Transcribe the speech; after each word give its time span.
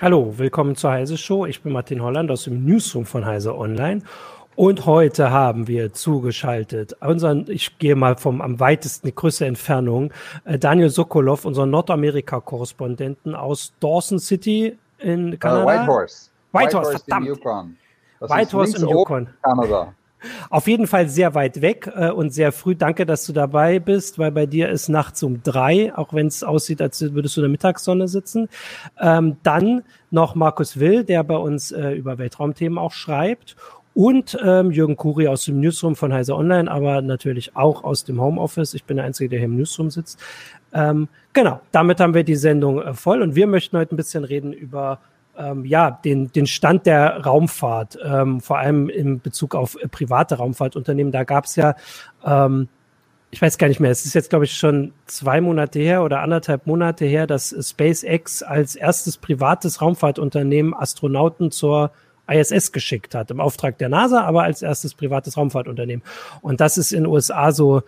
Hallo, 0.00 0.38
willkommen 0.38 0.76
zur 0.76 0.92
Heise 0.92 1.18
Show. 1.18 1.44
Ich 1.44 1.60
bin 1.60 1.72
Martin 1.72 2.00
Holland 2.00 2.30
aus 2.30 2.44
dem 2.44 2.64
Newsroom 2.64 3.04
von 3.04 3.26
Heise 3.26 3.58
Online. 3.58 4.02
Und 4.54 4.86
heute 4.86 5.32
haben 5.32 5.66
wir 5.66 5.92
zugeschaltet 5.92 6.92
unseren, 7.00 7.46
ich 7.48 7.78
gehe 7.78 7.96
mal 7.96 8.16
vom 8.16 8.40
am 8.40 8.60
weitesten, 8.60 9.08
die 9.08 9.14
größte 9.16 9.46
Entfernung, 9.46 10.12
äh, 10.44 10.56
Daniel 10.56 10.90
Sokolov, 10.90 11.44
unseren 11.44 11.70
Nordamerika-Korrespondenten 11.70 13.34
aus 13.34 13.72
Dawson 13.80 14.20
City 14.20 14.78
in 14.98 15.36
Kanada. 15.36 15.64
Uh, 15.64 15.66
Whitehorse. 15.66 16.30
Whitehorse, 16.52 16.90
verdammt. 16.92 17.26
In 17.26 17.34
Yukon. 17.34 17.76
Das 18.20 18.30
Whitehorse 18.30 18.76
in 18.76 18.88
Yukon. 18.88 19.28
Kanada. 19.42 19.94
Auf 20.50 20.66
jeden 20.66 20.86
Fall 20.86 21.08
sehr 21.08 21.34
weit 21.34 21.60
weg 21.60 21.90
äh, 21.94 22.10
und 22.10 22.32
sehr 22.32 22.52
früh. 22.52 22.74
Danke, 22.74 23.06
dass 23.06 23.26
du 23.26 23.32
dabei 23.32 23.78
bist, 23.78 24.18
weil 24.18 24.32
bei 24.32 24.46
dir 24.46 24.68
ist 24.68 24.88
nachts 24.88 25.22
um 25.22 25.42
drei, 25.42 25.96
auch 25.96 26.12
wenn 26.12 26.26
es 26.26 26.42
aussieht, 26.42 26.82
als 26.82 27.00
würdest 27.14 27.36
du 27.36 27.40
in 27.40 27.44
der 27.44 27.50
Mittagssonne 27.50 28.08
sitzen. 28.08 28.48
Ähm, 29.00 29.36
dann 29.42 29.82
noch 30.10 30.34
Markus 30.34 30.78
Will, 30.78 31.04
der 31.04 31.22
bei 31.24 31.36
uns 31.36 31.70
äh, 31.70 31.90
über 31.90 32.18
Weltraumthemen 32.18 32.78
auch 32.78 32.92
schreibt. 32.92 33.56
Und 33.94 34.38
ähm, 34.44 34.70
Jürgen 34.70 34.96
Kuri 34.96 35.26
aus 35.26 35.44
dem 35.44 35.58
Newsroom 35.60 35.96
von 35.96 36.12
Heise 36.12 36.36
Online, 36.36 36.70
aber 36.70 37.02
natürlich 37.02 37.56
auch 37.56 37.82
aus 37.82 38.04
dem 38.04 38.20
Homeoffice. 38.20 38.74
Ich 38.74 38.84
bin 38.84 38.98
der 38.98 39.06
Einzige, 39.06 39.28
der 39.28 39.40
hier 39.40 39.46
im 39.46 39.56
Newsroom 39.56 39.90
sitzt. 39.90 40.20
Ähm, 40.72 41.08
genau, 41.32 41.60
damit 41.72 41.98
haben 41.98 42.14
wir 42.14 42.22
die 42.22 42.36
Sendung 42.36 42.80
äh, 42.80 42.94
voll 42.94 43.22
und 43.22 43.34
wir 43.34 43.48
möchten 43.48 43.76
heute 43.76 43.94
ein 43.94 43.96
bisschen 43.96 44.22
reden 44.22 44.52
über 44.52 45.00
ähm, 45.38 45.64
ja, 45.64 45.90
den, 45.90 46.32
den 46.32 46.46
Stand 46.46 46.86
der 46.86 47.24
Raumfahrt, 47.24 47.98
ähm, 48.04 48.40
vor 48.40 48.58
allem 48.58 48.88
in 48.88 49.20
Bezug 49.20 49.54
auf 49.54 49.76
äh, 49.80 49.88
private 49.88 50.36
Raumfahrtunternehmen. 50.36 51.12
Da 51.12 51.24
gab 51.24 51.44
es 51.44 51.56
ja, 51.56 51.76
ähm, 52.24 52.68
ich 53.30 53.40
weiß 53.40 53.58
gar 53.58 53.68
nicht 53.68 53.80
mehr, 53.80 53.90
es 53.90 54.04
ist 54.04 54.14
jetzt, 54.14 54.30
glaube 54.30 54.46
ich, 54.46 54.52
schon 54.52 54.92
zwei 55.06 55.40
Monate 55.40 55.78
her 55.78 56.02
oder 56.02 56.20
anderthalb 56.20 56.66
Monate 56.66 57.04
her, 57.04 57.26
dass 57.26 57.54
SpaceX 57.60 58.42
als 58.42 58.74
erstes 58.74 59.18
privates 59.18 59.80
Raumfahrtunternehmen 59.80 60.74
Astronauten 60.74 61.50
zur 61.50 61.92
ISS 62.26 62.72
geschickt 62.72 63.14
hat, 63.14 63.30
im 63.30 63.40
Auftrag 63.40 63.78
der 63.78 63.88
NASA, 63.88 64.22
aber 64.22 64.42
als 64.42 64.62
erstes 64.62 64.94
privates 64.94 65.36
Raumfahrtunternehmen. 65.36 66.04
Und 66.40 66.60
das 66.60 66.78
ist 66.78 66.92
in 66.92 67.04
den 67.04 67.12
USA 67.12 67.52
so 67.52 67.82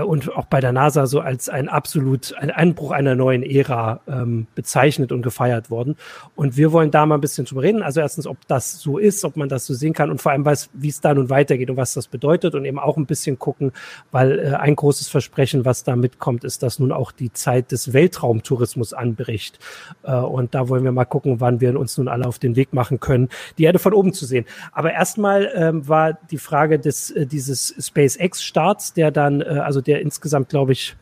und 0.00 0.34
auch 0.34 0.46
bei 0.46 0.60
der 0.60 0.72
NASA 0.72 1.06
so 1.06 1.20
als 1.20 1.48
ein 1.48 1.68
absolut 1.68 2.34
ein 2.38 2.50
Einbruch 2.50 2.92
einer 2.92 3.14
neuen 3.14 3.42
Ära 3.42 4.00
ähm, 4.08 4.46
bezeichnet 4.54 5.12
und 5.12 5.22
gefeiert 5.22 5.70
worden. 5.70 5.96
Und 6.34 6.56
wir 6.56 6.72
wollen 6.72 6.90
da 6.90 7.04
mal 7.06 7.16
ein 7.16 7.20
bisschen 7.20 7.44
drüber 7.44 7.62
reden. 7.62 7.82
Also 7.82 8.00
erstens, 8.00 8.26
ob 8.26 8.38
das 8.46 8.80
so 8.80 8.98
ist, 8.98 9.24
ob 9.24 9.36
man 9.36 9.48
das 9.48 9.66
so 9.66 9.74
sehen 9.74 9.92
kann 9.92 10.10
und 10.10 10.20
vor 10.20 10.32
allem, 10.32 10.44
was, 10.44 10.70
wie 10.72 10.88
es 10.88 11.00
da 11.00 11.14
nun 11.14 11.30
weitergeht 11.30 11.70
und 11.70 11.76
was 11.76 11.94
das 11.94 12.08
bedeutet 12.08 12.54
und 12.54 12.64
eben 12.64 12.78
auch 12.78 12.96
ein 12.96 13.06
bisschen 13.06 13.38
gucken, 13.38 13.72
weil 14.10 14.38
äh, 14.38 14.54
ein 14.54 14.76
großes 14.76 15.08
Versprechen, 15.08 15.64
was 15.64 15.84
da 15.84 15.96
mitkommt, 15.96 16.44
ist, 16.44 16.62
dass 16.62 16.78
nun 16.78 16.92
auch 16.92 17.12
die 17.12 17.32
Zeit 17.32 17.72
des 17.72 17.92
Weltraumtourismus 17.92 18.94
anbricht. 18.94 19.58
Äh, 20.02 20.14
und 20.14 20.54
da 20.54 20.68
wollen 20.68 20.84
wir 20.84 20.92
mal 20.92 21.04
gucken, 21.04 21.40
wann 21.40 21.60
wir 21.60 21.78
uns 21.78 21.98
nun 21.98 22.08
alle 22.08 22.26
auf 22.26 22.38
den 22.38 22.56
Weg 22.56 22.72
machen 22.72 23.00
können, 23.00 23.28
die 23.58 23.64
Erde 23.64 23.78
von 23.78 23.92
oben 23.92 24.12
zu 24.12 24.24
sehen. 24.24 24.46
Aber 24.72 24.92
erstmal 24.92 25.50
ähm, 25.54 25.86
war 25.86 26.14
die 26.30 26.38
Frage 26.38 26.78
des 26.78 27.10
äh, 27.10 27.26
dieses 27.26 27.74
SpaceX-Starts, 27.78 28.94
der 28.94 29.10
dann, 29.10 29.40
äh, 29.40 29.44
also 29.44 29.80
der 29.82 30.00
insgesamt, 30.00 30.48
glaube 30.48 30.72
ich, 30.72 30.96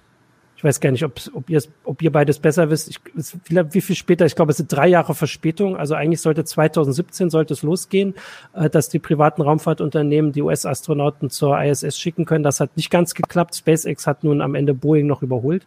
ich 0.61 0.65
weiß 0.65 0.81
gar 0.81 0.91
nicht, 0.91 1.05
ob, 1.05 1.19
ob, 1.33 1.49
ihr, 1.49 1.63
ob 1.85 2.03
ihr 2.03 2.13
beides 2.13 2.39
besser 2.39 2.69
wisst. 2.69 2.91
Ich, 2.91 3.01
wie 3.49 3.81
viel 3.81 3.97
später? 3.97 4.27
Ich 4.27 4.37
glaube, 4.37 4.51
es 4.51 4.59
sind 4.59 4.71
drei 4.71 4.89
Jahre 4.89 5.15
Verspätung. 5.15 5.75
Also 5.75 5.95
eigentlich 5.95 6.21
sollte 6.21 6.45
2017 6.45 7.31
sollte 7.31 7.55
es 7.55 7.63
losgehen, 7.63 8.15
äh, 8.53 8.69
dass 8.69 8.91
die 8.91 8.99
privaten 8.99 9.41
Raumfahrtunternehmen 9.41 10.33
die 10.33 10.43
US-Astronauten 10.43 11.31
zur 11.31 11.59
ISS 11.63 11.99
schicken 11.99 12.27
können. 12.27 12.45
Das 12.45 12.61
hat 12.61 12.77
nicht 12.77 12.91
ganz 12.91 13.15
geklappt. 13.15 13.57
SpaceX 13.57 14.07
hat 14.07 14.23
nun 14.23 14.43
am 14.43 14.55
Ende 14.55 14.75
Boeing 14.75 15.07
noch 15.07 15.23
überholt. 15.23 15.65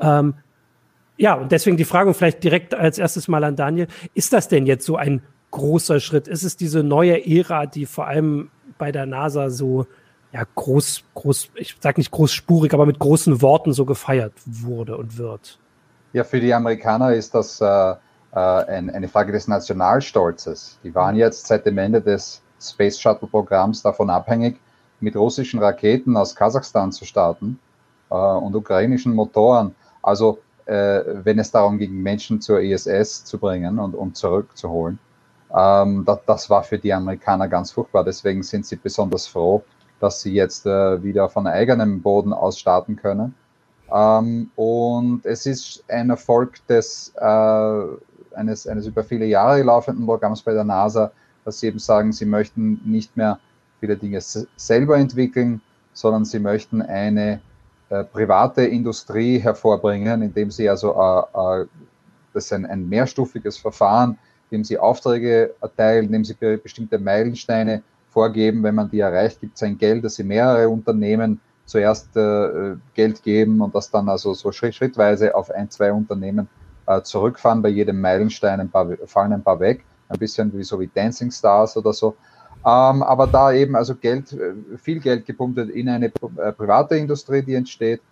Ähm, 0.00 0.34
ja, 1.16 1.34
und 1.34 1.52
deswegen 1.52 1.76
die 1.76 1.84
Frage 1.84 2.12
vielleicht 2.12 2.42
direkt 2.42 2.74
als 2.74 2.98
erstes 2.98 3.28
mal 3.28 3.44
an 3.44 3.54
Daniel. 3.54 3.86
Ist 4.12 4.32
das 4.32 4.48
denn 4.48 4.66
jetzt 4.66 4.84
so 4.84 4.96
ein 4.96 5.22
großer 5.52 6.00
Schritt? 6.00 6.26
Ist 6.26 6.42
es 6.42 6.56
diese 6.56 6.82
neue 6.82 7.24
Ära, 7.24 7.66
die 7.66 7.86
vor 7.86 8.08
allem 8.08 8.50
bei 8.76 8.90
der 8.90 9.06
NASA 9.06 9.50
so 9.50 9.86
ja, 10.32 10.44
groß, 10.54 11.04
groß, 11.14 11.50
ich 11.56 11.76
sag 11.80 11.98
nicht 11.98 12.10
großspurig, 12.10 12.72
aber 12.72 12.86
mit 12.86 12.98
großen 12.98 13.42
Worten 13.42 13.72
so 13.72 13.84
gefeiert 13.84 14.32
wurde 14.46 14.96
und 14.96 15.18
wird. 15.18 15.58
Ja, 16.12 16.24
für 16.24 16.40
die 16.40 16.52
Amerikaner 16.52 17.12
ist 17.12 17.34
das 17.34 17.60
äh, 17.60 17.66
äh, 17.66 17.96
ein, 18.34 18.90
eine 18.90 19.08
Frage 19.08 19.32
des 19.32 19.46
Nationalstolzes. 19.46 20.78
Die 20.82 20.94
waren 20.94 21.16
jetzt 21.16 21.46
seit 21.46 21.66
dem 21.66 21.78
Ende 21.78 22.00
des 22.00 22.42
Space 22.60 22.98
Shuttle 22.98 23.28
Programms 23.28 23.82
davon 23.82 24.08
abhängig, 24.10 24.58
mit 25.00 25.16
russischen 25.16 25.60
Raketen 25.60 26.16
aus 26.16 26.34
Kasachstan 26.34 26.92
zu 26.92 27.04
starten 27.04 27.58
äh, 28.10 28.14
und 28.14 28.54
ukrainischen 28.54 29.14
Motoren. 29.14 29.74
Also 30.00 30.38
äh, 30.64 31.02
wenn 31.24 31.38
es 31.38 31.50
darum 31.50 31.78
ging, 31.78 31.92
Menschen 31.92 32.40
zur 32.40 32.60
ISS 32.60 33.24
zu 33.24 33.38
bringen 33.38 33.78
und, 33.78 33.94
und 33.94 34.16
zurückzuholen. 34.16 34.98
Ähm, 35.54 36.04
das, 36.06 36.20
das 36.26 36.50
war 36.50 36.62
für 36.62 36.78
die 36.78 36.92
Amerikaner 36.92 37.48
ganz 37.48 37.72
furchtbar. 37.72 38.04
Deswegen 38.04 38.42
sind 38.42 38.64
sie 38.64 38.76
besonders 38.76 39.26
froh, 39.26 39.64
dass 40.02 40.20
sie 40.20 40.32
jetzt 40.32 40.66
äh, 40.66 41.02
wieder 41.02 41.28
von 41.28 41.46
eigenem 41.46 42.02
Boden 42.02 42.32
aus 42.32 42.58
starten 42.58 42.96
können. 42.96 43.36
Ähm, 43.94 44.50
und 44.56 45.24
es 45.24 45.46
ist 45.46 45.84
ein 45.88 46.10
Erfolg 46.10 46.66
des, 46.66 47.12
äh, 47.16 48.34
eines, 48.34 48.66
eines 48.66 48.86
über 48.88 49.04
viele 49.04 49.26
Jahre 49.26 49.62
laufenden 49.62 50.04
Programms 50.04 50.42
bei 50.42 50.54
der 50.54 50.64
NASA, 50.64 51.12
dass 51.44 51.60
sie 51.60 51.68
eben 51.68 51.78
sagen, 51.78 52.12
sie 52.12 52.26
möchten 52.26 52.80
nicht 52.84 53.16
mehr 53.16 53.38
viele 53.78 53.96
Dinge 53.96 54.18
selber 54.56 54.98
entwickeln, 54.98 55.60
sondern 55.92 56.24
sie 56.24 56.40
möchten 56.40 56.82
eine 56.82 57.40
äh, 57.88 58.02
private 58.02 58.62
Industrie 58.62 59.38
hervorbringen, 59.38 60.22
indem 60.22 60.50
sie 60.50 60.68
also 60.68 60.94
äh, 60.94 61.62
äh, 61.62 61.66
das 62.32 62.46
ist 62.46 62.52
ein, 62.52 62.66
ein 62.66 62.88
mehrstufiges 62.88 63.56
Verfahren, 63.56 64.18
indem 64.50 64.64
sie 64.64 64.78
Aufträge 64.78 65.54
erteilen, 65.60 66.06
indem 66.06 66.24
sie 66.24 66.34
bestimmte 66.34 66.98
Meilensteine 66.98 67.82
vorgeben, 68.12 68.62
wenn 68.62 68.74
man 68.74 68.90
die 68.90 69.00
erreicht, 69.00 69.40
gibt 69.40 69.56
es 69.56 69.62
ein 69.62 69.78
Geld, 69.78 70.04
dass 70.04 70.16
sie 70.16 70.24
mehrere 70.24 70.68
Unternehmen 70.68 71.40
zuerst 71.64 72.16
äh, 72.16 72.76
Geld 72.94 73.22
geben 73.22 73.60
und 73.60 73.74
das 73.74 73.90
dann 73.90 74.08
also 74.08 74.34
so 74.34 74.52
schritt, 74.52 74.74
schrittweise 74.74 75.34
auf 75.34 75.50
ein, 75.50 75.70
zwei 75.70 75.92
Unternehmen 75.92 76.48
äh, 76.86 77.00
zurückfahren. 77.02 77.62
Bei 77.62 77.70
jedem 77.70 78.00
Meilenstein 78.00 78.60
ein 78.60 78.70
paar, 78.70 78.88
fallen 79.06 79.32
ein 79.32 79.42
paar 79.42 79.58
weg, 79.60 79.84
ein 80.08 80.18
bisschen 80.18 80.52
wie 80.56 80.64
so 80.64 80.78
wie 80.78 80.90
Dancing 80.92 81.30
Stars 81.30 81.76
oder 81.76 81.92
so. 81.92 82.14
Ähm, 82.64 83.02
aber 83.02 83.26
da 83.26 83.52
eben 83.52 83.74
also 83.74 83.94
Geld, 83.94 84.32
äh, 84.32 84.76
viel 84.76 85.00
Geld 85.00 85.24
gepumpt 85.24 85.58
in 85.58 85.88
eine 85.88 86.06
äh, 86.06 86.52
private 86.52 86.96
Industrie, 86.96 87.42
die 87.42 87.54
entsteht. 87.54 88.02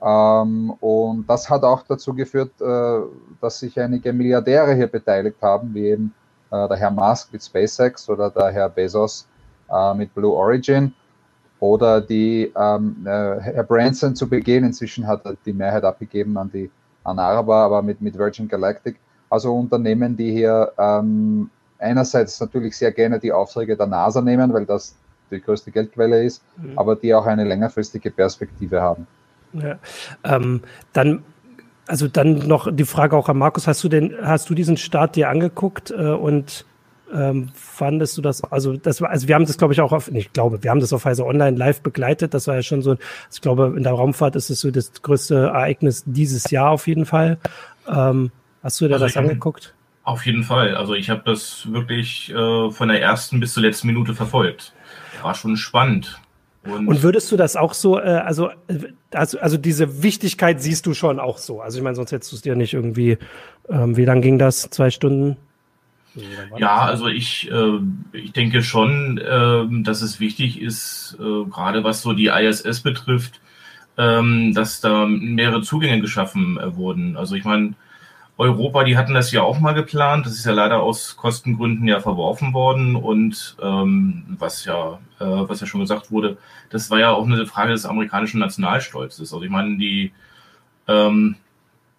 Ähm, 0.00 0.70
und 0.80 1.26
das 1.26 1.50
hat 1.50 1.64
auch 1.64 1.82
dazu 1.82 2.14
geführt, 2.14 2.52
äh, 2.60 3.00
dass 3.40 3.58
sich 3.58 3.78
einige 3.80 4.12
Milliardäre 4.12 4.74
hier 4.74 4.86
beteiligt 4.86 5.40
haben, 5.42 5.74
wie 5.74 5.88
eben 5.88 6.14
der 6.68 6.76
Herr 6.76 6.90
Musk 6.90 7.32
mit 7.32 7.42
SpaceX 7.42 8.08
oder 8.08 8.30
der 8.30 8.50
Herr 8.50 8.68
Bezos 8.68 9.26
äh, 9.70 9.94
mit 9.94 10.14
Blue 10.14 10.34
Origin 10.34 10.92
oder 11.60 12.00
die 12.00 12.52
ähm, 12.56 12.96
äh, 13.04 13.40
Herr 13.40 13.64
Branson 13.64 14.14
zu 14.14 14.28
begehen. 14.28 14.64
Inzwischen 14.64 15.06
hat 15.06 15.24
er 15.24 15.36
die 15.44 15.52
Mehrheit 15.52 15.84
abgegeben 15.84 16.36
an 16.36 16.50
die 16.50 16.70
an 17.04 17.18
Araber, 17.18 17.56
aber 17.56 17.82
mit, 17.82 18.00
mit 18.00 18.16
Virgin 18.16 18.48
Galactic. 18.48 18.96
Also 19.30 19.54
Unternehmen, 19.54 20.16
die 20.16 20.32
hier 20.32 20.72
ähm, 20.78 21.50
einerseits 21.78 22.40
natürlich 22.40 22.76
sehr 22.76 22.92
gerne 22.92 23.18
die 23.18 23.32
Aufträge 23.32 23.76
der 23.76 23.86
NASA 23.86 24.20
nehmen, 24.20 24.52
weil 24.52 24.64
das 24.64 24.94
die 25.30 25.40
größte 25.40 25.70
Geldquelle 25.70 26.24
ist, 26.24 26.42
mhm. 26.56 26.78
aber 26.78 26.96
die 26.96 27.14
auch 27.14 27.26
eine 27.26 27.44
längerfristige 27.44 28.10
Perspektive 28.10 28.80
haben. 28.80 29.06
Ja. 29.52 29.78
Ähm, 30.24 30.62
dann 30.92 31.22
also 31.86 32.08
dann 32.08 32.46
noch 32.46 32.70
die 32.70 32.84
Frage 32.84 33.16
auch 33.16 33.28
an 33.28 33.38
Markus, 33.38 33.66
hast 33.66 33.84
du 33.84 33.88
denn, 33.88 34.14
hast 34.22 34.48
du 34.48 34.54
diesen 34.54 34.76
Start 34.76 35.16
dir 35.16 35.28
angeguckt 35.28 35.90
äh, 35.90 36.10
und 36.10 36.64
ähm, 37.12 37.50
fandest 37.54 38.16
du 38.16 38.22
das, 38.22 38.42
also 38.44 38.76
das 38.76 39.00
war, 39.00 39.10
also 39.10 39.28
wir 39.28 39.34
haben 39.34 39.46
das 39.46 39.58
glaube 39.58 39.72
ich 39.72 39.80
auch 39.80 39.92
auf, 39.92 40.10
ich 40.10 40.32
glaube, 40.32 40.62
wir 40.62 40.70
haben 40.70 40.80
das 40.80 40.92
auf 40.92 41.04
Heise 41.04 41.24
Online 41.24 41.56
live 41.56 41.82
begleitet, 41.82 42.34
das 42.34 42.46
war 42.46 42.56
ja 42.56 42.62
schon 42.62 42.82
so, 42.82 42.96
ich 43.32 43.40
glaube 43.40 43.74
in 43.76 43.82
der 43.82 43.92
Raumfahrt 43.92 44.36
ist 44.36 44.50
es 44.50 44.60
so 44.60 44.70
das 44.70 44.92
größte 45.02 45.36
Ereignis 45.36 46.02
dieses 46.06 46.50
Jahr 46.50 46.70
auf 46.70 46.86
jeden 46.86 47.06
Fall. 47.06 47.38
Ähm, 47.88 48.32
hast 48.62 48.80
du 48.80 48.88
dir 48.88 48.94
also 48.94 49.06
das 49.06 49.16
angeguckt? 49.16 49.74
Auf 50.02 50.26
jeden 50.26 50.42
Fall, 50.42 50.74
also 50.74 50.94
ich 50.94 51.08
habe 51.08 51.22
das 51.24 51.70
wirklich 51.70 52.30
äh, 52.30 52.70
von 52.70 52.88
der 52.88 53.00
ersten 53.00 53.40
bis 53.40 53.54
zur 53.54 53.62
letzten 53.62 53.86
Minute 53.86 54.14
verfolgt. 54.14 54.72
War 55.22 55.34
schon 55.34 55.56
spannend. 55.56 56.20
Und, 56.66 56.88
und, 56.88 57.02
würdest 57.02 57.30
du 57.30 57.36
das 57.36 57.56
auch 57.56 57.74
so, 57.74 57.98
äh, 57.98 58.02
also, 58.02 58.50
also, 59.12 59.38
also 59.38 59.56
diese 59.56 60.02
Wichtigkeit 60.02 60.62
siehst 60.62 60.86
du 60.86 60.94
schon 60.94 61.20
auch 61.20 61.38
so. 61.38 61.60
Also 61.60 61.78
ich 61.78 61.84
meine, 61.84 61.96
sonst 61.96 62.12
hättest 62.12 62.32
du 62.32 62.36
es 62.36 62.42
dir 62.42 62.56
nicht 62.56 62.74
irgendwie, 62.74 63.18
ähm, 63.68 63.96
wie 63.96 64.04
lang 64.04 64.22
ging 64.22 64.38
das? 64.38 64.62
Zwei 64.70 64.90
Stunden? 64.90 65.36
Ja, 66.56 66.82
also 66.82 67.08
ich, 67.08 67.50
äh, 67.50 67.78
ich 68.12 68.32
denke 68.32 68.62
schon, 68.62 69.18
äh, 69.18 69.82
dass 69.82 70.00
es 70.00 70.20
wichtig 70.20 70.60
ist, 70.60 71.16
äh, 71.18 71.50
gerade 71.50 71.82
was 71.82 72.02
so 72.02 72.12
die 72.12 72.26
ISS 72.26 72.80
betrifft, 72.80 73.40
ähm, 73.98 74.54
dass 74.54 74.80
da 74.80 75.06
mehrere 75.06 75.62
Zugänge 75.62 76.00
geschaffen 76.00 76.58
äh, 76.58 76.76
wurden. 76.76 77.16
Also 77.16 77.34
ich 77.34 77.44
meine, 77.44 77.74
Europa, 78.36 78.82
die 78.82 78.96
hatten 78.96 79.14
das 79.14 79.30
ja 79.30 79.42
auch 79.42 79.60
mal 79.60 79.74
geplant. 79.74 80.26
Das 80.26 80.32
ist 80.34 80.44
ja 80.44 80.52
leider 80.52 80.80
aus 80.80 81.16
Kostengründen 81.16 81.86
ja 81.86 82.00
verworfen 82.00 82.52
worden. 82.52 82.96
Und 82.96 83.56
ähm, 83.62 84.24
was 84.38 84.64
ja, 84.64 84.98
äh, 85.20 85.24
was 85.24 85.60
ja 85.60 85.66
schon 85.66 85.80
gesagt 85.80 86.10
wurde, 86.10 86.36
das 86.70 86.90
war 86.90 86.98
ja 86.98 87.12
auch 87.12 87.24
eine 87.24 87.46
Frage 87.46 87.72
des 87.72 87.86
amerikanischen 87.86 88.40
Nationalstolzes. 88.40 89.32
Also 89.32 89.42
ich 89.42 89.50
meine, 89.50 89.76
die 89.76 90.12
ähm, 90.88 91.36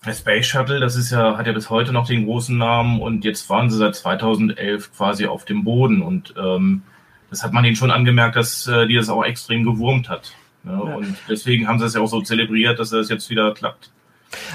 Der 0.05 0.13
Space 0.13 0.45
Shuttle, 0.45 0.79
das 0.79 0.95
ist 0.95 1.11
ja, 1.11 1.37
hat 1.37 1.47
ja 1.47 1.53
bis 1.53 1.69
heute 1.69 1.91
noch 1.91 2.07
den 2.07 2.25
großen 2.25 2.57
Namen 2.57 3.01
und 3.01 3.25
jetzt 3.25 3.49
waren 3.49 3.69
sie 3.69 3.77
seit 3.77 3.95
2011 3.95 4.93
quasi 4.95 5.25
auf 5.25 5.45
dem 5.45 5.63
Boden 5.63 6.01
und 6.01 6.35
ähm, 6.37 6.83
das 7.29 7.43
hat 7.43 7.53
man 7.53 7.65
ihnen 7.65 7.75
schon 7.75 7.91
angemerkt, 7.91 8.35
dass 8.35 8.67
äh, 8.67 8.85
die 8.87 8.95
das 8.95 9.09
auch 9.09 9.23
extrem 9.23 9.63
gewurmt 9.63 10.09
hat. 10.09 10.33
Ne? 10.63 10.73
Ja. 10.73 10.95
Und 10.95 11.15
deswegen 11.27 11.67
haben 11.67 11.79
sie 11.79 11.85
es 11.85 11.95
ja 11.95 12.01
auch 12.01 12.07
so 12.07 12.21
zelebriert, 12.21 12.77
dass 12.79 12.91
das 12.91 13.09
jetzt 13.09 13.29
wieder 13.29 13.53
klappt. 13.53 13.91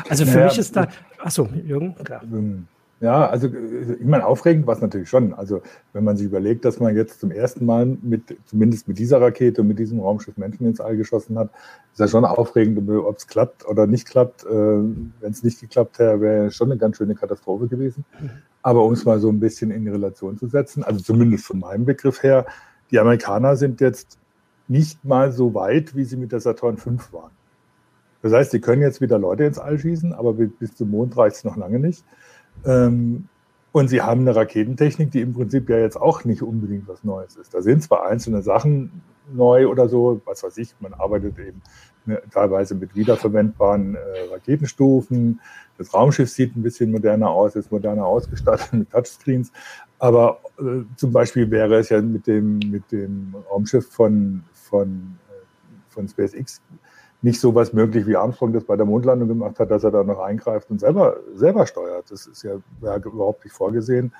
Also 0.09 0.25
für 0.25 0.35
naja, 0.35 0.47
mich 0.47 0.59
ist 0.59 0.77
da, 0.77 0.87
achso, 1.23 1.47
Jürgen, 1.65 1.95
klar. 1.97 2.23
Ähm, 2.25 2.67
ja, 3.01 3.27
also 3.29 3.49
ich 3.49 4.05
meine, 4.05 4.27
aufregend 4.27 4.67
war 4.67 4.75
es 4.75 4.83
natürlich 4.83 5.09
schon. 5.09 5.33
Also 5.33 5.63
wenn 5.95 6.05
man 6.05 6.19
sich 6.19 6.27
überlegt, 6.27 6.67
dass 6.67 6.81
man 6.81 6.95
jetzt 6.95 7.19
zum 7.19 7.31
ersten 7.31 7.65
Mal 7.65 7.87
mit, 7.87 8.37
zumindest 8.45 8.89
mit 8.89 8.99
dieser 8.99 9.23
Rakete 9.23 9.63
und 9.63 9.69
mit 9.69 9.79
diesem 9.79 10.01
Raumschiff 10.01 10.37
Menschen 10.37 10.67
ins 10.67 10.81
All 10.81 10.99
geschossen 10.99 11.39
hat, 11.39 11.49
ist 11.93 11.99
ja 11.99 12.09
schon 12.09 12.27
aufregend, 12.27 12.91
ob 12.91 13.17
es 13.17 13.27
klappt 13.27 13.67
oder 13.67 13.87
nicht 13.87 14.07
klappt. 14.07 14.45
Äh, 14.45 14.49
wenn 14.51 15.31
es 15.31 15.43
nicht 15.43 15.61
geklappt 15.61 15.99
hätte, 15.99 16.21
wäre 16.21 16.51
schon 16.51 16.71
eine 16.71 16.79
ganz 16.79 16.99
schöne 16.99 17.15
Katastrophe 17.15 17.69
gewesen. 17.69 18.05
Aber 18.61 18.85
um 18.85 18.93
es 18.93 19.07
mal 19.07 19.19
so 19.19 19.31
ein 19.31 19.41
bisschen 19.41 19.71
in 19.71 19.89
Relation 19.89 20.37
zu 20.37 20.49
setzen, 20.49 20.85
also 20.85 21.01
zumindest 21.01 21.47
von 21.47 21.59
meinem 21.59 21.87
Begriff 21.87 22.23
her, 22.23 22.45
die 22.91 22.99
Amerikaner 22.99 23.57
sind 23.57 23.81
jetzt 23.81 24.19
nicht 24.69 25.03
mal 25.07 25.33
so 25.33 25.55
weit, 25.55 25.97
wie 25.97 26.05
sie 26.05 26.17
mit 26.17 26.33
der 26.33 26.41
Saturn 26.41 26.77
V 26.77 26.91
waren. 27.13 27.31
Das 28.23 28.33
heißt, 28.33 28.51
sie 28.51 28.61
können 28.61 28.83
jetzt 28.83 29.01
wieder 29.01 29.19
Leute 29.19 29.45
ins 29.45 29.59
All 29.59 29.79
schießen, 29.79 30.13
aber 30.13 30.35
bis 30.35 30.75
zum 30.75 30.91
Mond 30.91 31.17
reicht 31.17 31.37
es 31.37 31.45
noch 31.45 31.57
lange 31.57 31.79
nicht. 31.79 32.05
Ähm, 32.65 33.29
und 33.73 33.89
sie 33.89 34.03
haben 34.03 34.23
eine 34.23 34.35
Raketentechnik, 34.35 35.13
die 35.13 35.21
im 35.21 35.33
Prinzip 35.33 35.69
ja 35.71 35.79
jetzt 35.79 35.97
auch 35.97 36.25
nicht 36.25 36.43
unbedingt 36.43 36.89
was 36.89 37.05
Neues 37.05 37.37
ist. 37.37 37.55
Da 37.55 37.63
sind 37.63 37.83
zwar 37.83 38.07
einzelne 38.07 38.43
Sachen 38.43 39.03
neu 39.33 39.69
oder 39.69 39.89
so, 39.89 40.21
was 40.25 40.43
weiß 40.43 40.59
ich, 40.59 40.75
man 40.81 40.93
arbeitet 40.93 41.39
eben 41.39 41.63
ne, 42.05 42.21
teilweise 42.33 42.75
mit 42.75 42.97
wiederverwendbaren 42.97 43.95
äh, 43.95 43.99
Raketenstufen. 44.33 45.41
Das 45.79 45.95
Raumschiff 45.95 46.29
sieht 46.29 46.57
ein 46.57 46.63
bisschen 46.63 46.91
moderner 46.91 47.31
aus, 47.31 47.55
ist 47.55 47.71
moderner 47.71 48.07
ausgestattet 48.07 48.73
mit 48.73 48.91
Touchscreens. 48.91 49.53
Aber 50.01 50.41
äh, 50.59 50.83
zum 50.97 51.13
Beispiel 51.13 51.49
wäre 51.51 51.79
es 51.79 51.91
ja 51.91 52.03
mit 52.03 52.27
dem, 52.27 52.59
mit 52.59 52.91
dem 52.91 53.37
Raumschiff 53.51 53.89
von, 53.89 54.43
von, 54.53 55.17
äh, 55.29 55.93
von 55.93 56.09
SpaceX 56.09 56.61
nicht 57.23 57.41
so 57.41 57.55
was 57.55 57.73
möglich, 57.73 58.07
wie 58.07 58.17
Armstrong 58.17 58.53
das 58.53 58.65
bei 58.65 58.77
der 58.77 58.87
Mondlandung 58.87 59.29
gemacht 59.29 59.59
hat, 59.59 59.71
dass 59.71 59.85
er 59.85 59.91
da 59.91 60.03
noch 60.03 60.21
eingreift 60.21 60.71
und 60.71 60.81
selber, 60.81 61.17
selber 61.35 61.67
steuert. 61.67 62.11
Das 62.11 62.27
ist 62.27 62.43
ja, 62.43 62.53
ja 62.81 62.97
überhaupt 62.97 63.45
nicht 63.45 63.55
vorgesehen. 63.55 64.13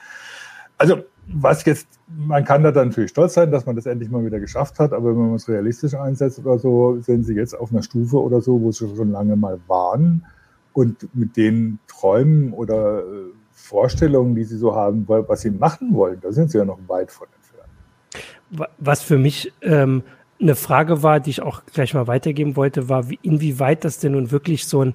Also, 0.77 1.03
was 1.27 1.65
jetzt, 1.67 1.87
man 2.09 2.45
kann 2.45 2.63
da 2.63 2.73
dann 2.73 2.89
natürlich 2.89 3.11
stolz 3.11 3.35
sein, 3.35 3.51
dass 3.51 3.67
man 3.67 3.77
das 3.77 3.87
endlich 3.87 4.11
mal 4.11 4.25
wieder 4.25 4.41
geschafft 4.41 4.79
hat, 4.79 4.93
aber 4.93 5.11
wenn 5.11 5.27
man 5.27 5.35
es 5.35 5.49
realistisch 5.49 5.95
einsetzt 5.95 6.39
oder 6.39 6.59
so, 6.59 6.99
sind 7.01 7.25
sie 7.25 7.35
jetzt 7.35 7.59
auf 7.59 7.71
einer 7.71 7.83
Stufe 7.83 8.21
oder 8.21 8.41
so, 8.41 8.61
wo 8.61 8.73
sie 8.73 8.89
schon 8.97 9.13
lange 9.13 9.37
mal 9.37 9.61
waren 9.67 10.25
und 10.73 11.15
mit 11.15 11.37
den 11.37 11.79
Träumen 11.87 12.53
oder 12.53 13.01
äh, 13.01 13.03
Vorstellungen, 13.51 14.35
die 14.35 14.45
sie 14.45 14.57
so 14.57 14.75
haben, 14.75 15.05
was 15.07 15.43
sie 15.43 15.51
machen 15.51 15.95
wollen, 15.95 16.19
da 16.21 16.33
sind 16.33 16.51
sie 16.51 16.59
ja 16.59 16.65
noch 16.65 16.79
weit 16.87 17.11
von 17.13 17.29
entfernt. 17.37 18.71
Was 18.79 19.03
für 19.03 19.19
mich 19.19 19.53
ähm, 19.61 20.03
eine 20.41 20.57
Frage 20.57 21.03
war, 21.03 21.21
die 21.21 21.31
ich 21.31 21.43
auch 21.43 21.63
gleich 21.73 21.95
mal 21.95 22.07
weitergeben 22.07 22.57
wollte, 22.57 22.89
war, 22.89 23.11
wie, 23.11 23.19
inwieweit 23.23 23.85
das 23.85 23.99
denn 23.99 24.13
nun 24.13 24.31
wirklich 24.31 24.67
so 24.67 24.83
ein 24.83 24.95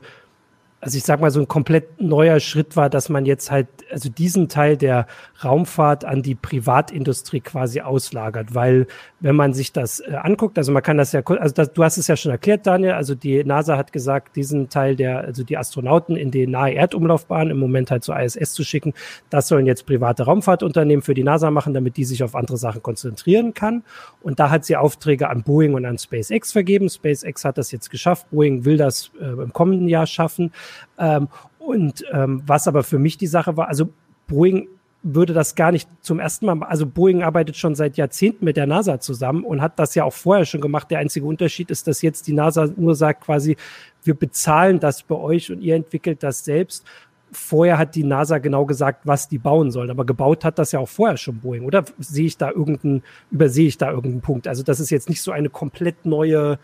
also 0.85 0.99
ich 0.99 1.03
sag 1.03 1.19
mal, 1.19 1.31
so 1.31 1.39
ein 1.39 1.47
komplett 1.47 1.99
neuer 1.99 2.39
Schritt 2.39 2.75
war, 2.75 2.91
dass 2.91 3.09
man 3.09 3.25
jetzt 3.25 3.49
halt, 3.49 3.67
also 3.89 4.07
diesen 4.07 4.49
Teil 4.49 4.77
der 4.77 5.07
Raumfahrt 5.43 6.05
an 6.05 6.21
die 6.21 6.35
Privatindustrie 6.35 7.39
quasi 7.39 7.81
auslagert, 7.81 8.53
weil 8.53 8.85
wenn 9.19 9.35
man 9.35 9.55
sich 9.55 9.73
das 9.73 9.99
äh, 9.99 10.13
anguckt, 10.13 10.59
also 10.59 10.71
man 10.71 10.83
kann 10.83 10.97
das 10.97 11.11
ja, 11.11 11.23
also 11.25 11.55
das, 11.55 11.73
du 11.73 11.83
hast 11.83 11.97
es 11.97 12.05
ja 12.05 12.15
schon 12.15 12.29
erklärt, 12.29 12.67
Daniel, 12.67 12.91
also 12.91 13.15
die 13.15 13.43
NASA 13.43 13.77
hat 13.77 13.93
gesagt, 13.93 14.35
diesen 14.35 14.69
Teil 14.69 14.95
der, 14.95 15.21
also 15.21 15.43
die 15.43 15.57
Astronauten 15.57 16.15
in 16.15 16.29
die 16.29 16.45
nahe 16.45 16.75
Erdumlaufbahn 16.75 17.49
im 17.49 17.57
Moment 17.57 17.89
halt 17.89 18.03
zur 18.03 18.19
ISS 18.19 18.53
zu 18.53 18.63
schicken, 18.63 18.93
das 19.31 19.47
sollen 19.47 19.65
jetzt 19.65 19.87
private 19.87 20.25
Raumfahrtunternehmen 20.25 21.01
für 21.01 21.15
die 21.15 21.23
NASA 21.23 21.49
machen, 21.49 21.73
damit 21.73 21.97
die 21.97 22.05
sich 22.05 22.21
auf 22.21 22.35
andere 22.35 22.57
Sachen 22.57 22.83
konzentrieren 22.83 23.55
kann. 23.55 23.83
Und 24.21 24.39
da 24.39 24.51
hat 24.51 24.65
sie 24.65 24.75
Aufträge 24.75 25.31
an 25.31 25.41
Boeing 25.41 25.73
und 25.73 25.85
an 25.85 25.97
SpaceX 25.97 26.51
vergeben. 26.51 26.89
SpaceX 26.89 27.43
hat 27.43 27.57
das 27.57 27.71
jetzt 27.71 27.89
geschafft, 27.89 28.29
Boeing 28.29 28.65
will 28.65 28.77
das 28.77 29.09
äh, 29.19 29.25
im 29.25 29.51
kommenden 29.51 29.87
Jahr 29.87 30.05
schaffen. 30.05 30.51
Ähm, 30.97 31.27
und 31.59 32.03
ähm, 32.11 32.43
was 32.45 32.67
aber 32.67 32.83
für 32.83 32.99
mich 32.99 33.17
die 33.17 33.27
Sache 33.27 33.57
war, 33.57 33.67
also 33.67 33.89
Boeing 34.27 34.67
würde 35.07 35.33
das 35.33 35.53
gar 35.53 35.71
nicht 35.71 35.87
zum 36.01 36.19
ersten 36.19 36.47
Mal, 36.47 36.63
also 36.63 36.87
Boeing 36.87 37.21
arbeitet 37.21 37.55
schon 37.57 37.75
seit 37.75 37.95
Jahrzehnten 37.95 38.43
mit 38.43 38.57
der 38.57 38.65
NASA 38.65 38.99
zusammen 38.99 39.43
und 39.43 39.61
hat 39.61 39.77
das 39.77 39.93
ja 39.93 40.03
auch 40.03 40.13
vorher 40.13 40.45
schon 40.45 40.61
gemacht. 40.61 40.89
Der 40.89 40.97
einzige 40.97 41.27
Unterschied 41.27 41.69
ist, 41.69 41.87
dass 41.87 42.01
jetzt 42.01 42.25
die 42.27 42.33
NASA 42.33 42.67
nur 42.75 42.95
sagt 42.95 43.23
quasi, 43.23 43.55
wir 44.03 44.15
bezahlen 44.15 44.79
das 44.79 45.03
bei 45.03 45.15
euch 45.15 45.51
und 45.51 45.61
ihr 45.61 45.75
entwickelt 45.75 46.23
das 46.23 46.43
selbst. 46.43 46.85
Vorher 47.31 47.77
hat 47.77 47.93
die 47.93 48.03
NASA 48.03 48.39
genau 48.39 48.65
gesagt, 48.65 49.01
was 49.03 49.27
die 49.27 49.37
bauen 49.37 49.69
sollen, 49.69 49.91
aber 49.91 50.05
gebaut 50.05 50.43
hat 50.43 50.57
das 50.57 50.71
ja 50.71 50.79
auch 50.79 50.89
vorher 50.89 51.17
schon 51.17 51.37
Boeing. 51.39 51.65
Oder 51.65 51.85
sehe 51.99 52.25
ich 52.25 52.37
da 52.37 52.49
irgendeinen, 52.49 53.03
übersehe 53.29 53.67
ich 53.67 53.77
da 53.77 53.91
irgendeinen 53.91 54.21
Punkt? 54.21 54.47
Also 54.47 54.63
das 54.63 54.79
ist 54.79 54.89
jetzt 54.89 55.09
nicht 55.09 55.21
so 55.21 55.31
eine 55.31 55.49
komplett 55.49 56.05
neue 56.07 56.57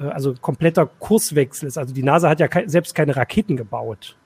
also 0.00 0.34
kompletter 0.40 0.86
Kurswechsel 0.86 1.68
ist. 1.68 1.78
Also 1.78 1.94
die 1.94 2.02
NASA 2.02 2.28
hat 2.28 2.40
ja 2.40 2.48
ke 2.48 2.64
selbst 2.66 2.94
keine 2.94 3.16
Raketen 3.16 3.56
gebaut. 3.56 4.16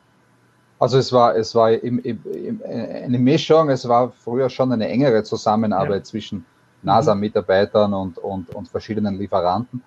Also 0.78 0.98
es 0.98 1.12
war, 1.12 1.34
es 1.36 1.54
war 1.54 1.72
im, 1.72 1.98
im, 1.98 2.20
im, 2.24 2.62
eine 2.64 3.18
Mischung, 3.18 3.68
es 3.68 3.88
war 3.88 4.12
früher 4.12 4.48
schon 4.48 4.72
eine 4.72 4.88
engere 4.88 5.24
Zusammenarbeit 5.24 6.00
ja. 6.00 6.04
zwischen 6.04 6.44
NASA-Mitarbeitern 6.82 7.92
und, 7.92 8.18
und, 8.18 8.54
und 8.54 8.68
verschiedenen 8.68 9.18
Lieferanten. 9.18 9.82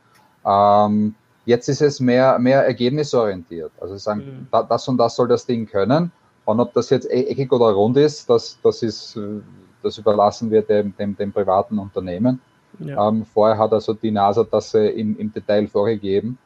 Ähm, 0.45 1.15
jetzt 1.45 1.69
ist 1.69 1.81
es 1.81 1.99
mehr, 2.01 2.37
mehr 2.39 2.65
ergebnisorientiert. 2.65 3.71
Also 3.79 3.95
sie 3.95 4.01
sagen, 4.01 4.19
mhm. 4.19 4.47
da, 4.51 4.63
das 4.63 4.87
und 4.87 4.97
das 4.97 5.15
soll 5.15 5.29
das 5.29 5.45
Ding 5.45 5.65
können. 5.65 6.11
Und 6.43 6.59
ob 6.59 6.73
das 6.73 6.89
jetzt 6.89 7.09
e-, 7.09 7.27
eckig 7.27 7.51
oder 7.53 7.71
rund 7.71 7.95
ist, 7.97 8.29
das, 8.29 8.57
das 8.61 8.83
ist, 8.83 9.15
äh, 9.15 9.41
das 9.83 9.97
überlassen 9.97 10.51
wir 10.51 10.61
dem, 10.61 10.93
dem, 10.97 11.15
dem 11.15 11.31
privaten 11.31 11.79
Unternehmen. 11.79 12.41
Ja. 12.79 13.07
Ähm, 13.07 13.25
vorher 13.25 13.57
hat 13.57 13.73
also 13.73 13.93
die 13.93 14.11
NASA 14.11 14.43
das 14.43 14.73
äh, 14.73 14.87
im, 14.87 15.17
im 15.17 15.31
Detail 15.33 15.67
vorgegeben. 15.67 16.37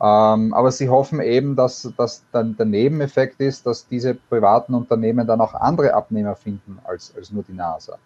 Ähm, 0.00 0.52
aber 0.52 0.72
sie 0.72 0.88
hoffen 0.88 1.20
eben, 1.20 1.54
dass, 1.54 1.92
dass 1.96 2.24
dann 2.32 2.56
der 2.56 2.66
Nebeneffekt 2.66 3.40
ist, 3.40 3.66
dass 3.66 3.86
diese 3.86 4.14
privaten 4.14 4.74
Unternehmen 4.74 5.26
dann 5.26 5.40
auch 5.40 5.54
andere 5.54 5.94
Abnehmer 5.94 6.34
finden 6.34 6.78
als, 6.82 7.14
als 7.16 7.30
nur 7.30 7.44
die 7.44 7.52
NASA. 7.52 7.98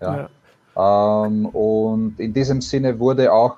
Ja. 0.00 0.28
ja. 0.76 1.26
Ähm, 1.26 1.46
und 1.46 2.18
in 2.18 2.32
diesem 2.32 2.62
Sinne 2.62 2.98
wurde 2.98 3.30
auch, 3.30 3.56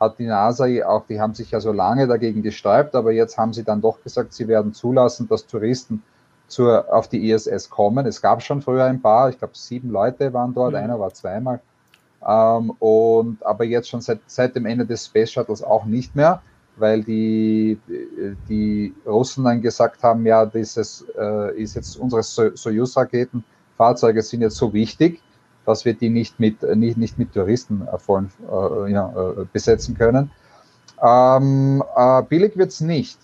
hat 0.00 0.18
die 0.18 0.26
NASA 0.26 0.64
auch, 0.86 1.04
die 1.06 1.20
haben 1.20 1.34
sich 1.34 1.50
ja 1.50 1.60
so 1.60 1.72
lange 1.72 2.06
dagegen 2.06 2.42
gesträubt, 2.42 2.94
aber 2.94 3.12
jetzt 3.12 3.36
haben 3.36 3.52
sie 3.52 3.62
dann 3.62 3.82
doch 3.82 4.02
gesagt, 4.02 4.32
sie 4.32 4.48
werden 4.48 4.72
zulassen, 4.72 5.28
dass 5.28 5.46
Touristen 5.46 6.02
zur, 6.48 6.92
auf 6.92 7.08
die 7.08 7.30
ISS 7.30 7.68
kommen. 7.68 8.06
Es 8.06 8.22
gab 8.22 8.42
schon 8.42 8.62
früher 8.62 8.84
ein 8.84 9.02
paar, 9.02 9.28
ich 9.28 9.38
glaube 9.38 9.52
sieben 9.54 9.90
Leute 9.90 10.32
waren 10.32 10.54
dort, 10.54 10.72
mhm. 10.72 10.78
einer 10.78 10.98
war 10.98 11.12
zweimal. 11.12 11.60
Ähm, 12.26 12.70
und 12.78 13.44
aber 13.44 13.64
jetzt 13.64 13.88
schon 13.88 14.00
seit, 14.00 14.20
seit 14.26 14.56
dem 14.56 14.66
Ende 14.66 14.86
des 14.86 15.06
Space 15.06 15.32
Shuttles 15.32 15.62
auch 15.62 15.84
nicht 15.84 16.16
mehr, 16.16 16.42
weil 16.76 17.02
die, 17.02 17.78
die 18.48 18.94
Russen 19.06 19.44
dann 19.44 19.60
gesagt 19.62 20.02
haben, 20.02 20.26
ja, 20.26 20.44
dieses 20.46 21.04
äh, 21.18 21.60
ist 21.60 21.74
jetzt 21.74 21.96
unsere 21.96 22.22
Soyuz-Raketen, 22.22 23.44
Fahrzeuge 23.76 24.22
sind 24.22 24.40
jetzt 24.40 24.56
so 24.56 24.72
wichtig, 24.72 25.20
dass 25.66 25.84
wir 25.84 25.94
die 25.94 26.10
nicht 26.10 26.40
mit, 26.40 26.62
nicht, 26.76 26.96
nicht 26.96 27.18
mit 27.18 27.32
Touristen 27.32 27.86
äh, 27.86 27.98
vollen, 27.98 28.30
äh, 28.50 28.90
ja, 28.92 29.10
äh, 29.10 29.44
besetzen 29.52 29.96
können. 29.96 30.30
Ähm, 31.02 31.82
äh, 31.96 32.22
billig 32.22 32.56
wird's 32.56 32.80
nicht. 32.80 33.18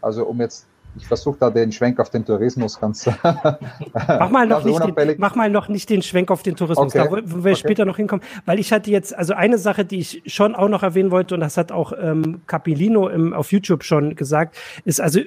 Also 0.00 0.24
um 0.26 0.40
jetzt 0.40 0.66
ich 0.96 1.06
versuche 1.06 1.38
da 1.38 1.50
den 1.50 1.72
Schwenk 1.72 2.00
auf 2.00 2.10
den 2.10 2.24
Tourismus 2.24 2.80
ganz. 2.80 3.06
mach, 3.22 4.30
mal 4.30 4.46
noch 4.46 4.64
nicht 4.64 4.80
den, 4.84 5.14
mach 5.18 5.34
mal 5.34 5.50
noch 5.50 5.68
nicht 5.68 5.88
den 5.90 6.02
Schwenk 6.02 6.30
auf 6.30 6.42
den 6.42 6.56
Tourismus, 6.56 6.94
okay. 6.94 7.04
da 7.04 7.10
wo 7.10 7.44
wir 7.44 7.52
okay. 7.52 7.56
später 7.56 7.84
noch 7.84 7.96
hinkommen. 7.96 8.24
Weil 8.46 8.58
ich 8.58 8.72
hatte 8.72 8.90
jetzt, 8.90 9.16
also 9.16 9.34
eine 9.34 9.58
Sache, 9.58 9.84
die 9.84 10.00
ich 10.00 10.22
schon 10.26 10.54
auch 10.54 10.68
noch 10.68 10.82
erwähnen 10.82 11.10
wollte, 11.10 11.34
und 11.34 11.40
das 11.40 11.56
hat 11.56 11.72
auch 11.72 11.92
ähm, 12.00 12.42
Capilino 12.46 13.08
im, 13.08 13.32
auf 13.32 13.52
YouTube 13.52 13.84
schon 13.84 14.16
gesagt, 14.16 14.56
ist 14.84 15.00
also 15.00 15.20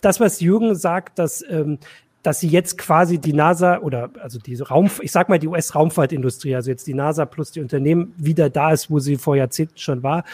das, 0.00 0.20
was 0.20 0.40
Jürgen 0.40 0.74
sagt, 0.74 1.18
dass 1.18 1.44
ähm, 1.48 1.78
dass 2.22 2.40
sie 2.40 2.48
jetzt 2.48 2.76
quasi 2.76 3.18
die 3.18 3.32
NASA 3.32 3.78
oder 3.78 4.10
also 4.22 4.38
diese 4.38 4.68
Raum, 4.68 4.90
ich 5.00 5.10
sag 5.10 5.28
mal 5.28 5.38
die 5.38 5.48
US-Raumfahrtindustrie, 5.48 6.54
also 6.54 6.70
jetzt 6.70 6.86
die 6.86 6.94
NASA 6.94 7.24
plus 7.24 7.50
die 7.50 7.60
Unternehmen 7.60 8.12
wieder 8.18 8.50
da 8.50 8.72
ist, 8.72 8.90
wo 8.90 8.98
sie 8.98 9.16
vor 9.16 9.36
Jahrzehnten 9.36 9.78
schon 9.78 10.02
war 10.02 10.24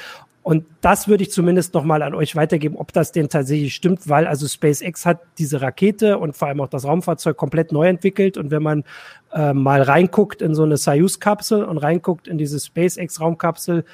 und 0.47 0.65
das 0.81 1.09
würde 1.09 1.25
ich 1.25 1.33
zumindest 1.33 1.75
nochmal 1.75 2.03
an 2.03 2.15
euch 2.15 2.37
weitergeben, 2.37 2.77
ob 2.77 2.93
das 2.93 3.11
denn 3.11 3.29
tatsächlich 3.29 3.75
stimmt, 3.75 4.09
weil 4.09 4.29
also 4.29 4.47
SpaceX 4.47 5.05
hat 5.05 5.19
diese 5.39 5.61
Rakete 5.61 6.19
und 6.19 6.37
vor 6.37 6.47
allem 6.47 6.61
auch 6.61 6.69
das 6.69 6.85
Raumfahrzeug 6.85 7.37
komplett 7.37 7.73
neu 7.73 7.89
entwickelt. 7.89 8.37
Und 8.37 8.53
wenn 8.53 8.63
man 8.63 8.85
äh, 9.33 9.53
mal 9.53 9.83
reinguckt 9.83 10.43
in 10.43 10.55
so 10.55 10.63
eine 10.63 10.77
Soyuz-Kapsel 10.77 11.65
und 11.65 11.79
reinguckt 11.79 12.29
in 12.29 12.39
diese 12.39 12.61
SpaceX-Raumkapsel, 12.61 13.85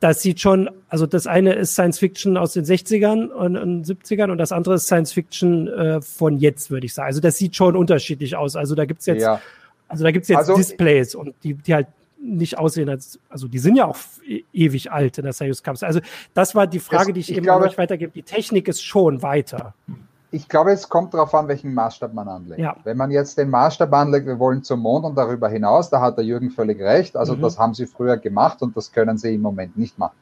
das 0.00 0.22
sieht 0.22 0.40
schon, 0.40 0.70
also 0.88 1.04
das 1.04 1.26
eine 1.26 1.52
ist 1.52 1.74
Science 1.74 1.98
Fiction 1.98 2.38
aus 2.38 2.54
den 2.54 2.64
60ern 2.64 3.26
und, 3.26 3.58
und 3.58 3.84
70ern 3.84 4.30
und 4.30 4.38
das 4.38 4.50
andere 4.50 4.76
ist 4.76 4.86
Science 4.86 5.12
Fiction 5.12 5.68
äh, 5.68 6.00
von 6.00 6.38
jetzt, 6.38 6.70
würde 6.70 6.86
ich 6.86 6.94
sagen. 6.94 7.08
Also 7.08 7.20
das 7.20 7.36
sieht 7.36 7.54
schon 7.54 7.76
unterschiedlich 7.76 8.34
aus. 8.34 8.56
Also 8.56 8.74
da 8.74 8.86
gibt's 8.86 9.04
jetzt, 9.04 9.20
ja. 9.20 9.42
also 9.88 10.04
da 10.04 10.10
gibt's 10.10 10.28
jetzt 10.28 10.38
also, 10.38 10.56
Displays 10.56 11.14
und 11.14 11.34
die, 11.42 11.52
die 11.52 11.74
halt 11.74 11.88
nicht 12.20 12.58
aussehen 12.58 12.88
als, 12.88 13.18
also 13.28 13.48
die 13.48 13.58
sind 13.58 13.76
ja 13.76 13.86
auch 13.86 13.96
e 14.26 14.44
ewig 14.52 14.90
alt 14.90 15.18
in 15.18 15.24
der 15.24 15.32
Soyuz 15.32 15.62
Kapsel. 15.62 15.86
Also 15.86 16.00
das 16.34 16.54
war 16.54 16.66
die 16.66 16.80
Frage, 16.80 17.10
es, 17.10 17.14
die 17.14 17.20
ich, 17.20 17.30
ich 17.30 17.36
eben 17.36 17.44
glaube, 17.44 17.64
an 17.64 17.70
euch 17.70 17.78
weitergebe. 17.78 18.12
Die 18.12 18.22
Technik 18.22 18.68
ist 18.68 18.82
schon 18.82 19.22
weiter. 19.22 19.74
ich 20.30 20.48
glaube, 20.48 20.72
es 20.72 20.88
kommt 20.88 21.14
darauf 21.14 21.34
an, 21.34 21.48
welchen 21.48 21.72
Maßstab 21.72 22.12
man 22.12 22.28
anlegt. 22.28 22.60
Ja. 22.60 22.76
Wenn 22.84 22.96
man 22.96 23.10
jetzt 23.10 23.38
den 23.38 23.50
Maßstab 23.50 23.92
anlegt, 23.92 24.26
wir 24.26 24.38
wollen 24.38 24.62
zum 24.62 24.80
Mond 24.80 25.04
und 25.04 25.16
darüber 25.16 25.48
hinaus, 25.48 25.90
da 25.90 26.00
hat 26.00 26.18
der 26.18 26.24
Jürgen 26.24 26.50
völlig 26.50 26.80
recht. 26.80 27.16
Also 27.16 27.34
mhm. 27.34 27.42
das 27.42 27.58
haben 27.58 27.74
sie 27.74 27.86
früher 27.86 28.16
gemacht 28.16 28.60
und 28.62 28.76
das 28.76 28.92
können 28.92 29.16
sie 29.16 29.34
im 29.34 29.42
Moment 29.42 29.76
nicht 29.78 29.98
machen. 29.98 30.16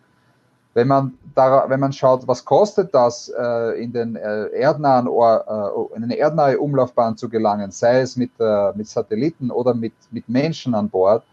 Wenn 0.75 0.89
man, 0.89 1.15
da, 1.35 1.65
wenn 1.69 1.81
man 1.81 1.93
schaut, 1.95 2.29
was 2.29 2.45
kostet 2.45 2.95
das, 2.95 3.33
äh, 3.37 3.83
in, 3.83 3.95
den, 3.95 4.15
äh, 4.15 4.49
erdnahen, 4.49 5.07
äh, 5.07 5.97
in 5.97 6.05
eine 6.05 6.17
erdnahe 6.17 6.59
Umlaufbahn 6.59 7.17
zu 7.17 7.31
gelangen, 7.31 7.71
sei 7.71 8.01
es 8.01 8.15
mit, 8.15 8.31
äh, 8.39 8.73
mit 8.75 8.87
Satelliten 8.87 9.51
oder 9.51 9.73
mit, 9.73 9.95
mit 10.11 10.29
Menschen 10.29 10.75
an 10.75 10.91
Bord, 10.91 11.25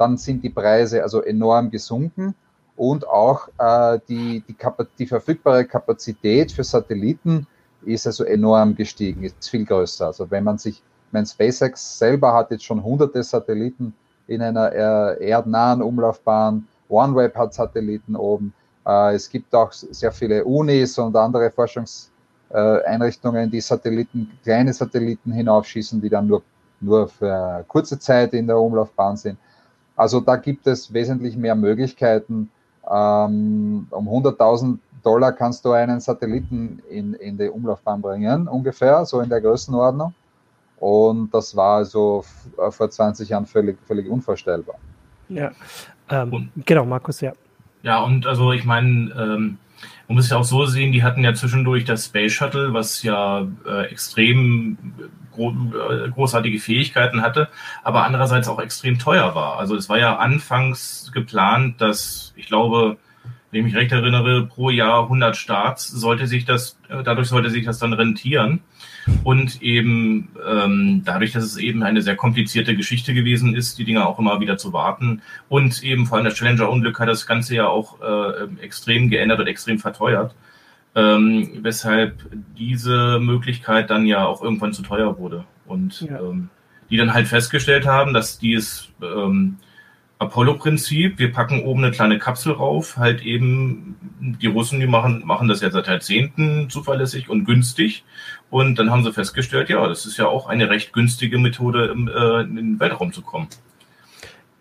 dann 0.00 0.16
sind 0.16 0.42
die 0.42 0.48
Preise 0.48 1.02
also 1.02 1.20
enorm 1.20 1.70
gesunken 1.70 2.34
und 2.74 3.06
auch 3.06 3.48
äh, 3.58 3.98
die, 4.08 4.42
die, 4.48 4.56
die 4.98 5.06
verfügbare 5.06 5.66
Kapazität 5.66 6.50
für 6.50 6.64
Satelliten 6.64 7.46
ist 7.84 8.06
also 8.06 8.24
enorm 8.24 8.74
gestiegen, 8.74 9.22
ist 9.22 9.50
viel 9.50 9.66
größer. 9.66 10.06
Also 10.06 10.30
wenn 10.30 10.44
man 10.44 10.56
sich, 10.56 10.82
mein 11.12 11.26
SpaceX 11.26 11.98
selber 11.98 12.32
hat 12.32 12.50
jetzt 12.50 12.64
schon 12.64 12.82
hunderte 12.82 13.22
Satelliten 13.22 13.92
in 14.26 14.40
einer 14.40 14.72
äh, 14.72 15.28
erdnahen 15.28 15.82
Umlaufbahn, 15.82 16.66
OneWeb 16.88 17.36
hat 17.36 17.52
Satelliten 17.52 18.16
oben. 18.16 18.54
Äh, 18.86 19.14
es 19.14 19.28
gibt 19.28 19.54
auch 19.54 19.72
sehr 19.72 20.12
viele 20.12 20.46
Unis 20.46 20.98
und 20.98 21.14
andere 21.16 21.50
Forschungseinrichtungen, 21.50 23.50
die 23.50 23.60
Satelliten, 23.60 24.30
kleine 24.42 24.72
Satelliten 24.72 25.32
hinaufschießen, 25.32 26.00
die 26.00 26.08
dann 26.08 26.26
nur, 26.26 26.42
nur 26.80 27.08
für 27.08 27.66
kurze 27.68 27.98
Zeit 27.98 28.32
in 28.32 28.46
der 28.46 28.58
Umlaufbahn 28.58 29.18
sind. 29.18 29.36
Also 30.00 30.18
da 30.18 30.36
gibt 30.36 30.66
es 30.66 30.94
wesentlich 30.94 31.36
mehr 31.36 31.54
Möglichkeiten. 31.54 32.50
Ähm, 32.90 33.86
um 33.90 34.08
100.000 34.08 34.78
Dollar 35.02 35.30
kannst 35.32 35.62
du 35.66 35.72
einen 35.72 36.00
Satelliten 36.00 36.82
in, 36.88 37.12
in 37.12 37.36
die 37.36 37.50
Umlaufbahn 37.50 38.00
bringen, 38.00 38.48
ungefähr, 38.48 39.04
so 39.04 39.20
in 39.20 39.28
der 39.28 39.42
Größenordnung. 39.42 40.14
Und 40.78 41.34
das 41.34 41.54
war 41.54 41.76
also 41.76 42.24
äh, 42.56 42.70
vor 42.70 42.88
20 42.88 43.28
Jahren 43.28 43.44
völlig, 43.44 43.76
völlig 43.86 44.08
unvorstellbar. 44.08 44.76
Ja, 45.28 45.50
ähm, 46.08 46.48
genau, 46.64 46.86
Markus, 46.86 47.20
ja. 47.20 47.34
Ja, 47.82 48.02
und 48.02 48.26
also 48.26 48.52
ich 48.52 48.64
meine, 48.64 49.12
ähm, 49.12 49.58
man 50.08 50.16
muss 50.16 50.30
ja 50.30 50.36
auch 50.36 50.44
so 50.44 50.66
sehen, 50.66 50.92
die 50.92 51.02
hatten 51.02 51.22
ja 51.22 51.34
zwischendurch 51.34 51.84
das 51.84 52.06
Space 52.06 52.32
Shuttle, 52.32 52.74
was 52.74 53.02
ja 53.02 53.46
äh, 53.66 53.86
extrem 53.86 54.76
gro 55.32 55.50
äh, 55.50 56.10
großartige 56.10 56.58
Fähigkeiten 56.58 57.22
hatte, 57.22 57.48
aber 57.82 58.04
andererseits 58.04 58.48
auch 58.48 58.60
extrem 58.60 58.98
teuer 58.98 59.34
war. 59.34 59.58
Also 59.58 59.76
es 59.76 59.88
war 59.88 59.98
ja 59.98 60.16
anfangs 60.16 61.10
geplant, 61.14 61.80
dass 61.80 62.32
ich 62.36 62.46
glaube, 62.46 62.98
wenn 63.50 63.60
ich 63.60 63.64
mich 63.72 63.76
recht 63.76 63.92
erinnere, 63.92 64.46
pro 64.46 64.70
Jahr 64.70 65.04
100 65.04 65.36
Starts, 65.36 65.88
sollte 65.88 66.26
sich 66.26 66.44
das, 66.44 66.78
äh, 66.88 67.02
dadurch 67.02 67.28
sollte 67.28 67.50
sich 67.50 67.64
das 67.64 67.78
dann 67.78 67.92
rentieren. 67.92 68.60
Und 69.24 69.62
eben 69.62 70.28
ähm, 70.46 71.02
dadurch, 71.04 71.32
dass 71.32 71.44
es 71.44 71.56
eben 71.56 71.82
eine 71.82 72.02
sehr 72.02 72.16
komplizierte 72.16 72.76
Geschichte 72.76 73.14
gewesen 73.14 73.54
ist, 73.54 73.78
die 73.78 73.84
Dinge 73.84 74.06
auch 74.06 74.18
immer 74.18 74.40
wieder 74.40 74.56
zu 74.56 74.72
warten. 74.72 75.22
Und 75.48 75.82
eben 75.82 76.06
vor 76.06 76.16
allem 76.16 76.24
das 76.24 76.34
Challenger-Unglück 76.34 76.98
hat 76.98 77.08
das 77.08 77.26
Ganze 77.26 77.54
ja 77.54 77.68
auch 77.68 78.00
äh, 78.00 78.62
extrem 78.62 79.10
geändert 79.10 79.40
und 79.40 79.46
extrem 79.46 79.78
verteuert. 79.78 80.34
Ähm, 80.94 81.60
weshalb 81.62 82.16
diese 82.58 83.20
Möglichkeit 83.20 83.90
dann 83.90 84.06
ja 84.06 84.26
auch 84.26 84.42
irgendwann 84.42 84.72
zu 84.72 84.82
teuer 84.82 85.18
wurde. 85.18 85.44
Und 85.66 86.00
ja. 86.02 86.18
ähm, 86.18 86.48
die 86.90 86.96
dann 86.96 87.14
halt 87.14 87.28
festgestellt 87.28 87.86
haben, 87.86 88.12
dass 88.12 88.38
die 88.38 88.54
es 88.54 88.88
ähm, 89.00 89.56
Apollo-Prinzip. 90.20 91.18
Wir 91.18 91.32
packen 91.32 91.62
oben 91.64 91.82
eine 91.82 91.92
kleine 91.92 92.18
Kapsel 92.18 92.52
rauf. 92.52 92.98
Halt 92.98 93.22
eben, 93.22 93.96
die 94.20 94.46
Russen, 94.46 94.78
die 94.78 94.86
machen, 94.86 95.22
machen 95.24 95.48
das 95.48 95.62
ja 95.62 95.70
seit 95.70 95.88
Jahrzehnten 95.88 96.68
zuverlässig 96.68 97.28
und 97.28 97.46
günstig. 97.46 98.04
Und 98.50 98.78
dann 98.78 98.90
haben 98.90 99.02
sie 99.02 99.12
festgestellt, 99.12 99.70
ja, 99.70 99.88
das 99.88 100.04
ist 100.04 100.18
ja 100.18 100.26
auch 100.26 100.46
eine 100.46 100.68
recht 100.68 100.92
günstige 100.92 101.38
Methode, 101.38 101.86
im, 101.86 102.08
äh, 102.08 102.42
in 102.42 102.56
den 102.56 102.80
Weltraum 102.80 103.12
zu 103.12 103.22
kommen. 103.22 103.48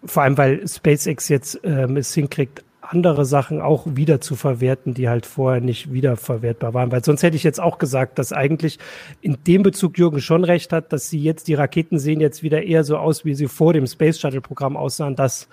Vor 0.06 0.24
allem, 0.24 0.38
weil 0.38 0.66
SpaceX 0.66 1.28
jetzt 1.28 1.60
ähm, 1.64 1.98
es 1.98 2.14
hinkriegt, 2.14 2.64
andere 2.92 3.24
Sachen 3.24 3.62
auch 3.62 3.86
wieder 3.86 4.20
zu 4.20 4.36
verwerten, 4.36 4.94
die 4.96 5.10
halt 5.10 5.26
vorher 5.26 5.62
nicht 5.62 5.94
wiederverwertbar 5.94 6.74
waren. 6.74 6.92
Weil 6.92 7.04
sonst 7.04 7.22
hätte 7.22 7.36
ich 7.36 7.44
jetzt 7.44 7.60
auch 7.60 7.78
gesagt, 7.78 8.18
dass 8.18 8.34
eigentlich 8.34 8.80
in 9.22 9.38
dem 9.46 9.62
Bezug 9.62 9.98
Jürgen 9.98 10.22
schon 10.22 10.44
recht 10.44 10.74
hat, 10.74 10.92
dass 10.92 11.10
sie 11.10 11.20
jetzt, 11.20 11.48
die 11.48 11.54
Raketen 11.54 12.00
sehen 12.00 12.20
jetzt 12.20 12.42
wieder 12.42 12.64
eher 12.64 12.84
so 12.84 12.98
aus, 12.98 13.26
wie 13.26 13.36
sie 13.36 13.48
vor 13.48 13.74
dem 13.74 13.86
Space 13.86 14.20
Shuttle 14.20 14.42
Programm 14.42 14.76
aussahen, 14.76 15.16
dass 15.16 15.48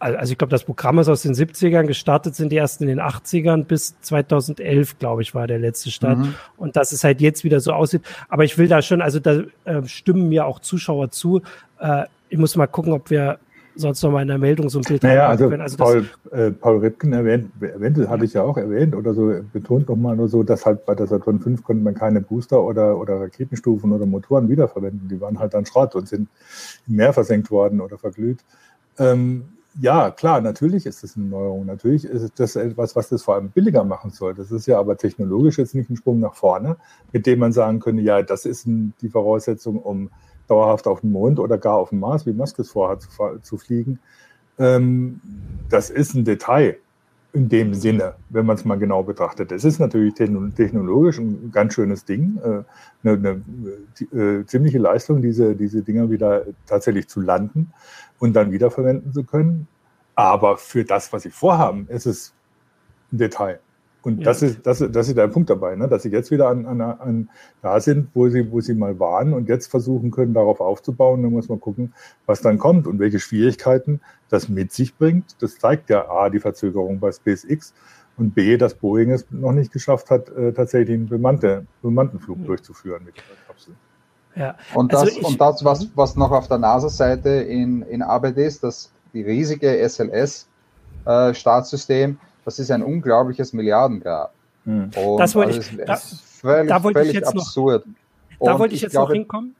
also 0.00 0.30
ich 0.30 0.38
glaube, 0.38 0.52
das 0.52 0.62
Programm 0.62 1.00
ist 1.00 1.08
aus 1.08 1.22
den 1.22 1.34
70ern, 1.34 1.86
gestartet 1.86 2.36
sind 2.36 2.52
die 2.52 2.56
ersten 2.56 2.84
in 2.84 2.90
den 2.90 3.00
80ern 3.00 3.64
bis 3.64 4.00
2011, 4.00 5.00
glaube 5.00 5.22
ich, 5.22 5.34
war 5.34 5.48
der 5.48 5.58
letzte 5.58 5.90
Start. 5.90 6.18
Mhm. 6.18 6.34
Und 6.56 6.76
dass 6.76 6.92
es 6.92 7.02
halt 7.02 7.20
jetzt 7.20 7.42
wieder 7.42 7.58
so 7.58 7.72
aussieht. 7.72 8.02
Aber 8.28 8.44
ich 8.44 8.56
will 8.58 8.68
da 8.68 8.80
schon, 8.80 9.02
also 9.02 9.18
da 9.18 9.42
äh, 9.64 9.82
stimmen 9.86 10.28
mir 10.28 10.46
auch 10.46 10.60
Zuschauer 10.60 11.10
zu. 11.10 11.42
Äh, 11.80 12.04
ich 12.28 12.38
muss 12.38 12.54
mal 12.56 12.66
gucken, 12.66 12.92
ob 12.92 13.10
wir 13.10 13.38
sonst 13.78 14.02
noch 14.02 14.10
mal 14.10 14.22
in 14.22 14.28
der 14.28 14.38
Meldung 14.38 14.68
so 14.68 14.80
ein 14.80 14.84
Bild 14.84 15.02
naja, 15.02 15.28
also, 15.28 15.48
also 15.48 15.76
Paul, 15.76 16.06
äh, 16.32 16.50
Paul 16.50 16.78
Ripken 16.78 17.12
erwähnt, 17.12 17.50
erwähnt, 17.60 18.08
hatte 18.08 18.24
ich 18.24 18.34
ja 18.34 18.42
auch 18.42 18.56
erwähnt 18.56 18.94
oder 18.94 19.14
so, 19.14 19.32
betont 19.52 19.88
nochmal 19.88 20.16
nur 20.16 20.28
so, 20.28 20.42
dass 20.42 20.66
halt 20.66 20.84
bei 20.84 20.94
der 20.94 21.06
Saturn 21.06 21.40
5 21.40 21.62
konnte 21.62 21.82
man 21.82 21.94
keine 21.94 22.20
Booster 22.20 22.62
oder, 22.62 22.98
oder 22.98 23.20
Raketenstufen 23.20 23.92
oder 23.92 24.04
Motoren 24.04 24.48
wiederverwenden. 24.48 25.08
Die 25.08 25.20
waren 25.20 25.38
halt 25.38 25.54
dann 25.54 25.64
Schrott 25.64 25.94
und 25.94 26.08
sind 26.08 26.28
im 26.88 26.96
Meer 26.96 27.12
versenkt 27.12 27.50
worden 27.50 27.80
oder 27.80 27.98
verglüht. 27.98 28.40
Ähm, 28.98 29.44
ja, 29.80 30.10
klar, 30.10 30.40
natürlich 30.40 30.86
ist 30.86 31.04
das 31.04 31.16
eine 31.16 31.26
Neuerung. 31.26 31.66
Natürlich 31.66 32.04
ist 32.04 32.40
das 32.40 32.56
etwas, 32.56 32.96
was 32.96 33.10
das 33.10 33.22
vor 33.22 33.36
allem 33.36 33.50
billiger 33.50 33.84
machen 33.84 34.10
soll. 34.10 34.34
Das 34.34 34.50
ist 34.50 34.66
ja 34.66 34.78
aber 34.78 34.96
technologisch 34.96 35.58
jetzt 35.58 35.74
nicht 35.74 35.88
ein 35.88 35.96
Sprung 35.96 36.18
nach 36.18 36.34
vorne, 36.34 36.76
mit 37.12 37.26
dem 37.26 37.38
man 37.38 37.52
sagen 37.52 37.78
könnte, 37.78 38.02
ja, 38.02 38.22
das 38.22 38.44
ist 38.44 38.66
die 38.66 39.08
Voraussetzung, 39.08 39.78
um 39.78 40.10
dauerhaft 40.48 40.86
auf 40.86 41.00
dem 41.02 41.12
Mond 41.12 41.38
oder 41.38 41.58
gar 41.58 41.74
auf 41.74 41.90
dem 41.90 42.00
Mars, 42.00 42.26
wie 42.26 42.32
Musk 42.32 42.58
es 42.58 42.70
vorhat, 42.70 43.02
zu, 43.02 43.10
zu 43.42 43.58
fliegen. 43.58 43.98
Ähm, 44.58 45.20
das 45.68 45.90
ist 45.90 46.14
ein 46.14 46.24
Detail 46.24 46.78
in 47.32 47.48
dem 47.48 47.74
Sinne, 47.74 48.14
wenn 48.30 48.46
man 48.46 48.56
es 48.56 48.64
mal 48.64 48.78
genau 48.78 49.02
betrachtet. 49.02 49.52
Es 49.52 49.64
ist 49.64 49.78
natürlich 49.78 50.14
technologisch 50.14 51.18
ein 51.18 51.50
ganz 51.52 51.74
schönes 51.74 52.04
Ding, 52.04 52.38
äh, 52.42 52.62
eine, 53.06 53.42
eine 54.12 54.40
äh, 54.40 54.46
ziemliche 54.46 54.78
Leistung, 54.78 55.20
diese, 55.20 55.54
diese 55.54 55.82
Dinger 55.82 56.10
wieder 56.10 56.46
tatsächlich 56.66 57.08
zu 57.08 57.20
landen 57.20 57.72
und 58.18 58.34
dann 58.34 58.50
wiederverwenden 58.50 59.12
zu 59.12 59.24
können. 59.24 59.68
Aber 60.14 60.56
für 60.56 60.84
das, 60.84 61.12
was 61.12 61.22
sie 61.22 61.30
vorhaben, 61.30 61.86
ist 61.88 62.06
es 62.06 62.32
ein 63.12 63.18
Detail. 63.18 63.60
Und 64.02 64.18
ja. 64.18 64.24
das, 64.24 64.42
ist, 64.42 64.64
das, 64.64 64.78
das 64.78 65.08
ist 65.08 65.16
der 65.16 65.28
Punkt 65.28 65.50
dabei, 65.50 65.74
ne? 65.74 65.88
dass 65.88 66.02
sie 66.02 66.10
jetzt 66.10 66.30
wieder 66.30 66.48
an, 66.48 66.66
an, 66.66 66.80
an 66.80 67.30
da 67.62 67.80
sind, 67.80 68.08
wo 68.14 68.28
sie, 68.28 68.50
wo 68.50 68.60
sie 68.60 68.74
mal 68.74 68.98
waren 69.00 69.32
und 69.32 69.48
jetzt 69.48 69.66
versuchen 69.66 70.10
können, 70.10 70.34
darauf 70.34 70.60
aufzubauen. 70.60 71.22
Dann 71.22 71.32
muss 71.32 71.48
man 71.48 71.60
gucken, 71.60 71.92
was 72.26 72.40
dann 72.40 72.58
kommt 72.58 72.86
und 72.86 73.00
welche 73.00 73.18
Schwierigkeiten 73.18 74.00
das 74.28 74.48
mit 74.48 74.72
sich 74.72 74.96
bringt. 74.96 75.42
Das 75.42 75.58
zeigt 75.58 75.90
ja 75.90 76.08
A, 76.08 76.30
die 76.30 76.40
Verzögerung 76.40 77.00
bei 77.00 77.10
SpaceX 77.10 77.74
und 78.18 78.34
B, 78.34 78.56
dass 78.56 78.74
Boeing 78.74 79.10
es 79.10 79.26
noch 79.30 79.52
nicht 79.52 79.72
geschafft 79.72 80.10
hat, 80.10 80.28
äh, 80.30 80.52
tatsächlich 80.52 80.94
einen 80.94 81.08
bemannte, 81.08 81.66
bemannten 81.82 82.20
Flug 82.20 82.38
mhm. 82.38 82.46
durchzuführen 82.46 83.04
mit 83.04 83.16
dieser 83.16 83.36
Kapsel. 83.46 83.74
Ja. 84.34 84.56
Und 84.74 84.92
das, 84.92 85.02
also 85.02 85.18
ich, 85.18 85.24
und 85.24 85.40
das 85.40 85.64
was, 85.64 85.88
was 85.94 86.16
noch 86.16 86.32
auf 86.32 86.48
der 86.48 86.58
NASA-Seite 86.58 87.30
in, 87.30 87.80
in 87.82 88.02
Arbeit 88.02 88.36
ist, 88.36 88.62
dass 88.62 88.90
die 89.12 89.22
riesige 89.22 89.78
SLS-Startsystem, 89.88 92.10
äh, 92.10 92.14
das 92.44 92.58
ist 92.58 92.70
ein 92.70 92.82
unglaubliches 92.82 93.52
Milliardengrab. 93.52 94.32
Hm. 94.64 94.90
Das 95.18 95.34
wollte 95.34 95.56
also 95.56 95.70
ich, 95.78 95.84
da, 95.84 95.96
völlig, 95.96 96.68
da 96.68 96.82
wollte 96.82 97.02
ich 97.02 97.12
jetzt 97.12 97.28
absurd. 97.28 97.86
Noch, 97.86 98.46
da 98.46 98.58
wollte 98.58 98.74
ich 98.74 98.82
jetzt 98.82 98.92
glaube, 98.92 99.12
noch 99.12 99.14
hinkommen. 99.14 99.54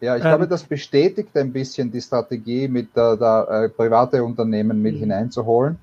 Ja, 0.00 0.16
ich 0.16 0.24
ähm, 0.24 0.28
glaube, 0.28 0.48
das 0.48 0.64
bestätigt 0.64 1.36
ein 1.36 1.52
bisschen 1.52 1.90
die 1.90 2.00
Strategie, 2.00 2.68
mit 2.68 2.94
der, 2.96 3.16
der 3.16 3.48
äh, 3.48 3.68
private 3.68 4.22
Unternehmen 4.22 4.82
mit 4.82 4.96
mhm. 4.96 5.00
hineinzuholen, 5.00 5.78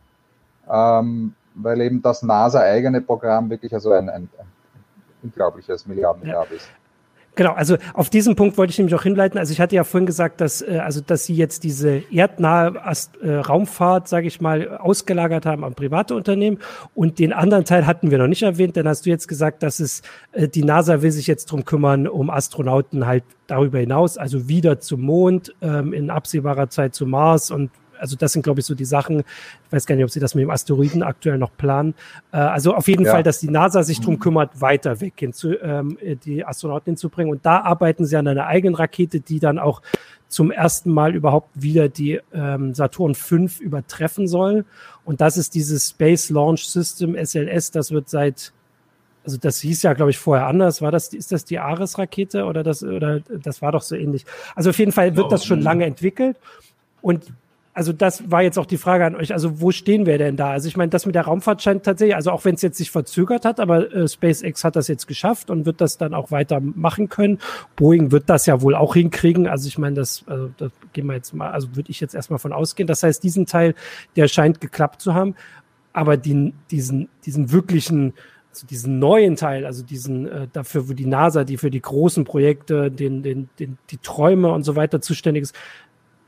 ähm, 0.69 1.33
weil 1.55 1.81
eben 1.81 2.01
das 2.01 2.21
NASA-eigene 2.23 3.01
Programm 3.01 3.49
wirklich 3.49 3.73
also 3.73 3.91
ein, 3.93 4.09
ein, 4.09 4.29
ein 4.37 4.47
unglaubliches 5.23 5.85
Milliardengrab 5.87 6.49
ja. 6.49 6.55
ist. 6.55 6.69
Genau, 7.35 7.53
also 7.53 7.77
auf 7.93 8.09
diesen 8.09 8.35
Punkt 8.35 8.57
wollte 8.57 8.71
ich 8.71 8.77
nämlich 8.77 8.93
auch 8.93 9.03
hinleiten. 9.03 9.39
Also 9.39 9.53
ich 9.53 9.61
hatte 9.61 9.75
ja 9.75 9.85
vorhin 9.85 10.05
gesagt, 10.05 10.41
dass 10.41 10.61
äh, 10.61 10.79
also 10.83 10.99
dass 10.99 11.25
sie 11.25 11.33
jetzt 11.33 11.63
diese 11.63 12.03
erdnahe 12.11 12.85
Ast 12.85 13.17
äh, 13.21 13.35
Raumfahrt, 13.35 14.09
sage 14.09 14.27
ich 14.27 14.41
mal, 14.41 14.77
ausgelagert 14.77 15.45
haben 15.45 15.63
an 15.63 15.73
private 15.73 16.13
Unternehmen 16.13 16.59
und 16.93 17.19
den 17.19 17.31
anderen 17.31 17.63
Teil 17.63 17.87
hatten 17.87 18.11
wir 18.11 18.17
noch 18.17 18.27
nicht 18.27 18.43
erwähnt. 18.43 18.75
Dann 18.75 18.87
hast 18.87 19.05
du 19.05 19.09
jetzt 19.09 19.29
gesagt, 19.29 19.63
dass 19.63 19.79
es 19.79 20.01
äh, 20.33 20.49
die 20.49 20.63
NASA 20.63 21.01
will 21.01 21.11
sich 21.11 21.27
jetzt 21.27 21.45
drum 21.45 21.63
kümmern, 21.63 22.05
um 22.05 22.29
Astronauten 22.29 23.05
halt 23.07 23.23
darüber 23.47 23.79
hinaus, 23.79 24.17
also 24.17 24.49
wieder 24.49 24.79
zum 24.79 25.01
Mond, 25.01 25.55
ähm, 25.61 25.93
in 25.93 26.09
absehbarer 26.09 26.69
Zeit 26.69 26.95
zum 26.95 27.11
Mars 27.11 27.49
und 27.49 27.71
also 28.01 28.15
das 28.15 28.33
sind, 28.33 28.41
glaube 28.41 28.59
ich, 28.59 28.65
so 28.65 28.75
die 28.75 28.85
Sachen. 28.85 29.19
Ich 29.19 29.71
weiß 29.71 29.85
gar 29.85 29.95
nicht, 29.95 30.03
ob 30.03 30.09
sie 30.09 30.19
das 30.19 30.35
mit 30.35 30.41
dem 30.41 30.49
Asteroiden 30.49 31.03
aktuell 31.03 31.37
noch 31.37 31.55
planen. 31.55 31.93
Äh, 32.31 32.37
also 32.37 32.73
auf 32.73 32.87
jeden 32.87 33.05
ja. 33.05 33.11
Fall, 33.11 33.23
dass 33.23 33.39
die 33.39 33.49
NASA 33.49 33.83
sich 33.83 34.01
drum 34.01 34.15
mhm. 34.15 34.19
kümmert, 34.19 34.59
weiter 34.59 34.99
weg 34.99 35.13
hinzu, 35.17 35.53
ähm, 35.61 35.97
die 36.25 36.43
Astronauten 36.43 36.91
hinzubringen. 36.91 37.31
Und 37.31 37.45
da 37.45 37.61
arbeiten 37.61 38.05
sie 38.05 38.17
an 38.17 38.27
einer 38.27 38.47
eigenen 38.47 38.75
Rakete, 38.75 39.19
die 39.19 39.39
dann 39.39 39.59
auch 39.59 39.81
zum 40.27 40.49
ersten 40.49 40.91
Mal 40.91 41.13
überhaupt 41.13 41.49
wieder 41.53 41.89
die 41.89 42.19
ähm, 42.33 42.73
Saturn 42.73 43.15
V 43.15 43.47
übertreffen 43.59 44.27
soll. 44.27 44.65
Und 45.05 45.21
das 45.21 45.37
ist 45.37 45.55
dieses 45.55 45.89
Space 45.89 46.29
Launch 46.29 46.67
System 46.67 47.15
SLS. 47.15 47.71
Das 47.71 47.91
wird 47.91 48.09
seit 48.09 48.53
also 49.23 49.37
das 49.37 49.59
hieß 49.61 49.83
ja, 49.83 49.93
glaube 49.93 50.09
ich, 50.09 50.17
vorher 50.17 50.47
anders. 50.47 50.81
War 50.81 50.91
das, 50.91 51.09
ist 51.09 51.31
das 51.31 51.45
die 51.45 51.59
Ares-Rakete 51.59 52.45
oder 52.45 52.63
das, 52.63 52.83
oder 52.83 53.19
das 53.19 53.61
war 53.61 53.71
doch 53.71 53.83
so 53.83 53.95
ähnlich. 53.95 54.25
Also 54.55 54.71
auf 54.71 54.79
jeden 54.79 54.91
Fall 54.91 55.15
wird 55.15 55.31
das 55.31 55.45
schon 55.45 55.61
lange 55.61 55.85
entwickelt. 55.85 56.37
Und 57.01 57.31
also 57.73 57.93
das 57.93 58.29
war 58.29 58.41
jetzt 58.41 58.59
auch 58.59 58.65
die 58.65 58.77
Frage 58.77 59.05
an 59.05 59.15
euch. 59.15 59.31
Also 59.31 59.61
wo 59.61 59.71
stehen 59.71 60.05
wir 60.05 60.17
denn 60.17 60.35
da? 60.35 60.51
Also 60.51 60.67
ich 60.67 60.75
meine, 60.75 60.89
das 60.89 61.05
mit 61.05 61.15
der 61.15 61.23
Raumfahrt 61.23 61.61
scheint 61.61 61.83
tatsächlich, 61.83 62.15
also 62.15 62.31
auch 62.31 62.43
wenn 62.43 62.55
es 62.55 62.61
jetzt 62.61 62.77
sich 62.77 62.91
verzögert 62.91 63.45
hat, 63.45 63.61
aber 63.61 63.93
äh, 63.93 64.07
SpaceX 64.07 64.63
hat 64.65 64.75
das 64.75 64.89
jetzt 64.89 65.07
geschafft 65.07 65.49
und 65.49 65.65
wird 65.65 65.79
das 65.79 65.97
dann 65.97 66.13
auch 66.13 66.31
weiter 66.31 66.59
machen 66.59 67.07
können. 67.07 67.39
Boeing 67.77 68.11
wird 68.11 68.29
das 68.29 68.45
ja 68.45 68.61
wohl 68.61 68.75
auch 68.75 68.93
hinkriegen. 68.95 69.47
Also 69.47 69.67
ich 69.67 69.77
meine, 69.77 69.95
das, 69.95 70.25
also 70.27 70.51
das 70.57 70.71
gehen 70.91 71.05
wir 71.05 71.13
jetzt 71.13 71.33
mal, 71.33 71.51
also 71.51 71.75
würde 71.75 71.91
ich 71.91 72.01
jetzt 72.01 72.13
erstmal 72.13 72.39
von 72.39 72.51
ausgehen. 72.51 72.87
Das 72.87 73.03
heißt, 73.03 73.23
diesen 73.23 73.45
Teil, 73.45 73.73
der 74.17 74.27
scheint 74.27 74.59
geklappt 74.59 75.01
zu 75.01 75.13
haben. 75.13 75.35
Aber 75.93 76.17
die, 76.17 76.53
diesen, 76.71 77.07
diesen 77.25 77.51
wirklichen, 77.51 78.13
also 78.49 78.67
diesen 78.67 78.99
neuen 78.99 79.37
Teil, 79.37 79.65
also 79.65 79.83
diesen 79.83 80.27
äh, 80.27 80.47
dafür, 80.51 80.89
wo 80.89 80.93
die 80.93 81.05
NASA, 81.05 81.45
die 81.45 81.57
für 81.57 81.71
die 81.71 81.81
großen 81.81 82.25
Projekte, 82.25 82.91
den, 82.91 83.23
den, 83.23 83.49
den, 83.59 83.77
die 83.89 83.97
Träume 83.97 84.51
und 84.51 84.63
so 84.63 84.75
weiter 84.75 84.99
zuständig 84.99 85.43
ist, 85.43 85.55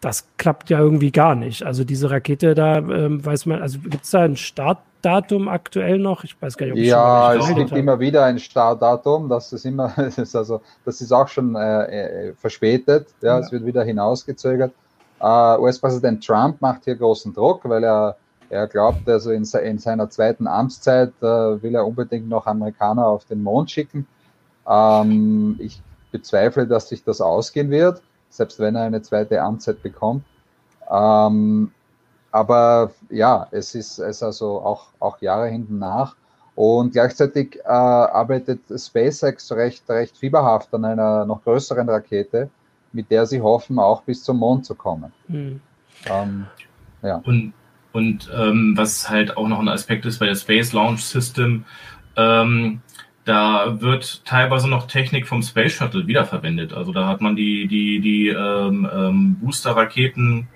das 0.03 0.27
klappt 0.37 0.69
ja 0.69 0.79
irgendwie 0.79 1.11
gar 1.11 1.33
nicht. 1.33 1.63
Also 1.63 1.85
diese 1.85 2.11
Rakete 2.11 2.55
da, 2.55 2.77
ähm, 2.77 3.23
weiß 3.23 3.45
man, 3.45 3.61
also 3.61 3.79
gibt 3.79 4.03
es 4.03 4.11
da 4.11 4.21
ein 4.21 4.35
Startdatum 4.35 5.47
aktuell 5.47 5.97
noch? 5.97 6.25
Ich 6.25 6.39
weiß 6.41 6.57
gar 6.57 6.65
nicht, 6.65 6.73
ob 6.73 6.79
Ja, 6.79 7.33
es 7.35 7.47
gibt 7.55 7.71
immer 7.71 7.99
wieder 7.99 8.25
ein 8.25 8.37
Startdatum. 8.37 9.29
Das 9.29 9.53
ist 9.53 9.65
immer, 9.65 9.93
das 9.95 10.17
ist 10.17 10.35
also, 10.35 10.61
das 10.83 10.99
ist 10.99 11.13
auch 11.13 11.29
schon 11.29 11.55
äh, 11.55 11.85
äh, 11.85 12.33
verspätet. 12.33 13.07
Ja, 13.21 13.35
ja, 13.35 13.39
es 13.39 13.51
wird 13.51 13.65
wieder 13.65 13.83
hinausgezögert. 13.83 14.73
Uh, 15.21 15.57
US-Präsident 15.59 16.25
Trump 16.25 16.59
macht 16.61 16.83
hier 16.83 16.95
großen 16.95 17.33
Druck, 17.33 17.61
weil 17.63 17.85
er, 17.85 18.17
er 18.49 18.67
glaubt, 18.67 19.07
also 19.07 19.31
in, 19.31 19.45
in 19.63 19.77
seiner 19.77 20.09
zweiten 20.09 20.47
Amtszeit 20.47 21.13
uh, 21.21 21.61
will 21.61 21.75
er 21.75 21.87
unbedingt 21.87 22.27
noch 22.27 22.45
Amerikaner 22.45 23.07
auf 23.07 23.23
den 23.23 23.41
Mond 23.41 23.71
schicken. 23.71 24.05
Ähm, 24.67 25.55
ich 25.59 25.81
bezweifle, 26.11 26.67
dass 26.67 26.89
sich 26.89 27.05
das 27.05 27.21
ausgehen 27.21 27.69
wird 27.69 28.01
selbst 28.33 28.59
wenn 28.59 28.75
er 28.75 28.83
eine 28.83 29.01
zweite 29.01 29.41
Amtszeit 29.41 29.81
bekommt. 29.83 30.25
Ähm, 30.89 31.71
aber 32.31 32.91
ja, 33.09 33.47
es 33.51 33.75
ist, 33.75 33.99
es 33.99 34.17
ist 34.17 34.23
also 34.23 34.59
auch, 34.61 34.87
auch 34.99 35.21
Jahre 35.21 35.47
hinten 35.49 35.77
nach. 35.77 36.15
Und 36.55 36.93
gleichzeitig 36.93 37.59
äh, 37.63 37.67
arbeitet 37.67 38.61
SpaceX 38.75 39.51
recht, 39.51 39.87
recht 39.89 40.17
fieberhaft 40.17 40.73
an 40.73 40.85
einer 40.85 41.25
noch 41.25 41.43
größeren 41.43 41.87
Rakete, 41.89 42.49
mit 42.91 43.09
der 43.09 43.25
sie 43.25 43.41
hoffen, 43.41 43.79
auch 43.79 44.01
bis 44.03 44.23
zum 44.23 44.37
Mond 44.37 44.65
zu 44.65 44.75
kommen. 44.75 45.11
Mhm. 45.27 45.61
Ähm, 46.05 46.45
ja. 47.01 47.21
Und, 47.23 47.53
und 47.91 48.31
ähm, 48.35 48.73
was 48.75 49.09
halt 49.09 49.37
auch 49.37 49.47
noch 49.47 49.59
ein 49.59 49.69
Aspekt 49.69 50.05
ist 50.05 50.19
bei 50.19 50.25
der 50.25 50.35
Space 50.35 50.73
Launch 50.73 51.03
System, 51.03 51.65
ähm, 52.15 52.81
da 53.25 53.81
wird 53.81 54.25
teilweise 54.25 54.69
noch 54.69 54.87
Technik 54.87 55.27
vom 55.27 55.41
Space 55.41 55.73
Shuttle 55.73 56.07
wiederverwendet. 56.07 56.73
Also 56.73 56.91
da 56.91 57.07
hat 57.07 57.21
man 57.21 57.35
die, 57.35 57.67
die, 57.67 57.99
die 57.99 58.27
ähm, 58.29 58.87
ähm, 58.93 59.35
Booster-Raketen 59.39 60.47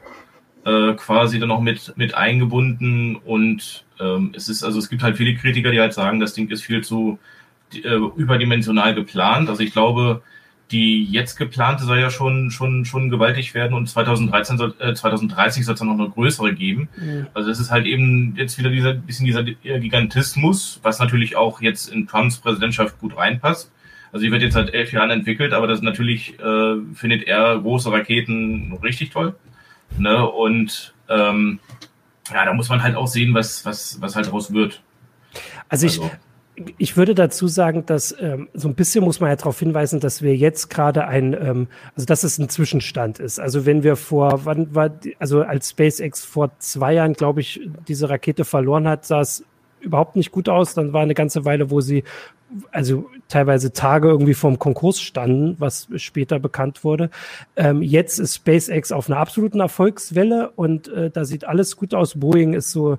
äh, 0.66 0.94
quasi 0.94 1.40
dann 1.40 1.50
noch 1.50 1.62
mit, 1.62 1.94
mit 1.96 2.16
eingebunden 2.16 3.16
und 3.16 3.86
ähm, 4.00 4.34
es 4.36 4.50
ist, 4.50 4.64
also 4.64 4.80
es 4.80 4.90
gibt 4.90 5.02
halt 5.02 5.18
viele 5.18 5.36
Kritiker, 5.36 5.72
die 5.72 5.80
halt 5.80 5.94
sagen, 5.94 6.20
das 6.20 6.34
Ding 6.34 6.50
ist 6.50 6.64
viel 6.64 6.84
zu 6.84 7.20
äh, 7.74 7.96
überdimensional 8.16 8.94
geplant. 8.94 9.50
Also 9.50 9.64
ich 9.64 9.72
glaube, 9.72 10.22
die 10.72 11.06
jetzt 11.06 11.38
geplante 11.38 11.86
soll 11.86 12.00
ja 12.00 12.10
schon, 12.10 12.52
schon, 12.52 12.84
schon 12.84 13.10
gewaltig 13.10 13.54
werden 13.54 13.74
und 13.74 13.88
2013 13.88 14.58
soll, 14.58 14.76
äh, 14.80 14.94
2030 14.94 15.66
soll 15.66 15.74
es 15.74 15.80
dann 15.80 15.88
noch 15.88 15.98
eine 15.98 16.10
größere 16.10 16.54
geben. 16.54 16.90
Mhm. 16.98 17.28
Also 17.34 17.50
es 17.50 17.60
ist 17.60 17.72
halt 17.72 17.86
eben 17.86 18.36
jetzt 18.36 18.58
wieder 18.58 18.70
dieser 18.70 18.94
bisschen 18.94 19.26
dieser 19.26 19.44
Gigantismus, 19.44 20.80
was 20.84 21.00
natürlich 21.00 21.38
auch 21.38 21.62
jetzt 21.62 21.90
in 21.90 22.08
Trumps 22.08 22.38
Präsidentschaft 22.38 23.00
gut 23.00 23.16
reinpasst. 23.16 23.72
Also 24.12 24.26
die 24.26 24.32
wird 24.32 24.42
jetzt 24.42 24.54
seit 24.54 24.74
elf 24.74 24.92
Jahren 24.92 25.10
entwickelt, 25.10 25.54
aber 25.54 25.68
das 25.68 25.82
natürlich 25.82 26.38
äh, 26.40 26.76
findet 26.94 27.24
er 27.24 27.60
große 27.60 27.92
Raketen 27.92 28.78
richtig 28.84 29.12
toll. 29.12 29.36
Ne? 29.98 30.28
Und 30.28 30.94
ähm, 31.10 31.60
ja, 32.34 32.46
da 32.46 32.54
muss 32.54 32.68
man 32.68 32.84
halt 32.84 32.96
auch 32.96 33.08
sehen, 33.08 33.34
was, 33.34 33.66
was, 33.66 34.02
was 34.02 34.16
halt 34.16 34.28
daraus 34.28 34.54
wird. 34.54 34.82
Also 35.70 35.88
ich, 35.88 36.00
also 36.02 36.12
ich 36.78 36.98
würde 36.98 37.14
dazu 37.14 37.48
sagen, 37.48 37.86
dass 37.86 38.16
ähm, 38.20 38.50
so 38.54 38.68
ein 38.68 38.76
bisschen 38.76 39.04
muss 39.04 39.20
man 39.20 39.30
ja 39.30 39.36
darauf 39.36 39.60
hinweisen, 39.60 40.00
dass 40.00 40.22
wir 40.22 40.36
jetzt 40.36 40.70
gerade 40.70 41.08
ein, 41.08 41.34
ähm, 41.34 41.68
also 41.96 42.06
dass 42.06 42.24
es 42.24 42.40
ein 42.40 42.50
Zwischenstand 42.50 43.20
ist. 43.20 43.40
Also 43.40 43.66
wenn 43.66 43.84
wir 43.84 43.96
vor, 43.96 44.46
wann 44.46 44.74
war, 44.74 44.90
also 45.20 45.42
als 45.42 45.70
SpaceX 45.70 46.26
vor 46.26 46.52
zwei 46.60 46.94
Jahren, 46.94 47.14
glaube 47.14 47.42
ich, 47.42 47.62
diese 47.88 48.10
Rakete 48.10 48.44
verloren 48.44 48.88
hat, 48.88 49.06
sah 49.06 49.22
es 49.22 49.44
überhaupt 49.82 50.16
nicht 50.16 50.32
gut 50.32 50.50
aus. 50.50 50.74
Dann 50.74 50.94
war 50.94 51.02
eine 51.02 51.14
ganze 51.14 51.46
Weile, 51.46 51.70
wo 51.70 51.80
sie 51.82 52.04
also 52.72 53.10
teilweise 53.28 53.74
Tage 53.74 54.08
irgendwie 54.08 54.34
vorm 54.34 54.58
Konkurs 54.58 55.00
standen, 55.00 55.58
was 55.60 55.90
später 55.98 56.40
bekannt 56.40 56.84
wurde. 56.84 57.10
Ähm, 57.56 57.82
jetzt 57.84 58.20
ist 58.20 58.36
SpaceX 58.36 58.92
auf 58.92 59.10
einer 59.10 59.20
absoluten 59.20 59.60
Erfolgswelle 59.60 60.52
und 60.56 60.88
äh, 60.88 61.12
da 61.12 61.26
sieht 61.26 61.46
alles 61.46 61.76
gut 61.76 61.94
aus. 61.94 62.20
Boeing 62.20 62.54
ist 62.54 62.72
so 62.72 62.98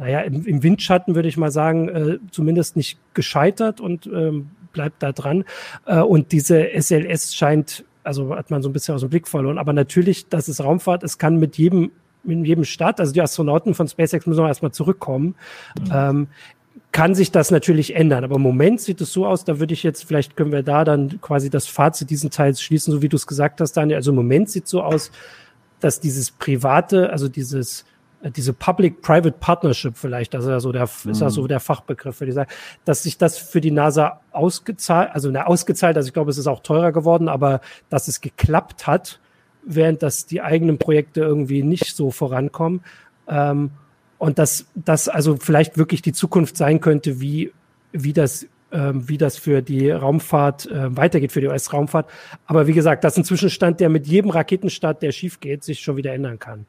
naja, 0.00 0.20
im, 0.20 0.46
im 0.46 0.62
Windschatten 0.62 1.14
würde 1.14 1.28
ich 1.28 1.36
mal 1.36 1.50
sagen, 1.50 1.88
äh, 1.88 2.18
zumindest 2.30 2.74
nicht 2.74 2.98
gescheitert 3.14 3.80
und 3.80 4.06
ähm, 4.06 4.50
bleibt 4.72 5.02
da 5.02 5.12
dran. 5.12 5.44
Äh, 5.84 6.00
und 6.00 6.32
diese 6.32 6.68
SLS 6.74 7.34
scheint, 7.34 7.84
also 8.02 8.34
hat 8.34 8.50
man 8.50 8.62
so 8.62 8.70
ein 8.70 8.72
bisschen 8.72 8.94
aus 8.94 9.02
dem 9.02 9.10
Blick 9.10 9.28
verloren. 9.28 9.58
Aber 9.58 9.74
natürlich, 9.74 10.28
das 10.28 10.48
ist 10.48 10.64
Raumfahrt, 10.64 11.02
es 11.04 11.18
kann 11.18 11.36
mit 11.36 11.58
jedem 11.58 11.92
mit 12.22 12.46
jedem 12.46 12.64
Start, 12.64 13.00
also 13.00 13.14
die 13.14 13.22
Astronauten 13.22 13.72
von 13.72 13.88
SpaceX 13.88 14.26
müssen 14.26 14.40
auch 14.40 14.46
erstmal 14.46 14.72
zurückkommen, 14.72 15.36
mhm. 15.78 15.90
ähm, 15.90 16.28
kann 16.92 17.14
sich 17.14 17.30
das 17.30 17.50
natürlich 17.50 17.96
ändern. 17.96 18.24
Aber 18.24 18.36
im 18.36 18.42
Moment 18.42 18.80
sieht 18.80 19.00
es 19.00 19.12
so 19.12 19.26
aus, 19.26 19.44
da 19.44 19.58
würde 19.58 19.72
ich 19.72 19.82
jetzt, 19.82 20.04
vielleicht 20.04 20.36
können 20.36 20.52
wir 20.52 20.62
da 20.62 20.84
dann 20.84 21.18
quasi 21.22 21.48
das 21.48 21.66
Fazit 21.66 22.10
diesen 22.10 22.30
Teils 22.30 22.60
schließen, 22.60 22.92
so 22.92 23.00
wie 23.00 23.08
du 23.08 23.16
es 23.16 23.26
gesagt 23.26 23.60
hast, 23.62 23.72
Daniel. 23.72 23.96
Also 23.96 24.10
im 24.10 24.16
Moment 24.16 24.50
sieht 24.50 24.64
es 24.64 24.70
so 24.70 24.82
aus, 24.82 25.10
dass 25.78 26.00
dieses 26.00 26.30
private, 26.30 27.10
also 27.10 27.28
dieses 27.28 27.86
diese 28.22 28.52
Public-Private 28.52 29.36
Partnership 29.38 29.96
vielleicht, 29.96 30.34
das 30.34 30.44
ist 30.44 30.50
ja 30.50 30.60
so 30.60 30.72
der, 30.72 30.88
mhm. 31.04 31.10
ist 31.10 31.20
ja 31.20 31.30
so 31.30 31.46
der 31.46 31.60
Fachbegriff, 31.60 32.20
würde 32.20 32.30
ich 32.30 32.34
sagen, 32.34 32.50
dass 32.84 33.02
sich 33.02 33.18
das 33.18 33.38
für 33.38 33.60
die 33.60 33.70
NASA 33.70 34.20
ausgezahlt, 34.32 35.10
also 35.12 35.30
na, 35.30 35.46
ausgezahlt, 35.46 35.96
also 35.96 36.08
ich 36.08 36.12
glaube, 36.12 36.30
es 36.30 36.38
ist 36.38 36.46
auch 36.46 36.60
teurer 36.60 36.92
geworden, 36.92 37.28
aber 37.28 37.60
dass 37.88 38.08
es 38.08 38.20
geklappt 38.20 38.86
hat, 38.86 39.20
während 39.64 40.02
das 40.02 40.26
die 40.26 40.42
eigenen 40.42 40.78
Projekte 40.78 41.20
irgendwie 41.20 41.62
nicht 41.62 41.96
so 41.96 42.10
vorankommen. 42.10 42.82
Ähm, 43.28 43.70
und 44.18 44.38
dass 44.38 44.66
das 44.74 45.08
also 45.08 45.36
vielleicht 45.36 45.78
wirklich 45.78 46.02
die 46.02 46.12
Zukunft 46.12 46.56
sein 46.56 46.80
könnte, 46.80 47.20
wie, 47.20 47.52
wie 47.92 48.12
das 48.12 48.46
ähm, 48.72 49.08
wie 49.08 49.18
das 49.18 49.36
für 49.36 49.62
die 49.62 49.90
Raumfahrt 49.90 50.70
äh, 50.70 50.96
weitergeht, 50.96 51.32
für 51.32 51.40
die 51.40 51.48
US-Raumfahrt. 51.48 52.08
Aber 52.46 52.68
wie 52.68 52.72
gesagt, 52.72 53.02
das 53.02 53.14
ist 53.14 53.18
ein 53.18 53.24
Zwischenstand, 53.24 53.80
der 53.80 53.88
mit 53.88 54.06
jedem 54.06 54.30
Raketenstart, 54.30 55.02
der 55.02 55.10
schief 55.10 55.40
geht, 55.40 55.64
sich 55.64 55.80
schon 55.80 55.96
wieder 55.96 56.12
ändern 56.12 56.38
kann. 56.38 56.66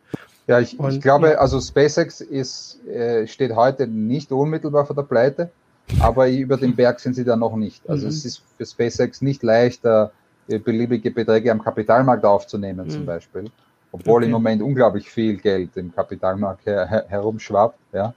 Ja, 0.48 0.60
ich, 0.60 0.80
und, 0.80 0.92
ich 0.92 1.02
glaube, 1.02 1.40
also 1.40 1.60
SpaceX 1.60 2.22
ist, 2.22 2.86
äh, 2.88 3.28
steht 3.28 3.56
heute 3.56 3.88
nicht 3.88 4.32
unmittelbar 4.32 4.86
vor 4.86 4.96
der 4.96 5.04
Pleite, 5.04 5.52
aber 6.00 6.30
über 6.30 6.58
den 6.58 6.76
Berg 6.76 7.00
sind 7.00 7.16
sie 7.16 7.24
da 7.24 7.36
noch 7.36 7.56
nicht. 7.56 7.88
Also 7.90 8.06
mhm. 8.06 8.10
es 8.10 8.26
ist 8.26 8.42
für 8.58 8.66
SpaceX 8.66 9.22
nicht 9.22 9.44
leicht, 9.44 9.86
äh, 9.86 10.08
beliebige 10.48 11.12
Beträge 11.12 11.52
am 11.52 11.64
Kapitalmarkt 11.64 12.26
aufzunehmen, 12.26 12.88
mhm. 12.88 12.92
zum 12.92 13.06
Beispiel. 13.06 13.46
Obwohl 13.92 14.18
okay. 14.18 14.26
im 14.26 14.32
Moment 14.32 14.62
unglaublich 14.62 15.10
viel 15.10 15.38
Geld 15.38 15.76
im 15.76 15.94
Kapitalmarkt 15.94 16.66
her, 16.66 16.88
her, 16.88 17.06
herumschwappt. 17.08 17.78
Ja. 17.94 18.14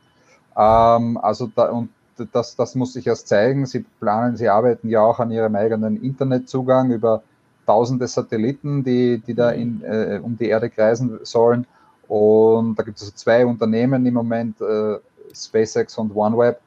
Ähm, 0.57 1.17
also 1.19 1.51
da, 1.55 1.71
und 1.71 1.91
das, 2.33 2.55
das 2.57 2.75
muss 2.75 2.93
sich 2.93 3.07
erst 3.07 3.29
zeigen. 3.29 3.67
Sie 3.67 3.85
planen, 4.01 4.37
sie 4.37 4.49
arbeiten 4.49 4.89
ja 4.89 5.01
auch 5.01 5.19
an 5.19 5.31
ihrem 5.31 5.57
eigenen 5.57 6.01
Internetzugang 6.03 6.93
über 6.93 7.23
tausende 7.67 8.07
Satelliten, 8.07 8.85
die, 8.85 9.19
die 9.19 9.35
da 9.35 9.51
in, 9.51 9.83
äh, 9.83 10.21
um 10.23 10.37
die 10.39 10.49
Erde 10.49 10.71
kreisen 10.71 11.19
sollen. 11.23 11.67
Und 12.09 12.79
da 12.79 12.83
gibt 12.83 12.97
es 12.99 13.05
also 13.05 13.15
zwei 13.15 13.45
Unternehmen 13.47 14.05
im 14.07 14.15
Moment, 14.15 14.61
äh, 14.61 14.99
SpaceX 15.35 15.99
und 15.99 16.15
OneWeb. 16.15 16.59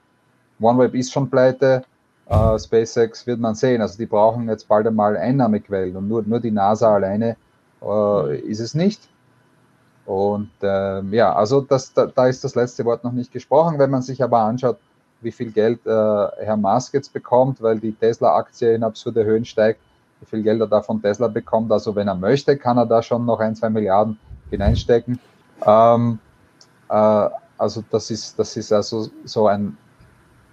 OneWeb 0.60 0.96
ist 0.96 1.12
schon 1.12 1.30
pleite, 1.30 1.84
äh, 2.28 2.60
SpaceX 2.60 3.26
wird 3.28 3.40
man 3.40 3.56
sehen. 3.56 3.82
Also 3.82 3.98
die 3.98 4.06
brauchen 4.06 4.50
jetzt 4.50 4.68
bald 4.68 4.88
einmal 4.88 5.16
Einnahmequellen 5.16 5.96
und 5.96 6.08
nur, 6.08 6.24
nur 6.24 6.40
die 6.40 6.52
NASA 6.52 6.94
alleine 6.94 7.38
äh, 7.82 8.40
ist 8.40 8.60
es 8.60 8.74
nicht. 8.74 9.08
Und 10.06 10.52
äh, 10.62 11.02
ja, 11.16 11.34
also 11.34 11.62
das, 11.62 11.94
da, 11.94 12.06
da, 12.06 12.28
ist 12.28 12.44
das 12.44 12.56
letzte 12.56 12.86
Wort 12.86 13.04
noch 13.04 13.12
nicht 13.12 13.32
gesprochen. 13.32 13.78
Wenn 13.78 13.90
man 13.90 14.02
sich 14.02 14.24
aber 14.24 14.40
anschaut, 14.40 14.78
wie 15.22 15.32
viel 15.32 15.52
Geld 15.52 15.86
äh, 15.86 15.90
Herr 15.90 16.58
Musk 16.58 16.94
jetzt 16.94 17.12
bekommt, 17.12 17.62
weil 17.62 17.80
die 17.80 17.92
Tesla-Aktie 17.92 18.74
in 18.76 18.84
absurde 18.84 19.26
Höhen 19.26 19.44
steigt, 19.44 19.82
wie 20.20 20.26
viel 20.26 20.44
Geld 20.44 20.62
er 20.62 20.68
da 20.68 20.82
von 20.82 21.02
Tesla 21.02 21.28
bekommt. 21.28 21.72
Also 21.72 21.96
wenn 21.96 22.08
er 22.08 22.16
möchte, 22.16 22.58
kann 22.58 22.78
er 22.78 22.86
da 22.86 23.02
schon 23.02 23.26
noch 23.26 23.40
ein, 23.40 23.56
zwei 23.56 23.70
Milliarden 23.70 24.18
hineinstecken. 24.50 25.20
Ähm, 25.66 26.20
äh, 26.90 27.30
also 27.58 27.84
das 27.90 28.12
ist, 28.12 28.38
das 28.38 28.56
ist 28.56 28.72
also 28.72 29.10
so 29.26 29.48
ein, 29.48 29.78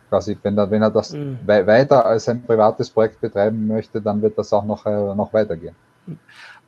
quasi, 0.09 0.37
wenn 0.43 0.57
er, 0.57 0.71
wenn 0.71 0.83
er 0.83 0.91
das 0.91 1.13
mhm. 1.13 1.39
we 1.45 1.67
weiter 1.67 2.05
als 2.05 2.29
ein 2.29 2.43
privates 2.43 2.91
Projekt 2.91 3.21
betreiben 3.21 3.67
möchte, 3.67 4.01
dann 4.01 4.23
wird 4.23 4.39
das 4.39 4.53
auch 4.53 4.65
noch, 4.65 4.87
äh, 4.87 5.15
noch 5.15 5.33
weitergehen. 5.33 5.75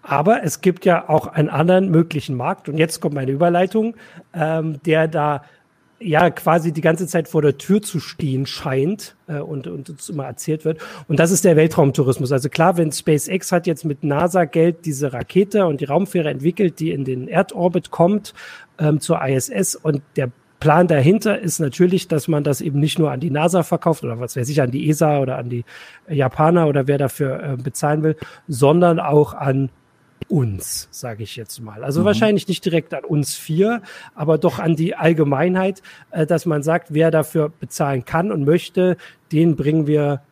Aber 0.03 0.45
es 0.45 0.61
gibt 0.61 0.85
ja 0.85 1.09
auch 1.09 1.27
einen 1.27 1.49
anderen 1.49 1.91
möglichen 1.91 2.37
Markt, 2.37 2.69
und 2.69 2.79
jetzt 2.79 3.01
kommt 3.01 3.15
meine 3.15 3.33
Überleitung, 3.33 3.97
ähm, 4.33 4.81
der 4.85 5.09
da 5.09 5.43
ja 5.99 6.31
quasi 6.31 6.73
die 6.73 6.81
ganze 6.81 7.07
Zeit 7.07 7.29
vor 7.29 7.43
der 7.43 7.59
Tür 7.59 7.81
zu 7.83 8.01
stehen 8.01 8.47
scheint 8.47 9.17
äh, 9.27 9.39
und, 9.39 9.67
und 9.67 9.91
uns 9.91 10.09
immer 10.09 10.25
erzählt 10.25 10.65
wird. 10.65 10.81
Und 11.09 11.19
das 11.19 11.31
ist 11.31 11.45
der 11.45 11.57
Weltraumtourismus. 11.57 12.33
Also 12.33 12.49
klar, 12.49 12.77
wenn 12.77 12.93
SpaceX 12.93 13.53
hat 13.53 13.67
jetzt 13.67 13.85
mit 13.85 14.05
NASA-Geld 14.05 14.85
diese 14.85 15.13
Rakete 15.13 15.67
und 15.67 15.81
die 15.81 15.87
Raumfähre 15.87 16.31
entwickelt, 16.31 16.81
die 16.81 16.91
in 16.91 17.05
den 17.05 17.29
Erdorbit 17.29 17.91
kommt 17.91 18.35
ähm, 18.79 19.01
zur 19.01 19.25
ISS 19.25 19.77
und 19.77 20.03
der 20.17 20.31
Plan 20.59 20.87
dahinter 20.87 21.39
ist 21.39 21.59
natürlich, 21.59 22.09
dass 22.09 22.29
man 22.29 22.43
das 22.43 22.61
eben 22.61 22.81
nicht 22.81 22.99
nur 22.99 23.11
an 23.11 23.21
die 23.21 23.31
NASA 23.31 23.63
verkauft 23.63 24.05
oder 24.05 24.19
was 24.21 24.37
weiß 24.37 24.49
ich, 24.49 24.63
an 24.63 24.71
die 24.71 24.89
ESA 24.89 25.19
oder 25.19 25.37
an 25.37 25.51
die 25.51 25.65
Japaner 26.09 26.67
oder 26.67 26.87
wer 26.87 26.99
dafür 26.99 27.43
äh, 27.43 27.57
bezahlen 27.57 28.03
will, 28.03 28.17
sondern 28.49 28.99
auch 28.99 29.35
an 29.35 29.69
uns, 30.29 30.89
sage 30.91 31.23
ich 31.23 31.37
jetzt 31.37 31.61
mal. 31.61 31.85
Also 31.85 32.01
mhm. 32.01 32.07
wahrscheinlich 32.07 32.49
nicht 32.49 32.65
direkt 32.65 32.95
an 32.95 33.05
uns 33.05 33.35
vier, 33.35 33.83
aber 34.15 34.39
doch 34.39 34.59
an 34.59 34.77
die 34.77 34.95
Allgemeinheit, 34.95 35.83
äh, 36.11 36.27
dass 36.27 36.47
man 36.47 36.63
sagt, 36.63 36.93
wer 36.93 37.11
dafür 37.11 37.49
bezahlen 37.49 38.05
kann 38.05 38.33
und 38.33 38.45
möchte, 38.45 38.97
den 39.33 39.57
bringen 39.57 39.87
wir 39.87 40.23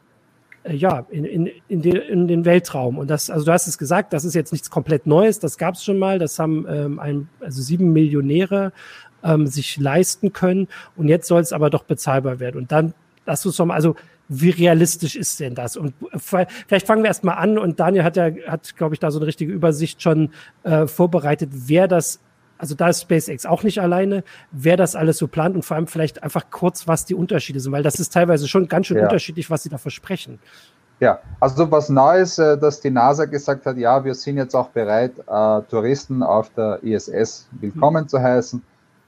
äh, 0.64 0.74
ja 0.74 1.06
in, 1.10 1.24
in, 1.24 1.50
in, 1.68 1.82
den, 1.82 1.96
in 1.96 2.28
den 2.28 2.44
Weltraum. 2.44 2.98
Und 2.98 3.08
das, 3.08 3.30
also 3.30 3.44
du 3.44 3.52
hast 3.52 3.66
es 3.66 3.78
gesagt, 3.78 4.12
das 4.12 4.24
ist 4.24 4.34
jetzt 4.34 4.52
nichts 4.52 4.70
komplett 4.70 5.06
Neues, 5.06 5.38
das 5.38 5.58
gab 5.58 5.74
es 5.74 5.84
schon 5.84 5.98
mal, 5.98 6.18
das 6.18 6.38
haben 6.38 6.66
ähm, 6.68 6.98
ein, 6.98 7.28
also 7.40 7.62
sieben 7.62 7.92
Millionäre 7.92 8.72
ähm, 9.22 9.46
sich 9.46 9.76
leisten 9.78 10.32
können 10.32 10.68
und 10.96 11.08
jetzt 11.08 11.28
soll 11.28 11.40
es 11.40 11.52
aber 11.52 11.70
doch 11.70 11.84
bezahlbar 11.84 12.40
werden. 12.40 12.58
Und 12.58 12.72
dann, 12.72 12.94
das 13.24 13.44
ist 13.46 13.58
doch 13.58 13.66
mal, 13.66 13.74
also 13.74 13.96
wie 14.28 14.50
realistisch 14.50 15.16
ist 15.16 15.40
denn 15.40 15.54
das? 15.54 15.76
Und 15.76 15.94
vielleicht 16.16 16.86
fangen 16.86 17.02
wir 17.02 17.08
erst 17.08 17.24
mal 17.24 17.34
an 17.34 17.58
und 17.58 17.80
Daniel 17.80 18.04
hat 18.04 18.16
ja, 18.16 18.30
hat, 18.46 18.76
glaube 18.76 18.94
ich, 18.94 19.00
da 19.00 19.10
so 19.10 19.18
eine 19.18 19.26
richtige 19.26 19.52
Übersicht 19.52 20.00
schon 20.00 20.30
äh, 20.62 20.86
vorbereitet, 20.86 21.50
wer 21.52 21.88
das, 21.88 22.20
also 22.56 22.74
da 22.74 22.88
ist 22.88 23.02
SpaceX 23.02 23.44
auch 23.44 23.62
nicht 23.62 23.80
alleine, 23.80 24.24
wer 24.50 24.76
das 24.76 24.96
alles 24.96 25.18
so 25.18 25.28
plant 25.28 25.54
und 25.54 25.64
vor 25.64 25.76
allem 25.76 25.86
vielleicht 25.86 26.22
einfach 26.22 26.50
kurz, 26.50 26.88
was 26.88 27.04
die 27.04 27.14
Unterschiede 27.14 27.60
sind, 27.60 27.72
weil 27.72 27.82
das 27.82 27.96
ist 27.96 28.12
teilweise 28.12 28.48
schon 28.48 28.68
ganz 28.68 28.86
schön 28.86 28.96
ja. 28.96 29.04
unterschiedlich, 29.04 29.50
was 29.50 29.62
sie 29.62 29.68
da 29.68 29.78
versprechen. 29.78 30.38
Ja, 31.00 31.18
also 31.40 31.70
was 31.70 31.88
Neues, 31.90 32.38
äh, 32.38 32.56
dass 32.56 32.80
die 32.80 32.90
NASA 32.90 33.26
gesagt 33.26 33.66
hat, 33.66 33.76
ja, 33.76 34.04
wir 34.04 34.14
sind 34.14 34.38
jetzt 34.38 34.54
auch 34.54 34.68
bereit, 34.68 35.12
äh, 35.18 35.62
Touristen 35.68 36.22
auf 36.22 36.50
der 36.50 36.82
ISS 36.82 37.48
willkommen 37.60 38.02
hm. 38.02 38.08
zu 38.08 38.22
heißen. 38.22 38.62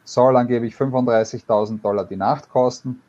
Soll 0.04 0.36
angeblich 0.36 0.74
35.000 0.74 1.80
Dollar 1.80 2.04
die 2.04 2.16
Nacht 2.16 2.50
kosten 2.50 3.00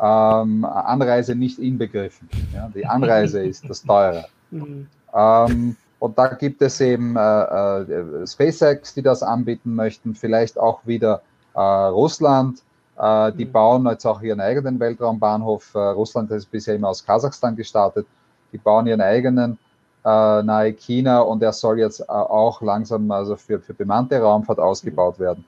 ähm, 0.00 0.64
Anreise 0.64 1.34
nicht 1.34 1.58
inbegriffen. 1.58 2.28
Ja? 2.54 2.70
Die 2.74 2.86
Anreise 2.86 3.42
ist 3.42 3.68
das 3.68 3.82
teure. 3.82 4.26
Mhm. 4.50 4.86
Ähm, 5.12 5.76
und 5.98 6.16
da 6.16 6.28
gibt 6.28 6.62
es 6.62 6.80
eben 6.80 7.16
äh, 7.16 7.20
äh, 7.20 8.26
SpaceX, 8.26 8.94
die 8.94 9.02
das 9.02 9.22
anbieten 9.22 9.74
möchten, 9.74 10.14
vielleicht 10.14 10.58
auch 10.58 10.86
wieder 10.86 11.20
äh, 11.54 11.60
Russland. 11.60 12.62
Äh, 12.98 13.32
die 13.32 13.44
mhm. 13.44 13.52
bauen 13.52 13.86
jetzt 13.86 14.06
auch 14.06 14.22
ihren 14.22 14.40
eigenen 14.40 14.80
Weltraumbahnhof. 14.80 15.74
Äh, 15.74 15.78
Russland 15.78 16.30
ist 16.30 16.50
bisher 16.50 16.76
immer 16.76 16.88
aus 16.88 17.04
Kasachstan 17.04 17.56
gestartet. 17.56 18.06
Die 18.52 18.56
bauen 18.58 18.86
ihren 18.86 19.02
eigenen 19.02 19.58
äh, 20.04 20.42
nahe 20.42 20.72
China 20.72 21.20
und 21.20 21.42
er 21.42 21.52
soll 21.52 21.80
jetzt 21.80 22.08
auch 22.08 22.62
langsam 22.62 23.10
also 23.10 23.36
für, 23.36 23.60
für 23.60 23.74
bemannte 23.74 24.18
Raumfahrt 24.18 24.60
ausgebaut 24.60 25.18
werden. 25.18 25.44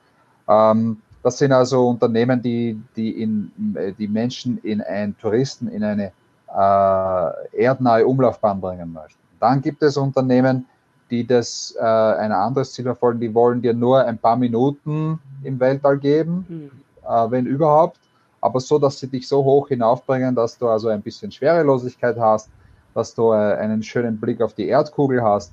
Ähm, 0.46 1.00
das 1.22 1.38
sind 1.38 1.52
also 1.52 1.88
Unternehmen, 1.88 2.40
die, 2.40 2.80
die, 2.96 3.22
in, 3.22 3.50
die 3.98 4.08
Menschen 4.08 4.58
in 4.62 4.80
ein 4.80 5.16
Touristen 5.18 5.68
in 5.68 5.84
eine 5.84 6.12
äh, 6.48 7.62
erdnahe 7.62 8.06
Umlaufbahn 8.06 8.60
bringen 8.60 8.92
möchten. 8.92 9.18
Dann 9.38 9.60
gibt 9.60 9.82
es 9.82 9.96
Unternehmen, 9.96 10.66
die 11.10 11.26
das 11.26 11.74
äh, 11.78 11.82
ein 11.82 12.32
anderes 12.32 12.72
Ziel 12.72 12.84
verfolgen, 12.84 13.20
die 13.20 13.34
wollen 13.34 13.60
dir 13.60 13.74
nur 13.74 14.04
ein 14.04 14.18
paar 14.18 14.36
Minuten 14.36 15.18
im 15.42 15.58
Weltall 15.58 15.98
geben, 15.98 16.46
mhm. 16.48 16.70
äh, 17.08 17.30
wenn 17.30 17.46
überhaupt, 17.46 17.98
aber 18.40 18.60
so, 18.60 18.78
dass 18.78 18.98
sie 18.98 19.08
dich 19.08 19.26
so 19.28 19.44
hoch 19.44 19.68
hinaufbringen, 19.68 20.34
dass 20.34 20.56
du 20.56 20.68
also 20.68 20.88
ein 20.88 21.02
bisschen 21.02 21.30
Schwerelosigkeit 21.30 22.18
hast, 22.18 22.48
dass 22.94 23.14
du 23.14 23.32
äh, 23.32 23.56
einen 23.56 23.82
schönen 23.82 24.18
Blick 24.18 24.40
auf 24.40 24.54
die 24.54 24.68
Erdkugel 24.68 25.22
hast. 25.22 25.52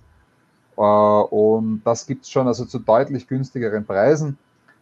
Äh, 0.78 0.82
und 0.82 1.82
das 1.84 2.06
gibt 2.06 2.24
es 2.24 2.30
schon 2.30 2.48
also 2.48 2.66
zu 2.66 2.80
deutlich 2.80 3.28
günstigeren 3.28 3.86
Preisen. 3.86 4.38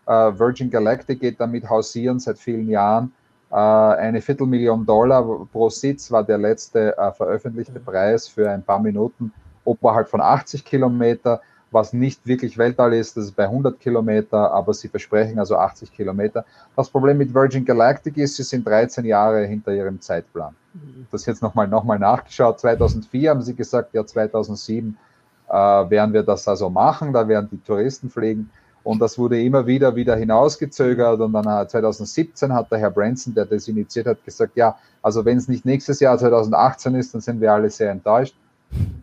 Äh, 0.06 0.12
Virgin 0.12 0.70
Galactic 0.70 1.20
geht 1.20 1.40
damit 1.40 1.70
hausieren 1.70 2.20
seit 2.20 2.38
vielen 2.38 2.70
Jahren. 2.70 3.12
Äh, 3.52 3.56
eine 3.56 4.22
Viertelmillion 4.22 4.86
Dollar 4.86 5.24
pro 5.52 5.70
Sitz 5.70 6.12
war 6.12 6.24
der 6.24 6.38
letzte 6.38 6.98
äh, 6.98 7.12
veröffentlichte 7.12 7.80
Preis 7.80 8.28
für 8.28 8.50
ein 8.50 8.64
paar 8.64 8.80
Minuten 8.80 9.32
oberhalb 9.64 10.08
von 10.08 10.22
80 10.22 10.64
Kilometer, 10.64 11.42
was 11.72 11.92
nicht 11.92 12.26
wirklich 12.26 12.58
Weltall 12.58 12.94
ist, 12.94 13.18
das 13.18 13.26
ist 13.26 13.36
bei 13.36 13.46
100 13.46 13.80
Kilometer, 13.80 14.52
aber 14.52 14.74
sie 14.74 14.88
versprechen 14.88 15.40
also 15.40 15.58
80 15.58 15.92
Kilometer. 15.92 16.46
Das 16.76 16.90
Problem 16.90 17.18
mit 17.18 17.34
Virgin 17.34 17.66
Galactic 17.66 18.18
ist, 18.18 18.36
sie 18.36 18.44
sind 18.44 18.66
13 18.66 19.04
Jahre 19.06 19.46
hinter 19.46 19.74
ihrem 19.74 20.00
Zeitplan. 20.00 20.56
Mhm. 20.74 21.08
Das 21.12 21.26
jetzt 21.26 21.42
nochmal 21.42 21.68
noch 21.68 21.84
mal 21.84 22.00
nachgeschaut. 22.00 22.60
2004 22.60 23.30
haben 23.30 23.42
sie 23.42 23.56
gesagt, 23.56 23.94
ja 23.94 24.06
2007 24.06 24.98
äh, 25.50 25.54
werden 25.54 26.14
wir 26.14 26.24
das 26.24 26.48
also 26.48 26.70
machen, 26.70 27.12
da 27.12 27.28
werden 27.28 27.50
die 27.52 27.62
Touristen 27.62 28.10
fliegen. 28.10 28.50
Und 28.86 29.00
das 29.00 29.18
wurde 29.18 29.42
immer 29.42 29.66
wieder 29.66 29.96
wieder 29.96 30.16
hinausgezögert. 30.16 31.20
Und 31.20 31.34
dann 31.34 31.68
2017 31.68 32.54
hat 32.54 32.72
der 32.72 32.78
Herr 32.78 32.92
Branson, 32.92 33.34
der 33.34 33.46
das 33.46 33.68
initiiert 33.68 34.06
hat, 34.06 34.24
gesagt, 34.24 34.56
ja, 34.56 34.78
also 35.02 35.26
wenn 35.26 35.40
es 35.40 35.48
nicht 35.48 35.66
nächstes 35.66 36.00
Jahr 36.00 36.16
2018 36.20 36.94
ist, 36.94 37.12
dann 37.12 37.22
sind 37.22 37.42
wir 37.42 37.52
alle 37.52 37.72
sehr 37.72 37.90
enttäuscht. 37.90 38.36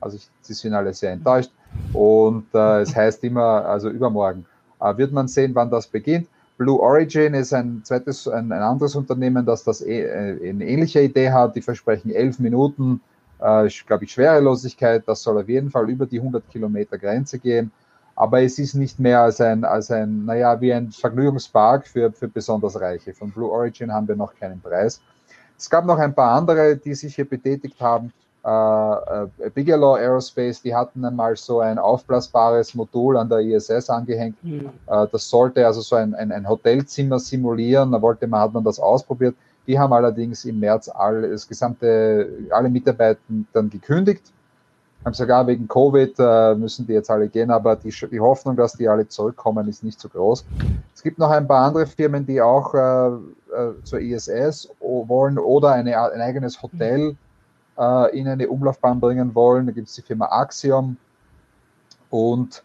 Also 0.00 0.18
sie 0.40 0.54
sind 0.54 0.72
alle 0.72 0.94
sehr 0.94 1.10
enttäuscht. 1.10 1.50
Und 1.92 2.46
äh, 2.54 2.82
es 2.82 2.94
heißt 2.94 3.24
immer, 3.24 3.64
also 3.66 3.88
übermorgen 3.88 4.46
äh, 4.80 4.96
wird 4.96 5.10
man 5.10 5.26
sehen, 5.26 5.50
wann 5.54 5.68
das 5.68 5.88
beginnt. 5.88 6.28
Blue 6.58 6.78
Origin 6.78 7.34
ist 7.34 7.52
ein 7.52 7.80
zweites, 7.82 8.28
ein, 8.28 8.52
ein 8.52 8.62
anderes 8.62 8.94
Unternehmen, 8.94 9.44
das 9.44 9.64
das 9.64 9.80
äh, 9.80 10.48
eine 10.48 10.64
ähnliche 10.64 11.00
Idee 11.00 11.32
hat. 11.32 11.56
Die 11.56 11.62
versprechen 11.62 12.12
elf 12.12 12.38
Minuten, 12.38 13.00
äh, 13.40 13.68
glaube 13.88 14.04
ich, 14.04 14.12
Schwerelosigkeit. 14.12 15.02
Das 15.08 15.24
soll 15.24 15.40
auf 15.40 15.48
jeden 15.48 15.70
Fall 15.70 15.90
über 15.90 16.06
die 16.06 16.20
100 16.20 16.48
Kilometer 16.50 16.98
Grenze 16.98 17.40
gehen 17.40 17.72
aber 18.22 18.40
es 18.40 18.56
ist 18.60 18.74
nicht 18.74 19.00
mehr 19.00 19.20
als 19.20 19.40
ein, 19.40 19.64
als 19.64 19.90
ein 19.90 20.26
naja, 20.26 20.60
wie 20.60 20.72
ein 20.72 20.92
Vergnügungspark 20.92 21.88
für, 21.88 22.12
für 22.12 22.28
besonders 22.28 22.80
Reiche. 22.80 23.12
Von 23.12 23.32
Blue 23.32 23.50
Origin 23.50 23.92
haben 23.92 24.06
wir 24.06 24.14
noch 24.14 24.32
keinen 24.36 24.60
Preis. 24.60 25.00
Es 25.58 25.68
gab 25.68 25.84
noch 25.84 25.98
ein 25.98 26.14
paar 26.14 26.36
andere, 26.36 26.76
die 26.76 26.94
sich 26.94 27.16
hier 27.16 27.28
betätigt 27.28 27.80
haben. 27.80 28.12
Uh, 28.44 29.24
uh, 29.24 29.50
Bigelow 29.54 29.94
Aerospace, 29.94 30.62
die 30.62 30.72
hatten 30.72 31.04
einmal 31.04 31.34
so 31.34 31.58
ein 31.58 31.78
aufblasbares 31.78 32.74
Modul 32.74 33.16
an 33.16 33.28
der 33.28 33.38
ISS 33.38 33.90
angehängt. 33.90 34.36
Mhm. 34.44 34.70
Uh, 34.86 35.06
das 35.10 35.28
sollte 35.28 35.66
also 35.66 35.80
so 35.80 35.96
ein, 35.96 36.14
ein, 36.14 36.30
ein, 36.30 36.48
Hotelzimmer 36.48 37.18
simulieren. 37.18 37.90
Da 37.90 38.00
wollte 38.00 38.28
man, 38.28 38.40
hat 38.40 38.52
man 38.52 38.62
das 38.62 38.78
ausprobiert. 38.78 39.34
Die 39.66 39.76
haben 39.76 39.92
allerdings 39.92 40.44
im 40.44 40.60
März 40.60 40.88
all, 40.88 41.28
das 41.28 41.48
gesamte, 41.48 42.28
alle 42.50 42.68
Mitarbeiter 42.68 43.20
dann 43.52 43.68
gekündigt 43.68 44.32
haben 45.04 45.14
sogar 45.14 45.46
wegen 45.46 45.66
Covid 45.66 46.14
äh, 46.18 46.54
müssen 46.54 46.86
die 46.86 46.92
jetzt 46.92 47.10
alle 47.10 47.28
gehen, 47.28 47.50
aber 47.50 47.76
die, 47.76 47.92
die 48.10 48.20
Hoffnung, 48.20 48.56
dass 48.56 48.74
die 48.74 48.88
alle 48.88 49.08
zurückkommen, 49.08 49.68
ist 49.68 49.82
nicht 49.82 50.00
so 50.00 50.08
groß. 50.08 50.44
Es 50.94 51.02
gibt 51.02 51.18
noch 51.18 51.30
ein 51.30 51.46
paar 51.46 51.66
andere 51.66 51.86
Firmen, 51.86 52.24
die 52.24 52.40
auch 52.40 52.74
äh, 52.74 53.08
äh 53.08 53.82
zur 53.82 54.00
ISS 54.00 54.70
wollen 54.80 55.38
oder 55.38 55.72
eine, 55.72 56.00
ein 56.00 56.20
eigenes 56.20 56.62
Hotel 56.62 57.16
äh, 57.78 58.18
in 58.18 58.28
eine 58.28 58.48
Umlaufbahn 58.48 59.00
bringen 59.00 59.34
wollen. 59.34 59.66
Da 59.66 59.72
gibt 59.72 59.88
es 59.88 59.94
die 59.94 60.02
Firma 60.02 60.26
Axiom 60.26 60.96
und 62.10 62.62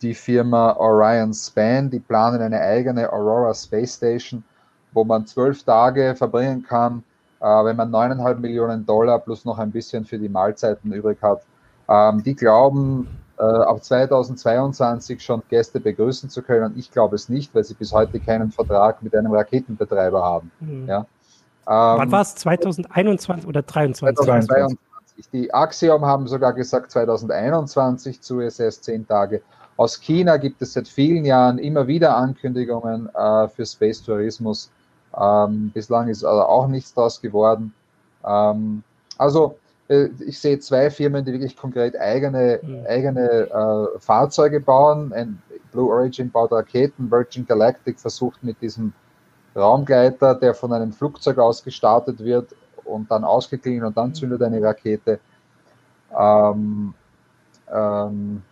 die 0.00 0.14
Firma 0.14 0.76
Orion 0.76 1.34
Span, 1.34 1.90
die 1.90 2.00
planen 2.00 2.40
eine 2.40 2.60
eigene 2.60 3.12
Aurora 3.12 3.52
Space 3.52 3.96
Station, 3.96 4.44
wo 4.92 5.04
man 5.04 5.26
zwölf 5.26 5.62
Tage 5.64 6.14
verbringen 6.16 6.62
kann, 6.62 7.02
äh, 7.40 7.44
wenn 7.46 7.76
man 7.76 7.90
neuneinhalb 7.90 8.38
Millionen 8.38 8.86
Dollar 8.86 9.18
plus 9.18 9.44
noch 9.44 9.58
ein 9.58 9.72
bisschen 9.72 10.04
für 10.04 10.18
die 10.18 10.28
Mahlzeiten 10.28 10.92
übrig 10.92 11.18
hat 11.20 11.42
ähm, 11.90 12.22
die 12.22 12.36
glauben, 12.36 13.08
äh, 13.38 13.42
ab 13.42 13.82
2022 13.82 15.22
schon 15.22 15.42
Gäste 15.48 15.80
begrüßen 15.80 16.30
zu 16.30 16.42
können. 16.42 16.74
Ich 16.76 16.90
glaube 16.90 17.16
es 17.16 17.28
nicht, 17.28 17.54
weil 17.54 17.64
sie 17.64 17.74
bis 17.74 17.92
heute 17.92 18.20
keinen 18.20 18.52
Vertrag 18.52 19.02
mit 19.02 19.14
einem 19.14 19.32
Raketenbetreiber 19.32 20.22
haben. 20.22 20.50
Mhm. 20.60 20.86
Ja. 20.86 20.98
Ähm, 20.98 21.06
Wann 21.66 22.12
war 22.12 22.22
es? 22.22 22.34
2021 22.36 23.46
oder 23.46 23.66
2023? 23.66 24.26
2022. 24.26 24.78
Die 25.32 25.52
Axiom 25.52 26.04
haben 26.04 26.26
sogar 26.28 26.52
gesagt 26.54 26.90
2021 26.92 28.20
zu 28.22 28.40
ISS 28.40 28.80
10 28.82 29.06
Tage. 29.06 29.42
Aus 29.76 30.00
China 30.00 30.36
gibt 30.36 30.62
es 30.62 30.74
seit 30.74 30.88
vielen 30.88 31.24
Jahren 31.24 31.58
immer 31.58 31.86
wieder 31.86 32.16
Ankündigungen 32.16 33.08
äh, 33.14 33.48
für 33.48 33.66
Space 33.66 34.02
Tourismus. 34.02 34.70
Ähm, 35.18 35.70
bislang 35.72 36.08
ist 36.08 36.24
also 36.24 36.42
auch 36.42 36.68
nichts 36.68 36.94
daraus 36.94 37.20
geworden. 37.20 37.74
Ähm, 38.24 38.82
also 39.18 39.56
ich 39.90 40.38
sehe 40.38 40.58
zwei 40.60 40.88
Firmen, 40.88 41.24
die 41.24 41.32
wirklich 41.32 41.56
konkret 41.56 41.98
eigene, 41.98 42.60
mhm. 42.62 42.86
eigene 42.88 43.28
äh, 43.50 43.98
Fahrzeuge 43.98 44.60
bauen. 44.60 45.12
Ein 45.12 45.42
Blue 45.72 45.90
Origin 45.90 46.30
baut 46.30 46.52
Raketen, 46.52 47.10
Virgin 47.10 47.44
Galactic 47.44 47.98
versucht 47.98 48.42
mit 48.44 48.60
diesem 48.62 48.92
Raumgleiter, 49.56 50.36
der 50.36 50.54
von 50.54 50.72
einem 50.72 50.92
Flugzeug 50.92 51.38
aus 51.38 51.64
gestartet 51.64 52.20
wird 52.20 52.54
und 52.84 53.10
dann 53.10 53.24
ausgeklingelt 53.24 53.84
und 53.84 53.96
dann 53.96 54.10
mhm. 54.10 54.14
zündet 54.14 54.42
eine 54.42 54.62
Rakete. 54.62 55.18
Ähm, 56.16 56.94
ähm, 57.72 58.42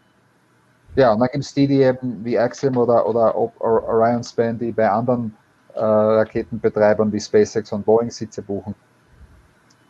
ja, 0.97 1.13
und 1.13 1.21
dann 1.21 1.29
gibt 1.31 1.45
es 1.45 1.55
die, 1.55 1.69
die 1.69 1.83
eben 1.83 2.25
wie 2.25 2.37
Axiom 2.37 2.77
oder, 2.77 3.07
oder 3.09 3.37
Orion 3.37 4.25
Span, 4.25 4.59
die 4.59 4.73
bei 4.73 4.91
anderen 4.91 5.37
äh, 5.75 5.81
Raketenbetreibern 5.81 7.13
wie 7.13 7.21
SpaceX 7.21 7.71
und 7.71 7.87
Boeing 7.87 8.11
Sitze 8.11 8.43
buchen. 8.43 8.75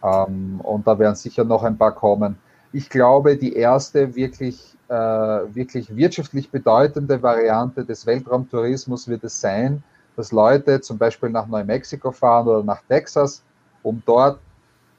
Ähm, 0.03 0.61
und 0.63 0.87
da 0.87 0.99
werden 0.99 1.15
sicher 1.15 1.45
noch 1.45 1.63
ein 1.63 1.77
paar 1.77 1.93
kommen. 1.93 2.39
Ich 2.73 2.91
glaube, 2.91 3.37
die 3.37 3.55
erste 3.55 4.15
wirklich, 4.15 4.77
äh, 4.89 4.95
wirklich 4.95 5.95
wirtschaftlich 5.95 6.51
bedeutende 6.51 7.23
Variante 7.23 7.85
des 7.85 8.07
Weltraumtourismus 8.07 9.09
wird 9.09 9.25
es 9.25 9.41
sein, 9.41 9.83
dass 10.17 10.33
Leute 10.33 10.81
zum 10.81 10.99
Beispiel 10.99 11.31
nach 11.31 11.47
Neumexiko 11.47 12.11
fahren 12.11 12.49
oder 12.49 12.63
nach 12.63 12.83
Texas, 12.89 13.43
um 13.83 14.03
dort 14.05 14.39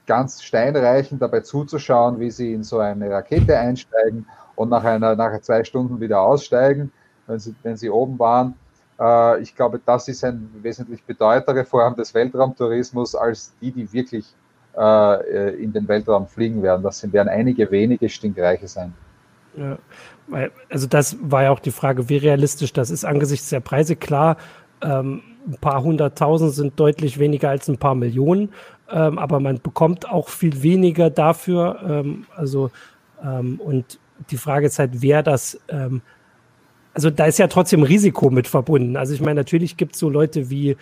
ganz 0.08 0.42
steinreichend 0.42 1.22
dabei 1.22 1.42
zuzuschauen, 1.42 2.20
wie 2.20 2.32
sie 2.32 2.54
in 2.54 2.64
so 2.64 2.80
eine 2.80 3.12
Rakete 3.12 3.58
einsteigen 3.58 4.26
und 4.56 4.70
nach 4.70 4.84
einer, 4.84 5.16
nach 5.16 5.40
zwei 5.42 5.64
Stunden 5.64 6.00
wieder 6.00 6.22
aussteigen, 6.22 6.92
wenn 7.28 7.38
sie, 7.38 7.54
wenn 7.62 7.78
sie 7.78 7.90
oben 7.90 8.18
waren. 8.18 8.56
Äh, 9.00 9.42
ich 9.42 9.56
glaube, 9.56 9.80
das 9.86 10.08
ist 10.08 10.24
eine 10.24 10.42
wesentlich 10.62 11.04
bedeutere 11.04 11.64
Form 11.64 11.96
des 11.96 12.14
Weltraumtourismus 12.14 13.14
als 13.14 13.54
die, 13.62 13.72
die 13.72 13.92
wirklich 13.94 14.34
äh, 14.78 15.56
in 15.62 15.74
den 15.74 15.88
Weltraum 15.88 16.28
fliegen 16.28 16.62
werden. 16.64 16.84
Das 16.84 17.12
werden 17.12 17.30
einige 17.30 17.70
wenige 17.72 18.10
Stinkreiche 18.10 18.68
sein. 18.68 18.94
Ja, 19.56 19.78
weil, 20.28 20.52
also 20.70 20.88
das 20.88 21.18
war 21.22 21.44
ja 21.44 21.52
auch 21.52 21.60
die 21.60 21.72
Frage, 21.72 22.10
wie 22.10 22.18
realistisch 22.18 22.74
das 22.74 22.90
ist 22.90 23.04
angesichts 23.04 23.50
der 23.50 23.60
Preise. 23.60 23.96
Klar, 23.96 24.38
ähm, 24.82 25.22
ein 25.48 25.58
paar 25.60 25.84
hunderttausend 25.84 26.54
sind 26.54 26.80
deutlich 26.80 27.20
weniger 27.20 27.50
als 27.50 27.68
ein 27.68 27.78
paar 27.78 27.96
Millionen, 27.96 28.54
ähm, 28.92 29.18
aber 29.18 29.40
man 29.40 29.60
bekommt 29.62 30.10
auch 30.10 30.30
viel 30.30 30.62
weniger 30.62 31.10
dafür. 31.10 31.80
Ähm, 31.88 32.26
also 32.36 32.72
ähm, 33.24 33.60
und 33.60 34.00
die 34.30 34.38
Frage 34.38 34.68
ist 34.68 34.80
halt, 34.80 35.02
wer 35.02 35.24
das 35.24 35.60
ähm, 35.70 36.02
also 36.94 37.10
da 37.10 37.26
ist 37.26 37.40
ja 37.40 37.48
trotzdem 37.48 37.84
Risiko 37.84 38.30
mit 38.30 38.48
verbunden. 38.48 38.98
Also 38.98 39.14
ich 39.14 39.22
meine, 39.22 39.36
natürlich 39.36 39.78
gibt 39.78 39.94
es 39.94 40.00
so 40.00 40.10
Leute 40.10 40.50
wie 40.50 40.76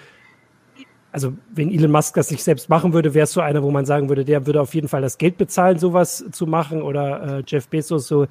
also 1.17 1.33
wenn 1.49 1.73
Elon 1.73 1.89
Musk 1.89 2.13
das 2.13 2.29
nicht 2.29 2.43
selbst 2.43 2.69
machen 2.69 2.93
würde, 2.93 3.15
wäre 3.15 3.23
es 3.23 3.31
so 3.31 3.41
einer, 3.41 3.63
wo 3.63 3.71
man 3.71 3.87
sagen 3.87 4.07
würde, 4.07 4.23
der 4.23 4.45
würde 4.45 4.61
auf 4.61 4.75
jeden 4.75 4.87
Fall 4.87 5.01
das 5.01 5.17
Geld 5.17 5.39
bezahlen, 5.39 5.79
sowas 5.79 6.23
zu 6.31 6.45
machen. 6.45 6.83
Oder 6.83 7.39
äh, 7.39 7.43
Jeff 7.47 7.69
Bezos, 7.69 8.07
so, 8.07 8.27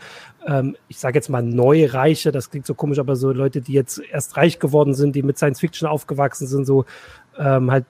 ähm, 0.46 0.77
ich 0.87 0.99
sage 0.99 1.18
jetzt 1.18 1.29
mal 1.29 1.42
neue 1.42 1.92
Reiche, 1.92 2.31
das 2.31 2.49
klingt 2.49 2.64
so 2.64 2.75
komisch, 2.75 3.01
aber 3.01 3.16
so 3.16 3.33
Leute, 3.33 3.61
die 3.61 3.72
jetzt 3.72 4.01
erst 4.12 4.37
reich 4.37 4.61
geworden 4.61 4.94
sind, 4.94 5.16
die 5.16 5.25
mit 5.25 5.37
Science 5.37 5.59
Fiction 5.59 5.88
aufgewachsen 5.88 6.46
sind, 6.46 6.64
so 6.64 6.85
ähm, 7.37 7.72
halt 7.72 7.87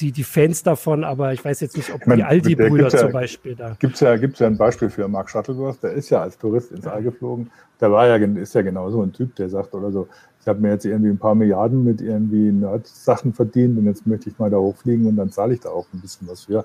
die, 0.00 0.12
die 0.12 0.24
Fans 0.24 0.62
davon, 0.62 1.04
aber 1.04 1.32
ich 1.32 1.44
weiß 1.44 1.60
jetzt 1.60 1.76
nicht, 1.76 1.92
ob 1.92 2.06
meine, 2.06 2.22
die 2.22 2.24
Aldi-Brüder 2.24 2.88
ja, 2.88 2.98
zum 2.98 3.12
Beispiel 3.12 3.54
da. 3.54 3.76
Gibt 3.78 3.94
es 3.94 4.00
ja, 4.00 4.16
gibt's 4.16 4.38
ja 4.40 4.46
ein 4.46 4.56
Beispiel 4.56 4.90
für 4.90 5.08
Mark 5.08 5.30
Shuttleworth, 5.30 5.82
der 5.82 5.92
ist 5.92 6.10
ja 6.10 6.22
als 6.22 6.38
Tourist 6.38 6.72
ins 6.72 6.86
All 6.86 7.02
geflogen. 7.02 7.50
Der 7.80 7.90
war 7.90 8.06
ja, 8.06 8.16
ist 8.16 8.54
ja 8.54 8.62
genau 8.62 8.90
so 8.90 9.02
ein 9.02 9.12
Typ, 9.12 9.34
der 9.36 9.48
sagt 9.48 9.74
oder 9.74 9.90
so, 9.90 10.08
ich 10.40 10.48
habe 10.48 10.60
mir 10.60 10.70
jetzt 10.70 10.84
irgendwie 10.84 11.10
ein 11.10 11.18
paar 11.18 11.34
Milliarden 11.34 11.84
mit 11.84 12.00
irgendwie 12.00 12.52
Nerd-Sachen 12.52 13.32
verdient 13.32 13.78
und 13.78 13.86
jetzt 13.86 14.06
möchte 14.06 14.28
ich 14.28 14.38
mal 14.38 14.50
da 14.50 14.58
hochfliegen 14.58 15.06
und 15.06 15.16
dann 15.16 15.30
zahle 15.30 15.54
ich 15.54 15.60
da 15.60 15.70
auch 15.70 15.86
ein 15.94 16.00
bisschen 16.00 16.28
was 16.28 16.44
für. 16.44 16.64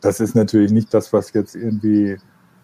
Das 0.00 0.20
ist 0.20 0.34
natürlich 0.34 0.72
nicht 0.72 0.92
das, 0.94 1.12
was 1.12 1.32
jetzt 1.32 1.54
irgendwie 1.54 2.16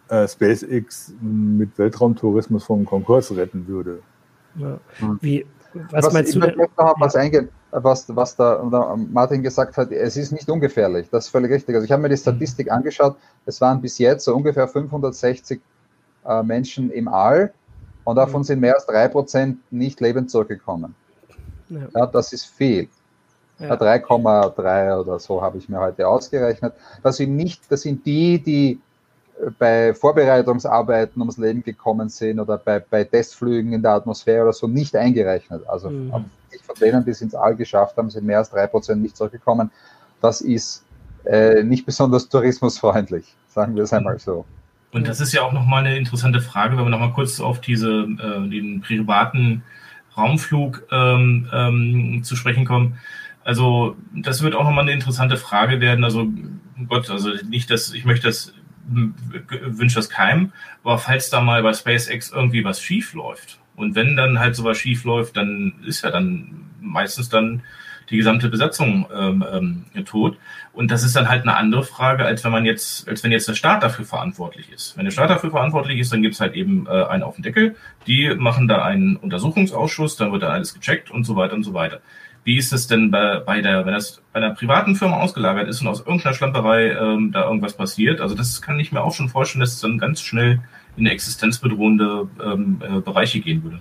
äh, 0.09 0.27
SpaceX 0.27 1.12
mit 1.21 1.77
Weltraumtourismus 1.79 2.64
vom 2.64 2.85
Konkurs 2.85 3.37
retten 3.37 3.66
würde. 3.66 4.01
Ja. 4.57 4.79
Wie, 5.21 5.45
was, 5.90 6.07
was 6.07 6.12
meinst 6.14 6.35
du? 6.35 6.38
Ich 6.38 6.57
möchte 6.57 6.59
noch 6.59 6.95
was 6.99 7.14
ja. 7.14 7.21
eingehen, 7.21 7.49
was, 7.85 8.15
was 8.15 8.37
da 8.37 8.97
Martin 9.11 9.43
gesagt 9.43 9.77
hat. 9.77 9.93
Es 9.93 10.17
ist 10.17 10.33
nicht 10.33 10.49
ungefährlich, 10.49 11.09
das 11.11 11.27
ist 11.27 11.31
völlig 11.31 11.51
richtig. 11.51 11.75
Also 11.75 11.85
ich 11.85 11.93
habe 11.93 12.03
mir 12.03 12.09
die 12.09 12.17
Statistik 12.17 12.71
angeschaut. 12.71 13.17
Es 13.45 13.61
waren 13.61 13.81
bis 13.81 13.99
jetzt 13.99 14.25
so 14.25 14.35
ungefähr 14.35 14.69
560 14.69 15.61
äh, 16.27 16.43
Menschen 16.43 16.91
im 16.91 17.09
All 17.09 17.53
und 18.05 18.17
davon 18.17 18.41
mhm. 18.41 18.45
sind 18.45 18.61
mehr 18.61 18.75
als 18.75 18.87
drei 18.87 19.09
Prozent 19.09 19.59
nicht 19.71 20.01
lebend 20.01 20.31
zurückgekommen. 20.31 20.95
Ja. 21.69 21.81
ja 21.95 22.07
das 22.07 22.33
ist 22.33 22.47
viel. 22.47 22.89
Ja. 23.59 23.75
3,3 23.75 25.01
oder 25.01 25.19
so 25.19 25.41
habe 25.41 25.59
ich 25.59 25.69
mir 25.69 25.81
heute 25.81 26.07
ausgerechnet. 26.07 26.75
Das 27.03 27.17
sind 27.17 27.37
nicht, 27.37 27.62
das 27.71 27.83
sind 27.83 28.05
die, 28.05 28.39
die 28.39 28.81
äh, 29.41 29.51
bei 29.59 29.95
Vorbereitungsarbeiten 29.95 31.21
ums 31.23 31.39
Leben 31.39 31.62
gekommen 31.62 32.09
sind 32.11 32.39
oder 32.39 32.59
bei, 32.59 32.81
bei 32.81 33.05
Testflügen 33.05 33.73
in 33.73 33.83
der 33.83 33.93
Atmosphäre 33.93 34.43
oder 34.43 34.53
so 34.53 34.67
nicht 34.67 34.95
eingerechnet. 34.95 35.67
Also 35.69 35.91
mhm. 35.91 36.27
Die 36.81 37.11
es 37.11 37.23
ins 37.23 37.35
All 37.35 37.57
geschafft 37.57 37.97
haben, 37.97 38.11
sind 38.11 38.27
mehr 38.27 38.39
als 38.39 38.51
drei 38.51 38.67
Prozent 38.67 39.03
nicht 39.03 39.17
zurückgekommen. 39.17 39.71
Das 40.21 40.41
ist 40.41 40.85
äh, 41.25 41.62
nicht 41.62 41.87
besonders 41.87 42.29
tourismusfreundlich, 42.29 43.35
sagen 43.49 43.77
wir 43.77 43.83
es 43.83 43.93
einmal 43.93 44.19
so. 44.19 44.45
Und 44.93 45.09
das 45.09 45.21
ist 45.21 45.33
ja 45.33 45.43
auch 45.43 45.53
nochmal 45.53 45.85
eine 45.85 45.97
interessante 45.97 46.41
Frage, 46.41 46.77
wenn 46.77 46.85
wir 46.85 46.91
nochmal 46.91 47.12
kurz 47.12 47.41
auf 47.41 47.61
diese, 47.61 48.03
äh, 48.03 48.49
den 48.49 48.81
privaten 48.81 49.62
Raumflug 50.17 50.85
ähm, 50.91 51.49
ähm, 51.53 52.21
zu 52.23 52.37
sprechen 52.37 52.65
kommen. 52.65 52.99
Also 53.45 53.97
das 54.15 54.43
wird 54.43 54.55
auch 54.55 54.65
nochmal 54.65 54.83
eine 54.85 54.93
interessante 54.93 55.37
Frage 55.37 55.81
werden. 55.81 56.05
Also 56.05 56.27
Gott, 56.89 57.11
also 57.11 57.31
nicht, 57.49 57.71
dass 57.71 57.93
ich 57.93 58.05
möchte 58.05 58.29
das 58.29 58.53
wünsche 58.89 59.97
das 59.97 60.09
keinem, 60.09 60.53
aber 60.85 60.99
falls 60.99 61.29
da 61.29 61.41
mal 61.41 61.62
bei 61.62 61.73
SpaceX 61.73 62.31
irgendwie 62.31 62.65
was 62.65 62.81
schief 62.81 63.15
läuft 63.15 63.59
und 63.77 63.95
wenn 63.95 64.17
dann 64.17 64.39
halt 64.39 64.57
sowas 64.57 64.79
schief 64.79 65.05
läuft, 65.05 65.37
dann 65.37 65.75
ist 65.85 66.03
ja 66.03 66.11
dann 66.11 66.67
meistens 66.81 67.29
dann 67.29 67.62
die 68.11 68.17
gesamte 68.17 68.49
Besatzung 68.49 69.07
ähm, 69.15 69.45
ähm, 69.53 70.05
tot. 70.05 70.39
Und 70.73 70.91
das 70.91 71.03
ist 71.03 71.17
dann 71.17 71.29
halt 71.29 71.43
eine 71.43 71.57
andere 71.57 71.83
Frage, 71.83 72.25
als 72.25 72.45
wenn 72.45 72.53
man 72.53 72.65
jetzt, 72.65 73.09
als 73.09 73.25
wenn 73.25 73.33
jetzt 73.33 73.49
der 73.49 73.55
Staat 73.55 73.83
dafür 73.83 74.05
verantwortlich 74.05 74.71
ist. 74.71 74.97
Wenn 74.97 75.05
der 75.05 75.12
Staat 75.12 75.31
dafür 75.31 75.51
verantwortlich 75.51 75.99
ist, 75.99 76.12
dann 76.12 76.23
gibt's 76.23 76.41
halt 76.41 76.55
eben 76.55 76.87
äh, 76.87 77.05
einen 77.05 77.23
auf 77.23 77.35
den 77.35 77.43
Deckel. 77.43 77.77
Die 78.07 78.33
machen 78.37 78.69
da 78.69 78.83
einen 78.83 79.17
Untersuchungsausschuss, 79.17 80.17
dann 80.17 80.33
wird 80.33 80.43
da 80.43 80.49
alles 80.49 80.75
gecheckt 80.75 81.11
und 81.11 81.25
so 81.25 81.37
weiter 81.37 81.55
und 81.55 81.65
so 81.65 81.75
weiter. 81.75 82.01
Wie 82.45 82.57
ist 82.57 82.73
es 82.73 82.87
denn 82.87 83.11
bei, 83.11 83.41
bei 83.41 83.61
der, 83.61 83.87
wenn 83.87 83.95
das 83.95 84.23
bei 84.33 84.39
einer 84.41 84.55
privaten 84.55 84.95
Firma 84.95 85.17
ausgelagert 85.17 85.67
ist 85.67 85.81
und 85.81 85.89
aus 85.89 85.99
irgendeiner 85.99 86.33
Schlamperei 86.33 86.93
ähm, 86.93 87.33
da 87.33 87.45
irgendwas 87.45 87.77
passiert? 87.77 88.21
Also 88.21 88.37
das 88.37 88.62
kann 88.62 88.79
ich 88.79 88.93
mir 88.93 89.03
auch 89.03 89.15
schon 89.15 89.29
vorstellen, 89.29 89.61
dass 89.61 89.73
es 89.73 89.81
dann 89.81 89.99
ganz 89.99 90.21
schnell 90.21 90.61
in 90.97 91.07
existenzbedrohende 91.07 92.29
ähm, 92.45 92.81
äh, 92.81 93.01
Bereiche 93.01 93.41
gehen 93.41 93.63
würde. 93.63 93.81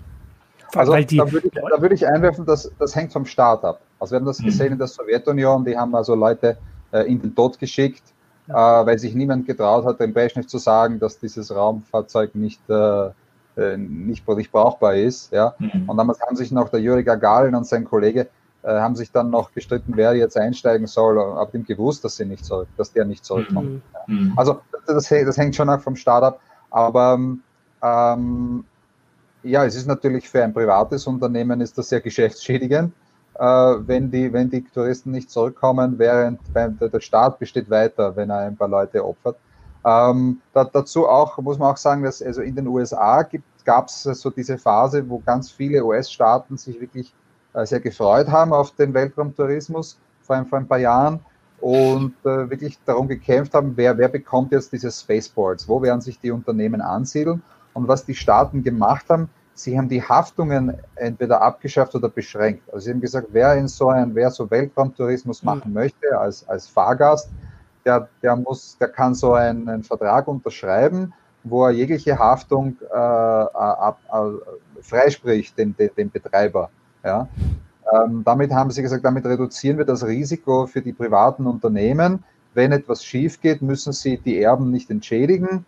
Also 0.73 0.91
da 0.91 1.31
würde, 1.31 1.47
ich, 1.47 1.53
da 1.53 1.81
würde 1.81 1.95
ich 1.95 2.05
einwerfen, 2.05 2.45
dass 2.45 2.71
das 2.77 2.95
hängt 2.95 3.13
vom 3.13 3.25
Staat 3.25 3.63
ab. 3.63 3.81
Also 3.99 4.11
wir 4.11 4.19
haben 4.19 4.25
das 4.25 4.39
mhm. 4.39 4.45
gesehen 4.45 4.71
in 4.73 4.77
der 4.77 4.87
Sowjetunion, 4.87 5.63
die 5.63 5.77
haben 5.77 5.95
also 5.95 6.15
Leute 6.15 6.57
äh, 6.91 7.01
in 7.03 7.21
den 7.21 7.33
Tod 7.33 7.57
geschickt, 7.59 8.03
ja. 8.47 8.81
äh, 8.81 8.85
weil 8.85 8.99
sich 8.99 9.15
niemand 9.15 9.47
getraut 9.47 9.85
hat, 9.85 9.99
dem 9.99 10.13
Brezhnev 10.13 10.47
zu 10.47 10.57
sagen, 10.57 10.99
dass 10.99 11.19
dieses 11.19 11.55
Raumfahrzeug 11.55 12.35
nicht, 12.35 12.61
äh, 12.69 13.07
äh 13.55 13.77
nicht, 13.77 14.27
nicht 14.27 14.51
brauchbar 14.51 14.95
ist. 14.95 15.31
Ja? 15.31 15.55
Mhm. 15.59 15.87
Und 15.87 15.97
damals 15.97 16.19
haben 16.21 16.35
sich 16.35 16.51
noch 16.51 16.69
der 16.69 16.81
Juri 16.81 17.03
Gagarin 17.03 17.55
und 17.55 17.65
sein 17.65 17.85
Kollege 17.85 18.27
äh, 18.65 18.79
haben 18.79 18.95
sich 18.95 19.11
dann 19.11 19.29
noch 19.29 19.53
gestritten, 19.53 19.93
wer 19.95 20.15
jetzt 20.15 20.35
einsteigen 20.37 20.87
soll, 20.87 21.19
ab 21.19 21.51
dem 21.51 21.65
gewusst, 21.65 22.03
dass 22.03 22.15
sie 22.17 22.25
nicht 22.25 22.43
zurück, 22.43 22.67
dass 22.77 22.91
der 22.91 23.05
nicht 23.05 23.23
zurückkommt. 23.23 23.69
Mhm. 23.69 23.81
Ja. 23.93 23.99
Mhm. 24.07 24.33
Also 24.35 24.61
das, 24.87 25.07
das, 25.07 25.37
hängt 25.37 25.55
schon 25.55 25.69
auch 25.69 25.79
vom 25.79 25.95
Staat 25.95 26.23
ab. 26.23 26.39
Aber 26.75 27.17
ähm, 27.81 28.65
ja, 29.43 29.63
es 29.63 29.75
ist 29.75 29.87
natürlich 29.87 30.27
für 30.27 30.43
ein 30.43 30.53
privates 30.53 31.07
Unternehmen 31.07 31.61
ist 31.61 31.77
das 31.77 31.87
sehr 31.87 32.01
geschäftsschädigend, 32.01 32.91
äh, 33.35 33.45
wenn, 33.45 34.11
die, 34.11 34.33
wenn 34.33 34.49
die 34.49 34.61
Touristen 34.61 35.11
nicht 35.11 35.31
zurückkommen, 35.31 35.97
während 35.97 36.41
der 36.53 36.99
Staat 36.99 37.39
besteht 37.39 37.69
weiter, 37.69 38.13
wenn 38.17 38.29
er 38.29 38.39
ein 38.39 38.57
paar 38.57 38.67
Leute 38.67 39.05
opfert. 39.05 39.37
Ähm, 39.85 40.41
da, 40.51 40.65
dazu 40.65 41.07
auch 41.07 41.37
muss 41.37 41.57
man 41.57 41.71
auch 41.71 41.77
sagen, 41.77 42.03
dass 42.03 42.21
also 42.21 42.41
in 42.41 42.55
den 42.55 42.67
USA 42.67 43.25
gab 43.63 43.87
es 43.87 44.03
so 44.03 44.29
diese 44.29 44.57
Phase, 44.57 45.09
wo 45.09 45.19
ganz 45.19 45.51
viele 45.51 45.85
US-Staaten 45.85 46.57
sich 46.57 46.81
wirklich 46.81 47.13
äh, 47.53 47.65
sehr 47.65 47.79
gefreut 47.79 48.27
haben 48.27 48.51
auf 48.51 48.71
den 48.71 48.93
Weltraumtourismus 48.93 49.97
vor 50.23 50.43
vor 50.43 50.57
ein 50.57 50.67
paar 50.67 50.79
Jahren 50.79 51.21
und 51.61 52.13
äh, 52.23 52.49
wirklich 52.49 52.77
darum 52.85 53.07
gekämpft 53.07 53.53
haben, 53.53 53.73
wer, 53.75 53.97
wer 53.97 54.09
bekommt 54.09 54.51
jetzt 54.51 54.71
diese 54.71 54.91
Spaceports, 54.91 55.67
wo 55.67 55.81
werden 55.81 56.01
sich 56.01 56.19
die 56.19 56.31
Unternehmen 56.31 56.81
ansiedeln. 56.81 57.41
Und 57.73 57.87
was 57.87 58.05
die 58.05 58.15
Staaten 58.15 58.63
gemacht 58.63 59.05
haben, 59.09 59.29
sie 59.53 59.77
haben 59.77 59.89
die 59.89 60.03
Haftungen 60.03 60.77
entweder 60.95 61.41
abgeschafft 61.41 61.95
oder 61.95 62.09
beschränkt. 62.09 62.63
Also 62.71 62.85
sie 62.85 62.91
haben 62.91 63.01
gesagt, 63.01 63.27
wer 63.31 63.55
in 63.55 63.67
so 63.67 63.89
ein, 63.89 64.13
wer 64.15 64.29
so 64.31 64.49
Weltraumtourismus 64.49 65.41
mhm. 65.41 65.45
machen 65.45 65.73
möchte 65.73 66.17
als, 66.17 66.47
als 66.47 66.67
Fahrgast, 66.67 67.29
der, 67.85 68.07
der 68.21 68.35
muss, 68.35 68.77
der 68.77 68.89
kann 68.89 69.13
so 69.13 69.33
einen, 69.33 69.67
einen 69.67 69.83
Vertrag 69.83 70.27
unterschreiben, 70.27 71.13
wo 71.43 71.65
er 71.65 71.71
jegliche 71.71 72.17
Haftung 72.17 72.77
äh, 72.91 72.95
ab, 72.95 73.99
äh, 74.11 74.81
freispricht, 74.81 75.57
dem, 75.57 75.75
dem, 75.77 75.89
dem 75.95 76.09
Betreiber. 76.09 76.69
Ja. 77.03 77.27
Ähm, 77.93 78.23
damit 78.25 78.51
haben 78.51 78.71
sie 78.71 78.81
gesagt, 78.81 79.05
damit 79.05 79.25
reduzieren 79.25 79.77
wir 79.77 79.85
das 79.85 80.05
Risiko 80.05 80.65
für 80.65 80.81
die 80.81 80.93
privaten 80.93 81.45
Unternehmen. 81.45 82.23
Wenn 82.53 82.71
etwas 82.71 83.03
schief 83.03 83.41
geht, 83.41 83.61
müssen 83.61 83.93
sie 83.93 84.17
die 84.17 84.41
Erben 84.41 84.71
nicht 84.71 84.89
entschädigen 84.89 85.65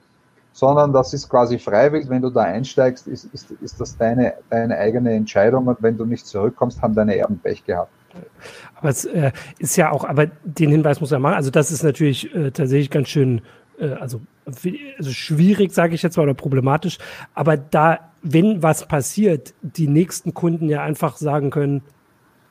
sondern 0.58 0.92
das 0.92 1.14
ist 1.14 1.30
quasi 1.30 1.60
freiwillig. 1.60 2.10
Wenn 2.10 2.24
du 2.24 2.32
da 2.32 2.42
einsteigst, 2.42 3.08
ist, 3.08 3.26
ist, 3.26 3.52
ist 3.62 3.80
das 3.80 3.96
deine, 3.96 4.34
deine 4.50 4.76
eigene 4.76 5.14
Entscheidung 5.14 5.68
und 5.68 5.84
wenn 5.84 5.98
du 5.98 6.06
nicht 6.06 6.26
zurückkommst, 6.26 6.82
haben 6.82 6.96
deine 6.96 7.16
Erben 7.16 7.38
Pech 7.38 7.64
gehabt. 7.64 7.92
Aber 8.74 8.90
es 8.90 9.06
äh, 9.06 9.32
ist 9.60 9.76
ja 9.76 9.92
auch, 9.92 10.04
aber 10.04 10.26
den 10.44 10.72
Hinweis 10.72 11.00
muss 11.00 11.12
er 11.12 11.20
machen. 11.20 11.36
Also 11.36 11.52
das 11.52 11.70
ist 11.70 11.84
natürlich 11.84 12.34
äh, 12.34 12.50
tatsächlich 12.50 12.90
ganz 12.90 13.10
schön, 13.10 13.42
äh, 13.80 13.90
also, 13.90 14.22
also 14.48 15.12
schwierig, 15.12 15.74
sage 15.74 15.94
ich 15.94 16.02
jetzt 16.02 16.18
mal, 16.18 16.24
oder 16.24 16.34
problematisch. 16.34 16.98
Aber 17.36 17.56
da, 17.56 18.00
wenn 18.24 18.64
was 18.64 18.88
passiert, 18.88 19.54
die 19.62 19.88
nächsten 19.88 20.34
Kunden 20.34 20.70
ja 20.70 20.82
einfach 20.82 21.18
sagen 21.18 21.52
können, 21.52 21.84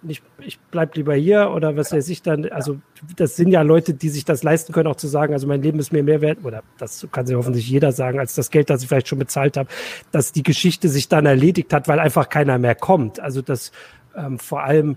ich, 0.08 0.22
ich 0.40 0.58
bleib 0.70 0.96
lieber 0.96 1.14
hier 1.14 1.50
oder 1.50 1.76
was 1.76 1.92
weiß 1.92 2.08
ich 2.08 2.22
dann. 2.22 2.46
Also 2.50 2.78
das 3.16 3.36
sind 3.36 3.50
ja 3.50 3.62
Leute, 3.62 3.94
die 3.94 4.08
sich 4.08 4.24
das 4.24 4.42
leisten 4.42 4.72
können, 4.72 4.88
auch 4.88 4.96
zu 4.96 5.08
sagen, 5.08 5.32
also 5.32 5.46
mein 5.46 5.62
Leben 5.62 5.78
ist 5.78 5.92
mir 5.92 6.02
mehr 6.02 6.20
wert, 6.20 6.38
oder 6.44 6.62
das 6.78 7.06
kann 7.12 7.26
sich 7.26 7.36
hoffentlich 7.36 7.68
jeder 7.68 7.92
sagen, 7.92 8.18
als 8.18 8.34
das 8.34 8.50
Geld, 8.50 8.70
das 8.70 8.82
ich 8.82 8.88
vielleicht 8.88 9.08
schon 9.08 9.18
bezahlt 9.18 9.56
habe, 9.56 9.68
dass 10.12 10.32
die 10.32 10.42
Geschichte 10.42 10.88
sich 10.88 11.08
dann 11.08 11.26
erledigt 11.26 11.72
hat, 11.72 11.88
weil 11.88 12.00
einfach 12.00 12.28
keiner 12.28 12.58
mehr 12.58 12.74
kommt. 12.74 13.20
Also 13.20 13.42
dass 13.42 13.72
ähm, 14.16 14.38
vor 14.38 14.62
allem 14.62 14.96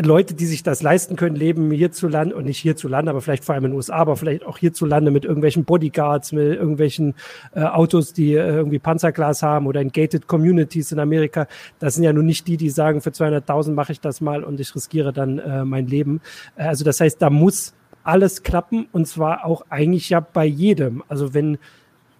Leute, 0.00 0.34
die 0.34 0.46
sich 0.46 0.62
das 0.62 0.80
leisten 0.82 1.16
können, 1.16 1.34
leben 1.34 1.70
hierzulande 1.72 2.36
und 2.36 2.44
nicht 2.44 2.58
hierzulande, 2.58 3.10
aber 3.10 3.20
vielleicht 3.20 3.44
vor 3.44 3.54
allem 3.54 3.64
in 3.64 3.70
den 3.72 3.76
USA, 3.76 3.96
aber 3.96 4.16
vielleicht 4.16 4.44
auch 4.44 4.58
hierzulande 4.58 5.10
mit 5.10 5.24
irgendwelchen 5.24 5.64
Bodyguards, 5.64 6.32
mit 6.32 6.56
irgendwelchen 6.56 7.14
äh, 7.52 7.64
Autos, 7.64 8.12
die 8.12 8.34
äh, 8.34 8.46
irgendwie 8.46 8.78
Panzerglas 8.78 9.42
haben 9.42 9.66
oder 9.66 9.80
in 9.80 9.90
gated 9.90 10.28
Communities 10.28 10.92
in 10.92 11.00
Amerika. 11.00 11.48
Das 11.80 11.96
sind 11.96 12.04
ja 12.04 12.12
nun 12.12 12.26
nicht 12.26 12.46
die, 12.46 12.56
die 12.56 12.70
sagen, 12.70 13.00
für 13.00 13.10
200.000 13.10 13.72
mache 13.72 13.92
ich 13.92 14.00
das 14.00 14.20
mal 14.20 14.44
und 14.44 14.60
ich 14.60 14.72
riskiere 14.74 15.12
dann 15.12 15.40
äh, 15.40 15.64
mein 15.64 15.88
Leben. 15.88 16.20
Äh, 16.56 16.64
also 16.64 16.84
das 16.84 17.00
heißt, 17.00 17.20
da 17.20 17.28
muss 17.28 17.74
alles 18.04 18.44
klappen 18.44 18.86
und 18.92 19.08
zwar 19.08 19.44
auch 19.44 19.62
eigentlich 19.68 20.10
ja 20.10 20.20
bei 20.20 20.44
jedem. 20.44 21.02
Also 21.08 21.34
wenn 21.34 21.58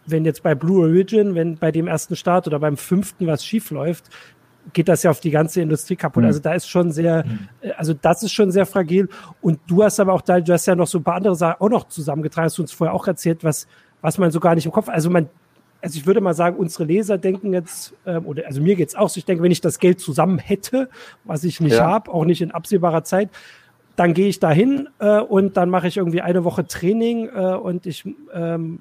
wenn 0.07 0.25
jetzt 0.25 0.43
bei 0.43 0.55
Blue 0.55 0.87
Origin, 0.87 1.35
wenn 1.35 1.57
bei 1.57 1.73
dem 1.73 1.89
ersten 1.89 2.17
Start 2.17 2.47
oder 2.47 2.61
beim 2.61 2.77
fünften 2.77 3.27
was 3.27 3.45
schief 3.45 3.71
läuft, 3.71 4.05
geht 4.73 4.89
das 4.89 5.03
ja 5.03 5.11
auf 5.11 5.21
die 5.21 5.31
ganze 5.31 5.61
Industrie 5.61 5.97
kaputt. 5.97 6.23
Mhm. 6.23 6.29
Also 6.29 6.41
da 6.41 6.55
ist 6.55 6.69
schon 6.69 6.91
sehr, 6.91 7.25
mhm. 7.25 7.49
also 7.77 7.95
das 7.95 8.23
ist 8.23 8.33
schon 8.33 8.51
sehr 8.51 8.67
fragil. 8.67 9.09
Und 9.41 9.61
du 9.67 9.83
hast 9.83 10.01
aber 10.01 10.13
auch 10.13 10.23
da, 10.23 10.41
du 10.41 10.53
hast 10.53 10.67
ja 10.67 10.75
noch 10.75 10.87
so 10.87 10.99
ein 10.99 11.05
paar 11.05 11.17
andere 11.17 11.37
Sachen 11.37 11.61
auch 11.61 11.71
noch 11.71 11.89
zusammengetragen, 11.89 12.47
hast 12.47 12.59
du 12.59 12.63
uns 12.63 12.73
vorher 12.73 12.95
auch 12.95 13.07
erzählt, 13.07 13.45
was, 13.45 13.67
was 14.01 14.19
man 14.19 14.31
so 14.31 14.41
gar 14.41 14.55
nicht 14.55 14.67
im 14.67 14.73
Kopf, 14.73 14.89
also 14.89 15.11
man, 15.11 15.29
also 15.83 15.99
ich 15.99 16.07
würde 16.07 16.21
mal 16.21 16.35
sagen, 16.35 16.57
unsere 16.57 16.85
Leser 16.85 17.19
denken 17.19 17.53
jetzt, 17.53 17.95
ähm, 18.07 18.27
oder 18.27 18.47
also 18.47 18.61
mir 18.61 18.77
geht's 18.77 18.95
auch 18.95 19.09
so, 19.09 19.19
ich 19.19 19.25
denke, 19.25 19.43
wenn 19.43 19.53
ich 19.53 19.61
das 19.61 19.79
Geld 19.79 20.01
zusammen 20.01 20.39
hätte, 20.39 20.89
was 21.25 21.45
ich 21.45 21.61
nicht 21.61 21.77
ja. 21.77 21.87
habe, 21.87 22.11
auch 22.13 22.25
nicht 22.25 22.43
in 22.43 22.51
absehbarer 22.51 23.05
Zeit, 23.05 23.31
dann 23.97 24.13
gehe 24.13 24.29
ich 24.29 24.39
dahin 24.41 24.89
äh, 24.99 25.21
und 25.21 25.57
dann 25.57 25.71
mache 25.71 25.89
ich 25.89 25.97
irgendwie 25.97 26.21
eine 26.21 26.45
Woche 26.45 26.67
Training 26.67 27.29
äh, 27.35 27.55
und 27.55 27.87
ich 27.87 28.05
ähm, 28.33 28.79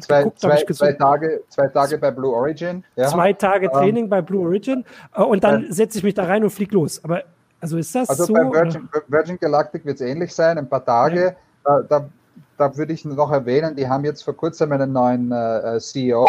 zwei, 0.00 0.22
geguckt, 0.22 0.40
zwei, 0.40 0.56
ich 0.56 0.76
zwei 0.76 0.92
Tage, 0.92 1.42
zwei 1.48 1.68
Tage 1.68 1.98
bei 1.98 2.10
Blue 2.10 2.34
Origin. 2.34 2.82
Ja. 2.96 3.08
Zwei 3.08 3.34
Tage 3.34 3.66
ähm, 3.66 3.72
Training 3.72 4.04
ähm, 4.04 4.10
bei 4.10 4.22
Blue 4.22 4.46
Origin 4.46 4.84
äh, 5.14 5.22
und 5.22 5.44
dann 5.44 5.70
setze 5.70 5.98
ich 5.98 6.04
mich 6.04 6.14
da 6.14 6.24
rein 6.24 6.42
und 6.42 6.50
fliege 6.50 6.74
los. 6.74 7.04
Aber 7.04 7.22
also 7.60 7.76
ist 7.76 7.94
das 7.94 8.08
also 8.08 8.24
so? 8.24 8.34
Also 8.34 8.50
bei 8.50 8.56
Virgin, 8.56 8.88
Virgin 9.08 9.38
Galactic 9.38 9.84
wird 9.84 9.96
es 9.96 10.00
ähnlich 10.00 10.34
sein, 10.34 10.56
ein 10.56 10.68
paar 10.68 10.84
Tage. 10.84 11.36
Ja. 11.66 11.82
Da, 11.82 12.08
da, 12.56 12.76
würde 12.76 12.94
ich 12.94 13.04
noch 13.04 13.30
erwähnen, 13.30 13.76
die 13.76 13.86
haben 13.86 14.04
jetzt 14.04 14.22
vor 14.22 14.34
kurzem 14.34 14.72
einen 14.72 14.90
neuen 14.90 15.30
äh, 15.32 15.78
CEO, 15.78 16.26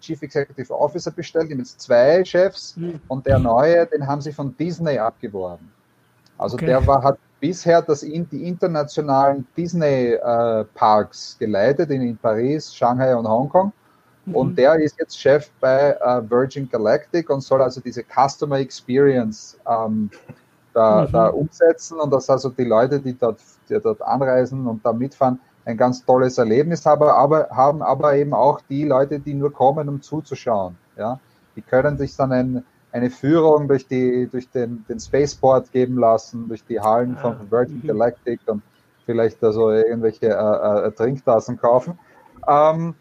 Chief 0.00 0.22
Executive 0.22 0.72
Officer 0.72 1.10
bestellt, 1.10 1.48
die 1.48 1.52
haben 1.52 1.58
jetzt 1.58 1.80
zwei 1.80 2.24
Chefs 2.24 2.76
mhm. 2.78 3.00
und 3.08 3.26
der 3.26 3.38
neue, 3.38 3.84
den 3.86 4.06
haben 4.06 4.22
sie 4.22 4.32
von 4.32 4.56
Disney 4.56 4.98
abgeworben. 4.98 5.70
Also 6.38 6.54
okay. 6.54 6.66
der 6.66 6.86
war, 6.86 7.02
hat 7.02 7.18
bisher 7.42 7.82
das, 7.82 8.02
die 8.02 8.46
internationalen 8.46 9.44
Disney-Parks 9.56 11.36
äh, 11.40 11.44
geleitet 11.44 11.90
in, 11.90 12.16
Paris, 12.16 12.72
Shanghai 12.72 13.16
und 13.16 13.26
Hongkong. 13.26 13.72
Mhm. 14.26 14.36
Und 14.36 14.56
der 14.56 14.76
ist 14.76 14.96
jetzt 15.00 15.18
Chef 15.18 15.50
bei 15.60 15.90
äh, 16.00 16.30
Virgin 16.30 16.70
Galactic 16.70 17.28
und 17.30 17.40
soll 17.40 17.60
also 17.60 17.80
diese 17.80 18.04
Customer 18.04 18.58
Experience 18.58 19.58
ähm, 19.68 20.08
da, 20.72 21.02
mhm. 21.02 21.12
da, 21.12 21.26
umsetzen 21.26 21.98
und 21.98 22.12
dass 22.12 22.30
also 22.30 22.48
die 22.48 22.64
Leute, 22.64 23.00
die 23.00 23.18
dort, 23.18 23.40
die 23.68 23.78
dort 23.80 24.00
anreisen 24.02 24.68
und 24.68 24.86
da 24.86 24.92
mitfahren, 24.92 25.40
ein 25.64 25.76
ganz 25.76 26.04
tolles 26.04 26.38
Erlebnis 26.38 26.86
haben, 26.86 27.02
aber 27.02 27.48
haben 27.50 27.82
aber 27.82 28.14
eben 28.14 28.34
auch 28.34 28.60
die 28.68 28.84
Leute, 28.84 29.18
die 29.18 29.34
nur 29.34 29.52
kommen, 29.52 29.88
um 29.88 30.00
zuzuschauen. 30.00 30.76
Ja, 30.96 31.18
die 31.56 31.62
können 31.62 31.98
sich 31.98 32.14
dann 32.14 32.32
ein 32.32 32.64
eine 32.92 33.10
Führung 33.10 33.68
durch, 33.68 33.86
die, 33.86 34.28
durch 34.30 34.48
den, 34.50 34.84
den 34.88 35.00
Spaceport 35.00 35.72
geben 35.72 35.98
lassen, 35.98 36.46
durch 36.48 36.62
die 36.64 36.78
Hallen 36.78 37.16
von 37.16 37.32
ah, 37.32 37.46
Virgin 37.50 37.80
mhm. 37.82 37.88
Galactic 37.88 38.40
und 38.46 38.62
vielleicht 39.06 39.42
also 39.42 39.70
irgendwelche 39.70 40.26
äh, 40.26 40.86
äh, 40.86 40.90
Trinktassen 40.92 41.58
kaufen. 41.58 41.98
Ähm, 42.46 42.94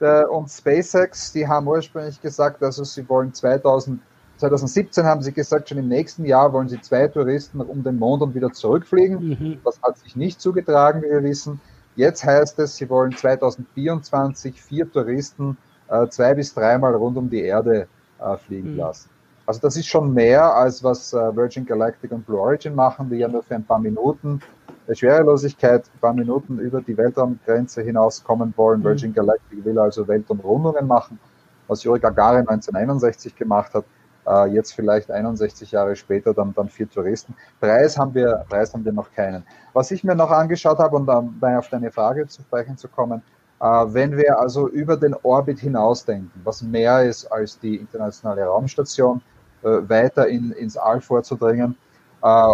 der, 0.00 0.30
und 0.30 0.48
SpaceX, 0.48 1.32
die 1.32 1.48
haben 1.48 1.66
ursprünglich 1.66 2.20
gesagt, 2.20 2.62
also 2.62 2.84
sie 2.84 3.08
wollen 3.08 3.32
2000, 3.32 4.00
2017 4.36 5.04
haben 5.04 5.22
sie 5.22 5.32
gesagt, 5.32 5.68
schon 5.68 5.78
im 5.78 5.88
nächsten 5.88 6.24
Jahr 6.24 6.52
wollen 6.52 6.68
sie 6.68 6.80
zwei 6.80 7.08
Touristen 7.08 7.60
um 7.60 7.82
den 7.82 7.98
Mond 7.98 8.22
und 8.22 8.34
wieder 8.34 8.52
zurückfliegen. 8.52 9.30
Mhm. 9.30 9.60
Das 9.64 9.80
hat 9.82 9.98
sich 9.98 10.14
nicht 10.14 10.40
zugetragen, 10.40 11.02
wie 11.02 11.10
wir 11.10 11.24
wissen. 11.24 11.60
Jetzt 11.96 12.22
heißt 12.22 12.58
es, 12.60 12.76
sie 12.76 12.88
wollen 12.88 13.16
2024 13.16 14.62
vier 14.62 14.90
Touristen 14.92 15.56
äh, 15.88 16.06
zwei 16.08 16.34
bis 16.34 16.54
dreimal 16.54 16.94
rund 16.94 17.16
um 17.16 17.28
die 17.28 17.42
Erde 17.42 17.88
äh, 18.20 18.36
fliegen 18.36 18.72
mhm. 18.72 18.78
lassen. 18.78 19.10
Also 19.48 19.62
das 19.62 19.78
ist 19.78 19.86
schon 19.86 20.12
mehr, 20.12 20.54
als 20.54 20.84
was 20.84 21.14
äh, 21.14 21.34
Virgin 21.34 21.64
Galactic 21.64 22.12
und 22.12 22.26
Blue 22.26 22.38
Origin 22.38 22.74
machen, 22.74 23.08
die 23.08 23.16
ja 23.16 23.28
nur 23.28 23.42
für 23.42 23.54
ein 23.54 23.64
paar 23.64 23.78
Minuten 23.78 24.42
der 24.86 24.94
Schwerelosigkeit, 24.94 25.86
ein 25.86 26.00
paar 26.00 26.12
Minuten 26.12 26.58
über 26.58 26.82
die 26.82 26.94
Weltraumgrenze 26.94 27.80
hinauskommen 27.80 28.52
wollen. 28.58 28.80
Mhm. 28.80 28.84
Virgin 28.84 29.14
Galactic 29.14 29.64
will 29.64 29.78
also 29.78 30.06
Weltumrundungen 30.06 30.86
machen, 30.86 31.18
was 31.66 31.82
Yuri 31.82 31.98
Gagarin 31.98 32.46
1961 32.46 33.34
gemacht 33.36 33.72
hat. 33.72 33.86
Äh, 34.26 34.52
jetzt 34.52 34.74
vielleicht 34.74 35.10
61 35.10 35.70
Jahre 35.70 35.96
später 35.96 36.34
dann, 36.34 36.52
dann 36.52 36.68
vier 36.68 36.90
Touristen. 36.90 37.34
Preis 37.58 37.96
haben 37.96 38.12
wir, 38.12 38.44
Preis 38.50 38.74
haben 38.74 38.84
wir 38.84 38.92
noch 38.92 39.10
keinen. 39.12 39.44
Was 39.72 39.90
ich 39.90 40.04
mir 40.04 40.14
noch 40.14 40.30
angeschaut 40.30 40.78
habe, 40.78 40.94
um 40.94 41.06
dann 41.06 41.56
auf 41.56 41.70
deine 41.70 41.90
Frage 41.90 42.26
zu 42.26 42.42
sprechen 42.42 42.76
zu 42.76 42.86
kommen, 42.86 43.22
äh, 43.60 43.64
wenn 43.64 44.14
wir 44.14 44.38
also 44.38 44.68
über 44.68 44.98
den 44.98 45.14
Orbit 45.22 45.58
hinausdenken, 45.58 46.38
was 46.44 46.60
mehr 46.60 47.02
ist 47.04 47.24
als 47.32 47.58
die 47.58 47.76
internationale 47.76 48.44
Raumstation, 48.44 49.22
äh, 49.22 49.37
weiter 49.62 50.28
in, 50.28 50.52
ins 50.52 50.76
All 50.76 51.00
vorzudringen 51.00 51.76
äh, 52.22 52.52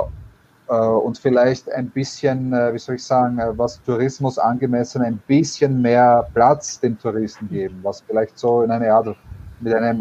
äh, 0.68 0.74
und 0.74 1.18
vielleicht 1.18 1.70
ein 1.70 1.90
bisschen, 1.90 2.52
wie 2.52 2.78
soll 2.78 2.96
ich 2.96 3.04
sagen, 3.04 3.38
was 3.56 3.82
Tourismus 3.82 4.38
angemessen, 4.38 5.02
ein 5.02 5.18
bisschen 5.26 5.82
mehr 5.82 6.26
Platz 6.32 6.80
den 6.80 6.98
Touristen 6.98 7.48
geben, 7.48 7.80
was 7.82 8.02
vielleicht 8.02 8.38
so 8.38 8.62
in 8.62 8.70
eine 8.70 8.92
Art 8.92 9.16
mit 9.60 9.74
einem 9.74 10.00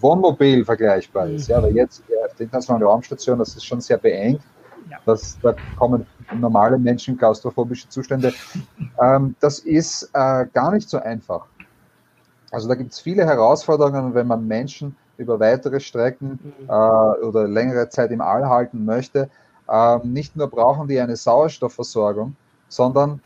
Wohnmobil 0.00 0.64
vergleichbar 0.64 1.28
ist. 1.28 1.48
Ja, 1.48 1.62
weil 1.62 1.74
jetzt 1.74 2.02
die 2.38 2.42
internationale 2.42 2.84
Raumstation, 2.84 3.38
das 3.38 3.56
ist 3.56 3.64
schon 3.64 3.80
sehr 3.80 3.98
beengt. 3.98 4.40
Das, 5.06 5.38
da 5.42 5.54
kommen 5.76 6.06
normale 6.38 6.78
Menschen 6.78 7.16
klaustrophobische 7.16 7.88
Zustände. 7.88 8.32
Ähm, 9.00 9.34
das 9.40 9.60
ist 9.60 10.04
äh, 10.12 10.46
gar 10.52 10.72
nicht 10.72 10.88
so 10.88 10.98
einfach. 10.98 11.46
Also 12.50 12.68
da 12.68 12.74
gibt 12.74 12.92
es 12.92 13.00
viele 13.00 13.24
Herausforderungen, 13.24 14.14
wenn 14.14 14.26
man 14.26 14.46
Menschen 14.46 14.96
über 15.16 15.40
weitere 15.40 15.80
Strecken 15.80 16.38
mhm. 16.42 16.68
äh, 16.68 16.72
oder 16.72 17.46
längere 17.48 17.88
Zeit 17.88 18.10
im 18.10 18.20
All 18.20 18.48
halten 18.48 18.84
möchte, 18.84 19.28
äh, 19.68 19.98
nicht 20.04 20.36
nur 20.36 20.48
brauchen 20.48 20.88
die 20.88 21.00
eine 21.00 21.16
Sauerstoffversorgung, 21.16 22.36
sondern 22.68 23.20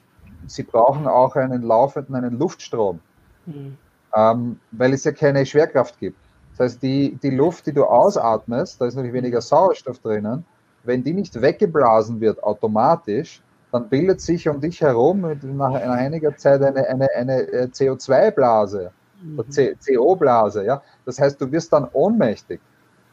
sie 0.47 0.63
brauchen 0.63 1.07
auch 1.07 1.37
einen 1.37 1.63
laufenden, 1.63 2.15
einen 2.15 2.39
Luftstrom, 2.39 3.01
mhm. 3.47 3.77
ähm, 4.15 4.61
weil 4.71 4.93
es 4.93 5.05
ja 5.05 5.13
keine 5.13 5.45
Schwerkraft 5.45 5.99
gibt. 5.99 6.19
Das 6.57 6.73
heißt, 6.73 6.83
die, 6.83 7.19
die 7.23 7.31
Luft, 7.31 7.67
die 7.67 7.73
du 7.73 7.85
ausatmest, 7.85 8.81
da 8.81 8.87
ist 8.87 8.95
natürlich 8.95 9.15
weniger 9.15 9.41
Sauerstoff 9.41 10.01
drinnen, 10.01 10.45
wenn 10.85 11.05
die 11.05 11.13
nicht 11.13 11.41
weggeblasen 11.41 12.21
wird 12.21 12.43
automatisch, 12.43 13.43
dann 13.71 13.89
bildet 13.89 14.21
sich 14.21 14.49
um 14.49 14.61
dich 14.61 14.81
herum 14.81 15.21
nach 15.43 15.75
einiger 15.75 16.37
Zeit 16.37 16.63
eine, 16.63 16.87
eine, 16.87 17.09
eine 17.15 17.41
äh, 17.43 17.65
CO2-Blase, 17.67 18.91
mhm. 19.23 19.45
CO-Blase. 19.87 20.65
Ja? 20.65 20.83
Das 21.09 21.19
heißt, 21.19 21.41
du 21.41 21.51
wirst 21.51 21.73
dann 21.73 21.89
ohnmächtig. 21.95 22.61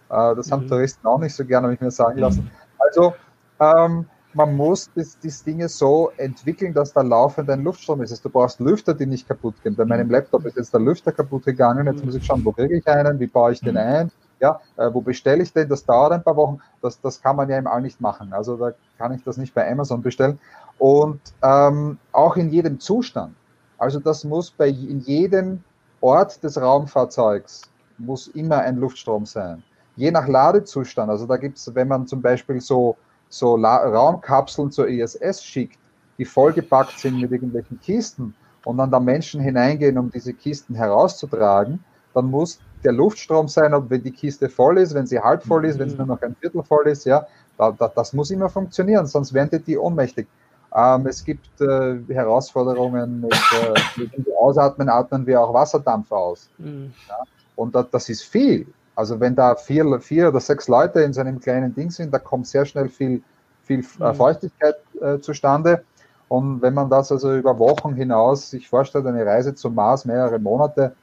Äh, 0.09 0.35
das 0.35 0.51
haben 0.51 0.65
mhm. 0.65 0.67
Touristen 0.67 1.07
auch 1.07 1.17
nicht 1.17 1.33
so 1.33 1.45
gerne, 1.45 1.67
habe 1.67 1.75
ich 1.75 1.79
mir 1.79 1.91
sagen 1.91 2.19
lassen. 2.19 2.41
Mhm. 2.41 2.49
Also 2.77 3.13
ähm, 3.61 4.05
man 4.33 4.53
muss 4.53 4.91
das, 4.93 5.17
das 5.23 5.41
Dinge 5.45 5.69
so 5.69 6.11
entwickeln, 6.17 6.73
dass 6.73 6.91
da 6.91 7.01
laufend 7.01 7.49
ein 7.49 7.63
Luftstrom 7.63 8.01
ist. 8.01 8.11
Also 8.11 8.23
du 8.23 8.29
brauchst 8.31 8.59
Lüfter, 8.59 8.93
die 8.93 9.05
nicht 9.05 9.29
kaputt 9.29 9.55
gehen. 9.63 9.77
Bei 9.77 9.85
meinem 9.85 10.07
mhm. 10.07 10.11
Laptop 10.11 10.43
ist 10.43 10.57
jetzt 10.57 10.73
der 10.73 10.81
Lüfter 10.81 11.13
kaputt 11.13 11.45
gegangen. 11.45 11.85
Jetzt 11.85 12.03
muss 12.03 12.15
ich 12.15 12.25
schauen, 12.25 12.43
wo 12.43 12.51
kriege 12.51 12.75
ich 12.75 12.85
einen, 12.85 13.17
wie 13.17 13.27
baue 13.27 13.53
ich 13.53 13.61
den 13.61 13.77
ein, 13.77 14.11
ja, 14.41 14.59
äh, 14.75 14.89
wo 14.91 14.99
bestelle 14.99 15.41
ich 15.41 15.53
den? 15.53 15.69
Das 15.69 15.85
dauert 15.85 16.11
ein 16.11 16.21
paar 16.21 16.35
Wochen. 16.35 16.59
Das, 16.81 16.99
das 16.99 17.21
kann 17.21 17.37
man 17.37 17.47
ja 17.47 17.57
im 17.57 17.65
All 17.65 17.81
nicht 17.81 18.01
machen. 18.01 18.33
Also 18.33 18.57
da 18.57 18.73
kann 18.97 19.13
ich 19.13 19.23
das 19.23 19.37
nicht 19.37 19.53
bei 19.53 19.71
Amazon 19.71 20.01
bestellen. 20.01 20.37
Und 20.79 21.21
ähm, 21.41 21.97
auch 22.11 22.35
in 22.35 22.49
jedem 22.49 22.77
Zustand. 22.81 23.35
Also 23.77 24.01
das 24.01 24.25
muss 24.25 24.51
bei 24.51 24.67
in 24.67 24.99
jedem 24.99 25.63
Ort 26.01 26.43
des 26.43 26.61
Raumfahrzeugs 26.61 27.61
muss 27.97 28.27
immer 28.27 28.59
ein 28.59 28.77
Luftstrom 28.77 29.25
sein. 29.25 29.63
Je 29.95 30.11
nach 30.11 30.27
Ladezustand, 30.27 31.09
also 31.09 31.25
da 31.25 31.37
gibt 31.37 31.57
es, 31.57 31.73
wenn 31.73 31.87
man 31.87 32.05
zum 32.07 32.21
Beispiel 32.21 32.59
so, 32.59 32.97
so 33.29 33.55
Raumkapseln 33.55 34.71
zur 34.71 34.87
ISS 34.87 35.43
schickt, 35.43 35.79
die 36.17 36.25
vollgepackt 36.25 36.99
sind 36.99 37.19
mit 37.19 37.31
irgendwelchen 37.31 37.79
Kisten 37.79 38.33
und 38.65 38.77
dann 38.77 38.91
da 38.91 38.99
Menschen 38.99 39.41
hineingehen, 39.41 39.97
um 39.97 40.11
diese 40.11 40.33
Kisten 40.33 40.75
herauszutragen, 40.75 41.83
dann 42.13 42.25
muss 42.25 42.59
der 42.83 42.93
Luftstrom 42.93 43.47
sein, 43.47 43.73
ob 43.73 43.89
wenn 43.89 44.03
die 44.03 44.11
Kiste 44.11 44.49
voll 44.49 44.77
ist, 44.77 44.93
wenn 44.93 45.07
sie 45.07 45.19
halb 45.19 45.43
voll 45.43 45.65
ist, 45.65 45.79
wenn 45.79 45.89
sie 45.89 45.97
nur 45.97 46.07
noch 46.07 46.21
ein 46.21 46.35
Viertel 46.35 46.63
voll 46.63 46.87
ist, 46.87 47.05
ja, 47.05 47.25
da, 47.57 47.71
da, 47.71 47.87
das 47.87 48.13
muss 48.13 48.31
immer 48.31 48.49
funktionieren, 48.49 49.05
sonst 49.05 49.33
werden 49.33 49.63
die 49.65 49.77
ohnmächtig. 49.77 50.27
Ähm, 50.75 51.07
es 51.07 51.23
gibt 51.23 51.61
äh, 51.61 51.99
Herausforderungen 52.09 53.21
mit, 53.21 53.33
äh, 53.33 53.99
mit 53.99 54.11
Ausatmen, 54.37 54.89
atmen 54.89 55.25
wir 55.25 55.41
auch 55.41 55.53
Wasserdampf 55.53 56.11
aus. 56.11 56.49
Mhm. 56.57 56.93
Ja? 57.07 57.15
Und 57.55 57.75
das, 57.75 57.89
das 57.91 58.09
ist 58.09 58.23
viel. 58.23 58.67
Also 58.95 59.19
wenn 59.19 59.35
da 59.35 59.55
vier, 59.55 59.99
vier 59.99 60.29
oder 60.29 60.39
sechs 60.39 60.67
Leute 60.67 61.01
in 61.01 61.13
so 61.13 61.21
einem 61.21 61.39
kleinen 61.39 61.73
Ding 61.75 61.91
sind, 61.91 62.13
da 62.13 62.19
kommt 62.19 62.47
sehr 62.47 62.65
schnell 62.65 62.89
viel, 62.89 63.21
viel 63.63 63.79
äh, 63.99 64.11
mhm. 64.11 64.15
Feuchtigkeit 64.15 64.75
äh, 65.01 65.19
zustande. 65.19 65.83
Und 66.27 66.61
wenn 66.61 66.73
man 66.73 66.89
das 66.89 67.11
also 67.11 67.35
über 67.35 67.57
Wochen 67.59 67.93
hinaus 67.93 68.49
sich 68.49 68.67
vorstellt, 68.67 69.05
eine 69.05 69.25
Reise 69.25 69.53
zum 69.53 69.75
Mars, 69.75 70.05
mehrere 70.05 70.39
Monate, 70.39 70.95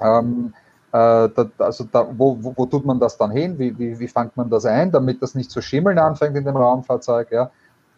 ähm, 0.00 0.54
äh, 0.92 1.28
da, 1.28 1.50
also 1.58 1.84
da, 1.84 2.06
wo, 2.16 2.38
wo, 2.40 2.52
wo, 2.56 2.66
tut 2.66 2.84
man 2.86 2.98
das 3.00 3.16
dann 3.18 3.30
hin? 3.30 3.58
Wie, 3.58 3.76
wie, 3.78 3.98
wie 3.98 4.08
fängt 4.08 4.36
man 4.36 4.48
das 4.48 4.64
ein, 4.64 4.90
damit 4.90 5.20
das 5.20 5.34
nicht 5.34 5.50
zu 5.50 5.60
schimmeln 5.60 5.98
anfängt 5.98 6.36
in 6.36 6.44
dem 6.44 6.56
Raumfahrzeug? 6.56 7.30
Ja? 7.32 7.50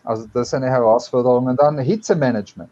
Also 0.02 0.26
das 0.32 0.48
ist 0.48 0.54
eine 0.54 0.70
Herausforderung. 0.70 1.46
Und 1.46 1.60
dann 1.60 1.78
Hitzemanagement. 1.78 2.70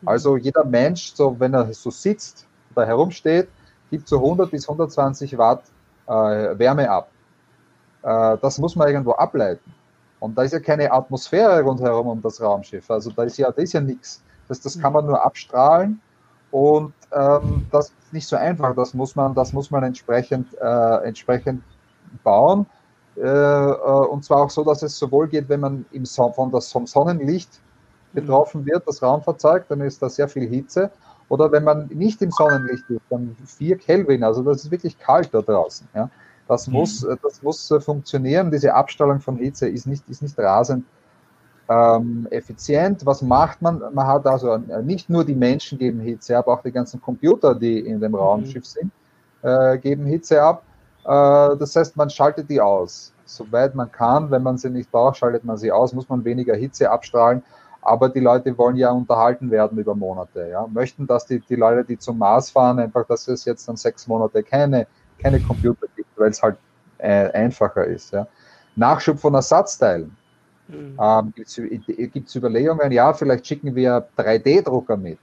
Mhm. 0.00 0.08
Also 0.08 0.36
jeder 0.36 0.64
Mensch, 0.64 1.12
so 1.14 1.38
wenn 1.38 1.52
er 1.52 1.72
so 1.72 1.90
sitzt, 1.90 2.46
da 2.74 2.84
herumsteht, 2.84 3.48
gibt 3.90 4.08
so 4.08 4.16
100 4.16 4.50
bis 4.50 4.68
120 4.68 5.36
Watt 5.38 5.62
äh, 6.06 6.12
Wärme 6.58 6.90
ab. 6.90 7.08
Äh, 8.02 8.36
das 8.40 8.58
muss 8.58 8.76
man 8.76 8.88
irgendwo 8.88 9.12
ableiten. 9.12 9.74
Und 10.20 10.36
da 10.36 10.42
ist 10.42 10.52
ja 10.52 10.60
keine 10.60 10.90
Atmosphäre 10.90 11.62
rundherum 11.62 12.08
um 12.08 12.22
das 12.22 12.40
Raumschiff. 12.40 12.90
Also 12.90 13.10
da 13.10 13.22
ist 13.24 13.36
ja, 13.36 13.50
da 13.50 13.62
ist 13.62 13.72
ja 13.72 13.80
nichts. 13.80 14.22
Das, 14.48 14.60
das 14.60 14.78
kann 14.80 14.92
man 14.92 15.06
nur 15.06 15.24
abstrahlen 15.24 16.00
und 16.50 16.94
ähm, 17.12 17.66
das 17.70 17.86
ist 17.88 18.12
nicht 18.12 18.26
so 18.26 18.36
einfach. 18.36 18.74
Das 18.74 18.94
muss 18.94 19.14
man, 19.14 19.34
das 19.34 19.52
muss 19.52 19.70
man 19.70 19.84
entsprechend, 19.84 20.48
äh, 20.60 21.04
entsprechend 21.04 21.62
bauen. 22.24 22.66
Äh, 23.16 23.20
äh, 23.20 24.06
und 24.06 24.24
zwar 24.24 24.38
auch 24.38 24.50
so, 24.50 24.64
dass 24.64 24.82
es 24.82 24.98
sowohl 24.98 25.28
geht, 25.28 25.48
wenn 25.48 25.60
man 25.60 25.84
im 25.92 26.04
Son 26.04 26.32
von 26.32 26.50
das, 26.50 26.72
vom 26.72 26.86
Sonnenlicht 26.86 27.60
betroffen 28.12 28.64
wird, 28.64 28.86
das 28.86 29.02
Raumfahrzeug, 29.02 29.66
dann 29.68 29.82
ist 29.82 30.02
da 30.02 30.08
sehr 30.08 30.28
viel 30.28 30.48
Hitze. 30.48 30.90
Oder 31.28 31.52
wenn 31.52 31.64
man 31.64 31.88
nicht 31.88 32.22
im 32.22 32.30
Sonnenlicht 32.30 32.88
ist, 32.88 33.02
dann 33.10 33.36
4 33.44 33.76
Kelvin, 33.78 34.24
also 34.24 34.42
das 34.42 34.64
ist 34.64 34.70
wirklich 34.70 34.98
kalt 34.98 35.32
da 35.32 35.42
draußen. 35.42 35.86
Ja. 35.94 36.10
Das 36.48 36.66
mhm. 36.66 36.74
muss, 36.74 37.04
äh, 37.04 37.16
das 37.22 37.42
muss 37.42 37.70
äh, 37.70 37.80
funktionieren. 37.80 38.50
Diese 38.50 38.74
Abstrahlung 38.74 39.20
von 39.20 39.36
Hitze 39.36 39.68
ist 39.68 39.86
nicht, 39.86 40.08
ist 40.08 40.22
nicht 40.22 40.38
rasend 40.38 40.84
ähm, 41.68 42.26
effizient. 42.30 43.04
Was 43.04 43.20
macht 43.20 43.60
man? 43.60 43.82
Man 43.92 44.06
hat 44.06 44.26
also 44.26 44.54
äh, 44.54 44.82
nicht 44.82 45.10
nur 45.10 45.24
die 45.24 45.34
Menschen 45.34 45.78
geben 45.78 46.00
Hitze 46.00 46.36
ab, 46.36 46.48
auch 46.48 46.62
die 46.62 46.72
ganzen 46.72 47.00
Computer, 47.00 47.54
die 47.54 47.80
in 47.80 48.00
dem 48.00 48.14
Raumschiff 48.14 48.64
mhm. 48.64 48.80
sind, 48.80 48.92
äh, 49.42 49.78
geben 49.78 50.06
Hitze 50.06 50.42
ab. 50.42 50.62
Äh, 51.04 51.56
das 51.56 51.76
heißt, 51.76 51.96
man 51.96 52.08
schaltet 52.08 52.48
die 52.48 52.60
aus. 52.60 53.12
Soweit 53.26 53.74
man 53.74 53.92
kann, 53.92 54.30
wenn 54.30 54.42
man 54.42 54.56
sie 54.56 54.70
nicht 54.70 54.90
braucht, 54.90 55.18
schaltet 55.18 55.44
man 55.44 55.58
sie 55.58 55.70
aus, 55.70 55.92
muss 55.92 56.08
man 56.08 56.24
weniger 56.24 56.54
Hitze 56.54 56.90
abstrahlen. 56.90 57.42
Aber 57.80 58.08
die 58.08 58.20
Leute 58.20 58.56
wollen 58.58 58.76
ja 58.76 58.90
unterhalten 58.90 59.50
werden 59.50 59.78
über 59.78 59.94
Monate. 59.94 60.48
Ja? 60.50 60.66
Möchten, 60.66 61.06
dass 61.06 61.26
die, 61.26 61.40
die 61.40 61.56
Leute, 61.56 61.84
die 61.84 61.98
zum 61.98 62.18
Mars 62.18 62.50
fahren, 62.50 62.78
einfach, 62.78 63.06
dass 63.06 63.28
es 63.28 63.44
jetzt 63.44 63.68
dann 63.68 63.76
sechs 63.76 64.06
Monate 64.06 64.42
keine, 64.42 64.86
keine 65.18 65.40
Computer 65.40 65.86
gibt, 65.96 66.08
weil 66.16 66.30
es 66.30 66.42
halt 66.42 66.56
äh, 66.98 67.30
einfacher 67.30 67.84
ist. 67.84 68.12
Ja? 68.12 68.26
Nachschub 68.76 69.18
von 69.18 69.34
Ersatzteilen. 69.34 70.16
Mhm. 70.68 70.98
Ähm, 71.00 71.32
Gibt 71.34 72.28
es 72.28 72.36
Überlegungen, 72.36 72.92
ja, 72.92 73.12
vielleicht 73.14 73.46
schicken 73.46 73.74
wir 73.74 74.06
3D-Drucker 74.16 74.96
mit. 74.96 75.18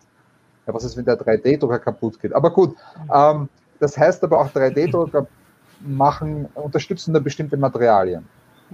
Ja, 0.66 0.74
was 0.74 0.84
ist, 0.84 0.98
wenn 0.98 1.06
der 1.06 1.20
3D-Drucker 1.20 1.80
kaputt 1.80 2.20
geht? 2.20 2.34
Aber 2.34 2.50
gut, 2.50 2.76
ähm, 3.14 3.48
das 3.80 3.98
heißt 3.98 4.24
aber 4.24 4.40
auch 4.40 4.50
3D-Drucker 4.50 5.28
machen, 5.82 6.48
unterstützen 6.56 7.14
da 7.14 7.20
bestimmte 7.20 7.58
Materialien. 7.58 8.26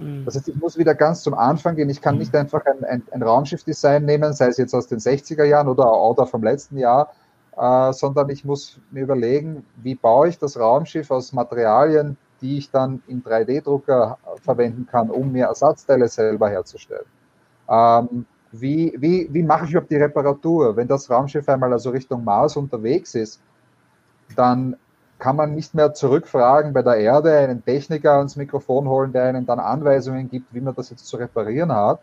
Mhm. 0.02 0.24
Das 0.24 0.36
heißt, 0.36 0.48
ich 0.48 0.56
muss 0.56 0.76
wieder 0.76 0.94
ganz 0.94 1.22
zum 1.22 1.34
Anfang 1.34 1.76
gehen. 1.76 1.90
Ich 1.90 2.00
kann 2.00 2.18
nicht 2.18 2.34
einfach 2.34 2.64
ein, 2.66 2.84
ein, 2.84 3.02
ein 3.10 3.22
Raumschiff-Design 3.22 4.04
nehmen, 4.04 4.32
sei 4.32 4.48
es 4.48 4.56
jetzt 4.56 4.74
aus 4.74 4.88
den 4.88 4.98
60er 4.98 5.44
Jahren 5.44 5.68
oder 5.68 5.86
Auto 5.86 6.26
vom 6.26 6.42
letzten 6.42 6.78
Jahr, 6.78 7.12
äh, 7.56 7.92
sondern 7.92 8.28
ich 8.30 8.44
muss 8.44 8.78
mir 8.90 9.02
überlegen, 9.02 9.64
wie 9.76 9.94
baue 9.94 10.28
ich 10.28 10.38
das 10.38 10.58
Raumschiff 10.58 11.10
aus 11.10 11.32
Materialien, 11.32 12.16
die 12.40 12.58
ich 12.58 12.70
dann 12.70 13.02
im 13.06 13.22
3D-Drucker 13.22 14.18
verwenden 14.42 14.86
kann, 14.90 15.10
um 15.10 15.30
mir 15.30 15.46
Ersatzteile 15.46 16.08
selber 16.08 16.50
herzustellen. 16.50 17.06
Ähm, 17.68 18.26
wie, 18.50 18.94
wie, 18.98 19.28
wie 19.30 19.42
mache 19.42 19.64
ich 19.64 19.70
überhaupt 19.70 19.90
die 19.90 19.96
Reparatur? 19.96 20.76
Wenn 20.76 20.88
das 20.88 21.08
Raumschiff 21.08 21.48
einmal 21.48 21.72
also 21.72 21.90
Richtung 21.90 22.24
Mars 22.24 22.56
unterwegs 22.56 23.14
ist, 23.14 23.40
dann 24.36 24.76
kann 25.22 25.36
man 25.36 25.54
nicht 25.54 25.72
mehr 25.72 25.94
zurückfragen 25.94 26.72
bei 26.72 26.82
der 26.82 26.96
Erde, 26.96 27.38
einen 27.38 27.64
Techniker 27.64 28.14
ans 28.14 28.34
Mikrofon 28.34 28.88
holen, 28.88 29.12
der 29.12 29.22
einen 29.22 29.46
dann 29.46 29.60
Anweisungen 29.60 30.28
gibt, 30.28 30.52
wie 30.52 30.60
man 30.60 30.74
das 30.74 30.90
jetzt 30.90 31.06
zu 31.06 31.16
reparieren 31.16 31.70
hat, 31.70 32.00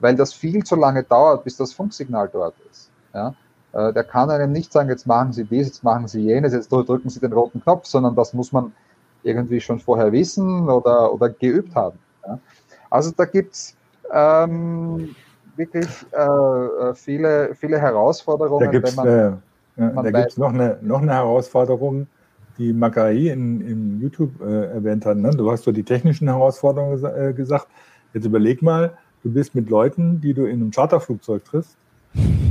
weil 0.00 0.14
das 0.14 0.34
viel 0.34 0.62
zu 0.64 0.76
lange 0.76 1.02
dauert, 1.02 1.44
bis 1.44 1.56
das 1.56 1.72
Funksignal 1.72 2.28
dort 2.30 2.54
ist. 2.70 2.90
Ja? 3.14 3.34
Äh, 3.72 3.94
der 3.94 4.04
kann 4.04 4.28
einem 4.28 4.52
nicht 4.52 4.70
sagen, 4.70 4.90
jetzt 4.90 5.06
machen 5.06 5.32
Sie 5.32 5.44
dies, 5.44 5.66
jetzt 5.66 5.82
machen 5.82 6.08
Sie 6.08 6.20
jenes, 6.20 6.52
jetzt 6.52 6.70
drücken 6.70 7.08
Sie 7.08 7.20
den 7.20 7.32
roten 7.32 7.62
Knopf, 7.62 7.86
sondern 7.86 8.14
das 8.14 8.34
muss 8.34 8.52
man 8.52 8.74
irgendwie 9.22 9.62
schon 9.62 9.80
vorher 9.80 10.12
wissen 10.12 10.68
oder, 10.68 11.10
oder 11.10 11.30
geübt 11.30 11.74
haben. 11.74 11.98
Ja? 12.26 12.38
Also 12.90 13.12
da 13.16 13.24
gibt 13.24 13.54
es 13.54 13.76
ähm, 14.12 15.16
wirklich 15.56 15.88
äh, 16.12 16.20
äh, 16.20 16.94
viele, 16.94 17.54
viele 17.54 17.80
Herausforderungen. 17.80 18.66
Da 18.66 18.70
gibt 18.70 18.88
es 18.88 18.98
äh, 18.98 19.32
noch, 20.36 20.52
eine, 20.52 20.78
noch 20.82 21.00
eine 21.00 21.14
Herausforderung, 21.14 22.06
die 22.58 22.72
Makai 22.72 23.28
in, 23.28 23.60
in 23.60 24.00
YouTube 24.00 24.40
äh, 24.40 24.66
erwähnt 24.66 25.06
hat. 25.06 25.16
Ne? 25.16 25.30
Du 25.30 25.50
hast 25.50 25.64
so 25.64 25.72
die 25.72 25.84
technischen 25.84 26.28
Herausforderungen 26.28 27.02
äh, 27.04 27.32
gesagt. 27.32 27.68
Jetzt 28.14 28.24
überleg 28.24 28.62
mal, 28.62 28.96
du 29.22 29.30
bist 29.30 29.54
mit 29.54 29.70
Leuten, 29.70 30.20
die 30.20 30.34
du 30.34 30.44
in 30.44 30.60
einem 30.60 30.70
Charterflugzeug 30.70 31.44
triffst, 31.44 31.76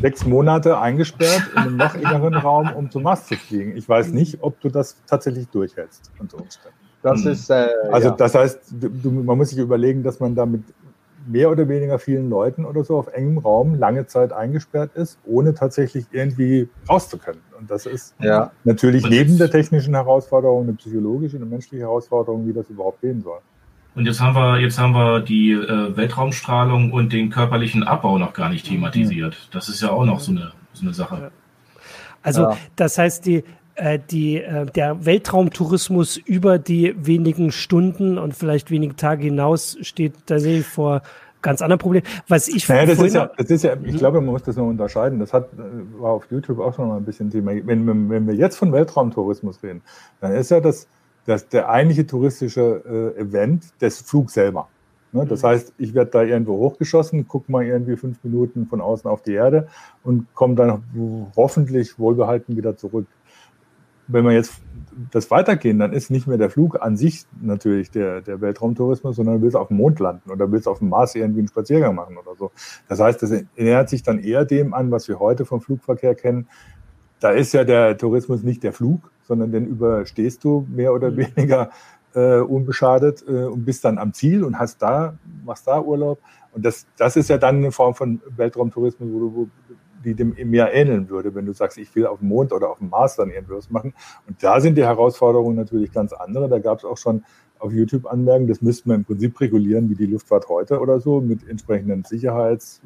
sechs 0.02 0.26
Monate 0.26 0.80
eingesperrt 0.80 1.44
in 1.54 1.58
einem 1.58 1.78
noch 1.78 1.96
inneren 1.96 2.34
Raum, 2.36 2.72
um 2.74 2.90
zum 2.90 3.04
Mars 3.04 3.28
zu 3.28 3.36
fliegen. 3.36 3.76
Ich 3.76 3.88
weiß 3.88 4.12
nicht, 4.12 4.38
ob 4.42 4.60
du 4.62 4.70
das 4.70 4.98
tatsächlich 5.08 5.48
durchhältst 5.50 6.12
unter 6.20 6.40
Umständen. 6.40 6.78
Das 7.02 7.24
hm. 7.24 7.32
ist, 7.32 7.50
äh, 7.50 7.68
also 7.92 8.10
ja. 8.10 8.16
das 8.16 8.36
heißt, 8.36 8.60
du, 8.72 9.12
man 9.12 9.38
muss 9.38 9.50
sich 9.50 9.60
überlegen, 9.60 10.04
dass 10.04 10.20
man 10.20 10.36
da 10.36 10.46
mit 10.46 10.64
mehr 11.28 11.52
oder 11.52 11.68
weniger 11.68 12.00
vielen 12.00 12.30
Leuten 12.30 12.66
oder 12.66 12.84
so 12.84 12.98
auf 12.98 13.08
engem 13.08 13.38
Raum 13.38 13.76
lange 13.76 14.08
Zeit 14.08 14.32
eingesperrt 14.34 14.92
ist, 14.96 15.20
ohne 15.26 15.54
tatsächlich 15.54 16.06
irgendwie 16.12 16.70
raus 16.90 17.10
zu 17.10 17.18
können. 17.18 17.42
Und 17.60 17.70
das 17.70 17.86
ist 17.86 18.16
ja. 18.20 18.52
natürlich 18.64 19.04
das 19.04 19.12
neben 19.12 19.38
der 19.38 19.52
technischen 19.52 19.94
Herausforderung 19.94 20.64
eine 20.64 20.74
psychologische, 20.74 21.38
eine 21.38 21.46
menschliche 21.46 21.84
Herausforderung, 21.84 22.48
wie 22.48 22.54
das 22.54 22.70
überhaupt 22.70 23.02
gehen 23.02 23.22
soll. 23.22 23.40
Und 23.96 24.06
jetzt 24.06 24.22
haben 24.22 24.36
wir, 24.36 24.60
jetzt 24.60 24.78
haben 24.78 24.94
wir 24.94 25.22
die 25.22 25.54
äh, 25.54 25.98
Weltraumstrahlung 25.98 26.92
und 26.92 27.14
den 27.14 27.32
körperlichen 27.32 27.84
Abbau 27.84 28.20
noch 28.20 28.34
gar 28.34 28.50
nicht 28.50 28.68
thematisiert. 28.68 29.50
Das 29.52 29.70
ist 29.70 29.82
ja 29.82 29.90
auch 29.90 30.06
noch 30.06 30.20
so 30.20 30.32
eine, 30.32 30.52
so 30.74 30.84
eine 30.84 30.94
Sache. 30.94 31.32
Also 32.22 32.44
ja. 32.44 32.58
das 32.76 32.98
heißt, 33.00 33.26
die, 33.26 33.44
äh, 33.78 34.00
die, 34.12 34.42
äh, 34.42 34.66
der 34.66 35.06
Weltraumtourismus 35.06 36.18
über 36.18 36.60
die 36.60 36.96
wenigen 36.98 37.52
Stunden 37.52 38.18
und 38.18 38.36
vielleicht 38.36 38.72
wenige 38.72 38.96
Tage 38.96 39.24
hinaus 39.24 39.78
steht 39.82 40.14
da 40.26 40.40
sehe 40.40 40.60
ich 40.60 40.66
vor 40.66 41.02
ganz 41.42 41.62
anderen 41.62 41.80
Problemen. 41.80 42.06
Was 42.28 42.48
ich 42.48 42.68
naja, 42.68 42.86
das 42.86 43.00
ist 43.00 43.14
ja, 43.14 43.32
das 43.38 43.50
ist 43.50 43.64
ja, 43.64 43.74
ich 43.84 43.94
mhm. 43.94 43.98
glaube, 43.98 44.20
man 44.20 44.32
muss 44.32 44.44
das 44.44 44.56
noch 44.58 44.68
unterscheiden. 44.68 45.20
Das 45.20 45.34
hat, 45.34 45.46
äh, 45.54 46.02
war 46.02 46.12
auf 46.12 46.28
YouTube 46.30 46.60
auch 46.60 46.74
schon 46.76 46.88
mal 46.88 46.98
ein 46.98 47.06
bisschen 47.06 47.30
Thema. 47.30 47.52
Wenn, 47.64 48.10
wenn 48.10 48.28
wir 48.28 48.34
jetzt 48.34 48.58
von 48.58 48.74
Weltraumtourismus 48.74 49.64
reden, 49.64 49.82
dann 50.20 50.34
ist 50.34 50.52
ja 50.52 50.60
das 50.60 50.88
das, 51.28 51.48
der 51.50 51.70
eigentliche 51.70 52.08
touristische 52.08 53.14
äh, 53.18 53.22
Event 53.22 53.66
des 53.82 54.00
Flugs 54.00 54.34
selber. 54.34 54.70
Ne? 55.12 55.26
Das 55.26 55.44
mhm. 55.44 55.48
heißt, 55.48 55.74
ich 55.78 55.94
werde 55.94 56.12
da 56.12 56.24
irgendwo 56.24 56.58
hochgeschossen, 56.58 57.28
gucke 57.28 57.52
mal 57.52 57.66
irgendwie 57.66 57.98
fünf 57.98 58.18
Minuten 58.24 58.66
von 58.66 58.82
außen 58.82 59.10
auf 59.10 59.22
die 59.22 59.34
Erde 59.34 59.68
und 60.04 60.34
komme 60.34 60.56
dann 60.56 60.84
hoffentlich 61.36 62.00
wohlbehalten 62.00 62.56
wieder 62.56 62.78
zurück. 62.78 63.08
Wenn 64.08 64.26
wir 64.26 64.32
jetzt 64.32 64.62
das 65.12 65.30
weitergehen, 65.30 65.80
dann 65.80 65.94
ist 65.94 66.10
nicht 66.10 66.28
mehr 66.28 66.38
der 66.38 66.50
Flug 66.50 66.82
an 66.82 66.98
sich 66.98 67.26
natürlich 67.42 67.92
der, 67.92 68.22
der 68.22 68.42
Weltraumtourismus, 68.42 69.16
sondern 69.16 69.36
du 69.36 69.42
willst 69.44 69.56
auf 69.56 69.68
dem 69.68 69.78
Mond 69.78 70.00
landen 70.00 70.32
oder 70.32 70.52
willst 70.52 70.68
auf 70.68 70.80
dem 70.80 70.90
Mars 70.90 71.14
irgendwie 71.16 71.40
einen 71.40 71.48
Spaziergang 71.48 71.96
machen 71.96 72.18
oder 72.18 72.36
so. 72.36 72.52
Das 72.88 73.00
heißt, 73.00 73.22
das 73.22 73.32
nähert 73.56 73.90
sich 73.90 74.04
dann 74.04 74.20
eher 74.20 74.46
dem 74.46 74.74
an, 74.74 74.92
was 74.92 75.08
wir 75.08 75.20
heute 75.20 75.46
vom 75.46 75.62
Flugverkehr 75.62 76.16
kennen. 76.16 76.48
Da 77.20 77.32
ist 77.32 77.54
ja 77.54 77.64
der 77.64 77.98
Tourismus 77.98 78.44
nicht 78.44 78.64
der 78.64 78.74
Flug, 78.74 79.12
sondern 79.24 79.52
den 79.52 79.68
überstehst 79.68 80.44
du 80.44 80.66
mehr 80.70 80.94
oder 80.94 81.12
mhm. 81.12 81.18
weniger 81.36 81.70
äh, 82.16 82.40
unbeschadet 82.40 83.24
äh, 83.28 83.44
und 83.44 83.66
bist 83.66 83.86
dann 83.86 83.98
am 83.98 84.14
Ziel 84.14 84.44
und 84.44 84.58
hast 84.58 84.82
da, 84.82 85.18
machst 85.46 85.68
da 85.68 85.80
Urlaub. 85.80 86.20
Und 86.54 86.66
das, 86.66 86.88
das 86.98 87.16
ist 87.16 87.30
ja 87.30 87.38
dann 87.38 87.58
eine 87.58 87.72
Form 87.72 87.94
von 87.94 88.22
Weltraumtourismus, 88.36 89.10
wo 89.12 89.20
du, 89.20 89.36
wo, 89.36 89.48
die 90.08 90.16
dem 90.16 90.36
mehr 90.50 90.74
ähneln 90.74 91.10
würde, 91.10 91.36
wenn 91.36 91.46
du 91.46 91.54
sagst, 91.54 91.78
ich 91.78 91.94
will 91.94 92.08
auf 92.08 92.20
dem 92.20 92.30
Mond 92.30 92.54
oder 92.54 92.70
auf 92.70 92.80
dem 92.80 92.90
Mars 92.90 93.18
dann 93.18 93.30
irgendwas 93.30 93.70
machen. 93.70 93.94
Und 94.26 94.42
da 94.42 94.62
sind 94.62 94.76
die 94.76 94.86
Herausforderungen 94.86 95.58
natürlich 95.58 95.92
ganz 95.92 96.14
andere. 96.14 96.48
Da 96.48 96.60
gab 96.60 96.80
es 96.80 96.86
auch 96.86 96.98
schon 96.98 97.26
auf 97.60 97.74
YouTube 97.74 98.06
Anmerkungen, 98.06 98.48
das 98.48 98.62
müsste 98.62 98.88
man 98.88 99.00
im 99.00 99.06
Prinzip 99.06 99.40
regulieren 99.42 99.90
wie 99.90 99.96
die 99.96 100.06
Luftfahrt 100.06 100.48
heute 100.48 100.80
oder 100.80 101.00
so, 101.00 101.20
mit 101.20 101.48
entsprechenden 101.48 102.04
Sicherheits- 102.04 102.82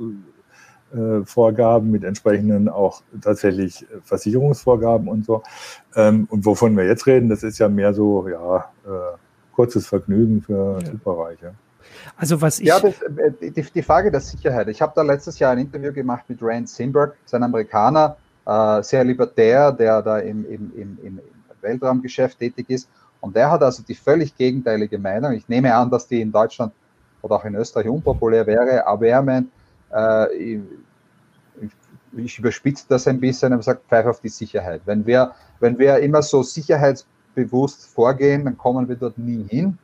äh, 0.94 1.24
Vorgaben, 1.24 1.90
mit 1.90 2.04
entsprechenden 2.04 2.68
auch 2.68 3.02
tatsächlich 3.22 3.86
Versicherungsvorgaben 4.04 5.08
und 5.08 5.24
so. 5.26 5.42
Ähm, 5.96 6.28
und 6.30 6.46
wovon 6.46 6.76
wir 6.76 6.86
jetzt 6.86 7.08
reden, 7.08 7.30
das 7.30 7.44
ist 7.44 7.60
ja 7.60 7.70
mehr 7.70 7.94
so, 7.94 8.28
ja, 8.28 8.72
äh, 8.86 9.18
kurzes 9.54 9.88
Vergnügen 9.88 10.42
für 10.42 10.80
ja. 10.82 10.92
Superreiche. 10.92 11.54
Also 12.16 12.42
was 12.42 12.60
ich. 12.60 12.68
Ja, 12.68 12.80
das, 12.80 12.96
die, 13.42 13.52
die, 13.52 13.82
Frage 13.82 14.12
der 14.12 14.22
Sicherheit. 14.22 14.68
Ich 14.68 14.82
habe 14.82 14.94
da 14.96 15.02
letztes 15.02 15.40
Jahr 15.40 15.52
ein 15.52 15.60
Interview 15.60 15.92
gemacht 15.94 16.26
mit 16.28 16.40
Rand 16.42 16.70
Simberg, 16.70 17.16
sein 17.26 17.44
Amerikaner, 17.44 18.18
äh, 18.46 18.82
sehr 18.84 19.04
libertär, 19.04 19.72
der 19.72 20.02
da 20.02 20.20
im, 20.20 20.46
im, 20.46 20.72
im, 20.76 20.98
im 21.04 21.20
Weltraumgeschäft 21.62 22.40
tätig 22.40 22.70
ist. 22.70 22.90
Und 23.20 23.36
der 23.36 23.52
hat 23.52 23.62
also 23.62 23.84
die 23.84 23.96
völlig 23.96 24.36
gegenteilige 24.36 24.98
Meinung. 24.98 25.34
Ich 25.34 25.48
nehme 25.48 25.74
an, 25.74 25.90
dass 25.90 26.08
die 26.08 26.22
in 26.22 26.32
Deutschland 26.32 26.74
oder 27.22 27.36
auch 27.36 27.46
in 27.46 27.56
Österreich 27.56 27.88
unpopulär 27.88 28.46
wäre, 28.48 28.86
aber 28.86 29.08
er 29.08 29.22
meint, 29.22 29.48
äh, 29.94 30.60
ich, 32.18 32.40
überspitze 32.40 32.86
das 32.90 33.08
ein 33.08 33.20
bisschen 33.20 33.54
und 33.54 33.64
sage, 33.64 33.80
pfeif 33.88 34.06
auf 34.06 34.20
die 34.20 34.30
Sicherheit. 34.30 34.82
Wenn 34.86 35.06
wir, 35.06 35.34
wenn 35.60 35.78
wir 35.78 36.00
immer 36.00 36.22
so 36.22 36.44
sicherheitsbewusst 36.44 37.86
vorgehen, 37.86 38.46
dann 38.46 38.58
kommen 38.58 38.90
wir 38.90 38.96
dort 38.96 39.18
nie 39.18 39.46
hin. 39.48 39.78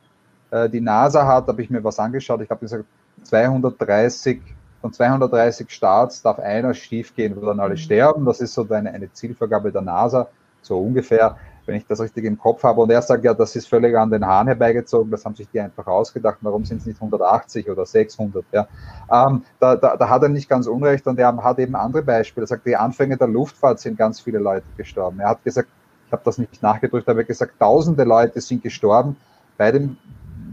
Äh, 0.52 0.70
die 0.70 0.82
NASA 0.82 1.26
hat, 1.26 1.48
habe 1.48 1.62
ich 1.62 1.70
mir 1.70 1.84
was 1.84 2.00
angeschaut, 2.00 2.42
ich 2.42 2.50
habe 2.50 2.62
gesagt, 2.62 2.86
230, 3.24 4.42
von 4.82 4.94
230 4.94 5.70
Starts 5.70 6.22
darf 6.22 6.40
einer 6.40 6.74
schief 6.74 7.16
gehen, 7.16 7.36
wo 7.36 7.46
dann 7.46 7.60
alle 7.60 7.74
mhm. 7.74 7.78
sterben. 7.78 8.26
Das 8.26 8.40
ist 8.40 8.54
so 8.54 8.68
eine, 8.70 8.92
eine 8.92 9.12
Zielvorgabe 9.12 9.72
der 9.72 9.82
NASA, 9.82 10.28
so 10.62 10.80
ungefähr 10.80 11.36
wenn 11.68 11.76
ich 11.76 11.86
das 11.86 12.00
richtig 12.00 12.24
im 12.24 12.38
Kopf 12.38 12.64
habe. 12.64 12.82
Und 12.82 12.90
er 12.90 13.02
sagt 13.02 13.24
ja, 13.24 13.34
das 13.34 13.56
ist 13.56 13.68
völlig 13.68 13.96
an 13.96 14.10
den 14.10 14.26
Haaren 14.26 14.48
herbeigezogen, 14.48 15.12
das 15.12 15.26
haben 15.26 15.36
sich 15.36 15.48
die 15.52 15.60
einfach 15.60 15.86
ausgedacht, 15.86 16.38
warum 16.42 16.66
sind 16.66 16.78
es 16.78 16.86
nicht 16.86 16.98
180 16.98 17.70
oder 17.70 17.86
600? 17.86 18.46
Ja? 18.52 18.68
Ähm, 19.12 19.44
da, 19.60 19.76
da, 19.76 19.98
da, 19.98 20.10
hat 20.10 20.24
er 20.24 20.30
nicht 20.30 20.50
ganz 20.50 20.66
unrecht 20.66 21.06
und 21.08 21.20
er 21.20 21.36
hat 21.44 21.60
eben 21.60 21.76
andere 21.76 22.02
Beispiele. 22.02 22.46
Er 22.46 22.48
sagt, 22.48 22.66
die 22.66 22.76
Anfänge 22.76 23.18
der 23.18 23.28
Luftfahrt 23.28 23.80
sind 23.80 23.98
ganz 23.98 24.22
viele 24.22 24.40
Leute 24.40 24.66
gestorben. 24.78 25.20
Er 25.20 25.30
hat 25.30 25.44
gesagt, 25.44 25.68
ich 26.08 26.12
habe 26.14 26.22
das 26.24 26.38
nicht 26.38 26.64
nachgedrückt, 26.64 27.08
aber 27.10 27.20
er 27.20 27.24
hat 27.24 27.28
gesagt, 27.28 27.60
tausende 27.60 28.06
Leute 28.06 28.40
sind 28.40 28.64
gestorben 28.64 29.18
bei 29.58 29.72
dem, 29.72 29.98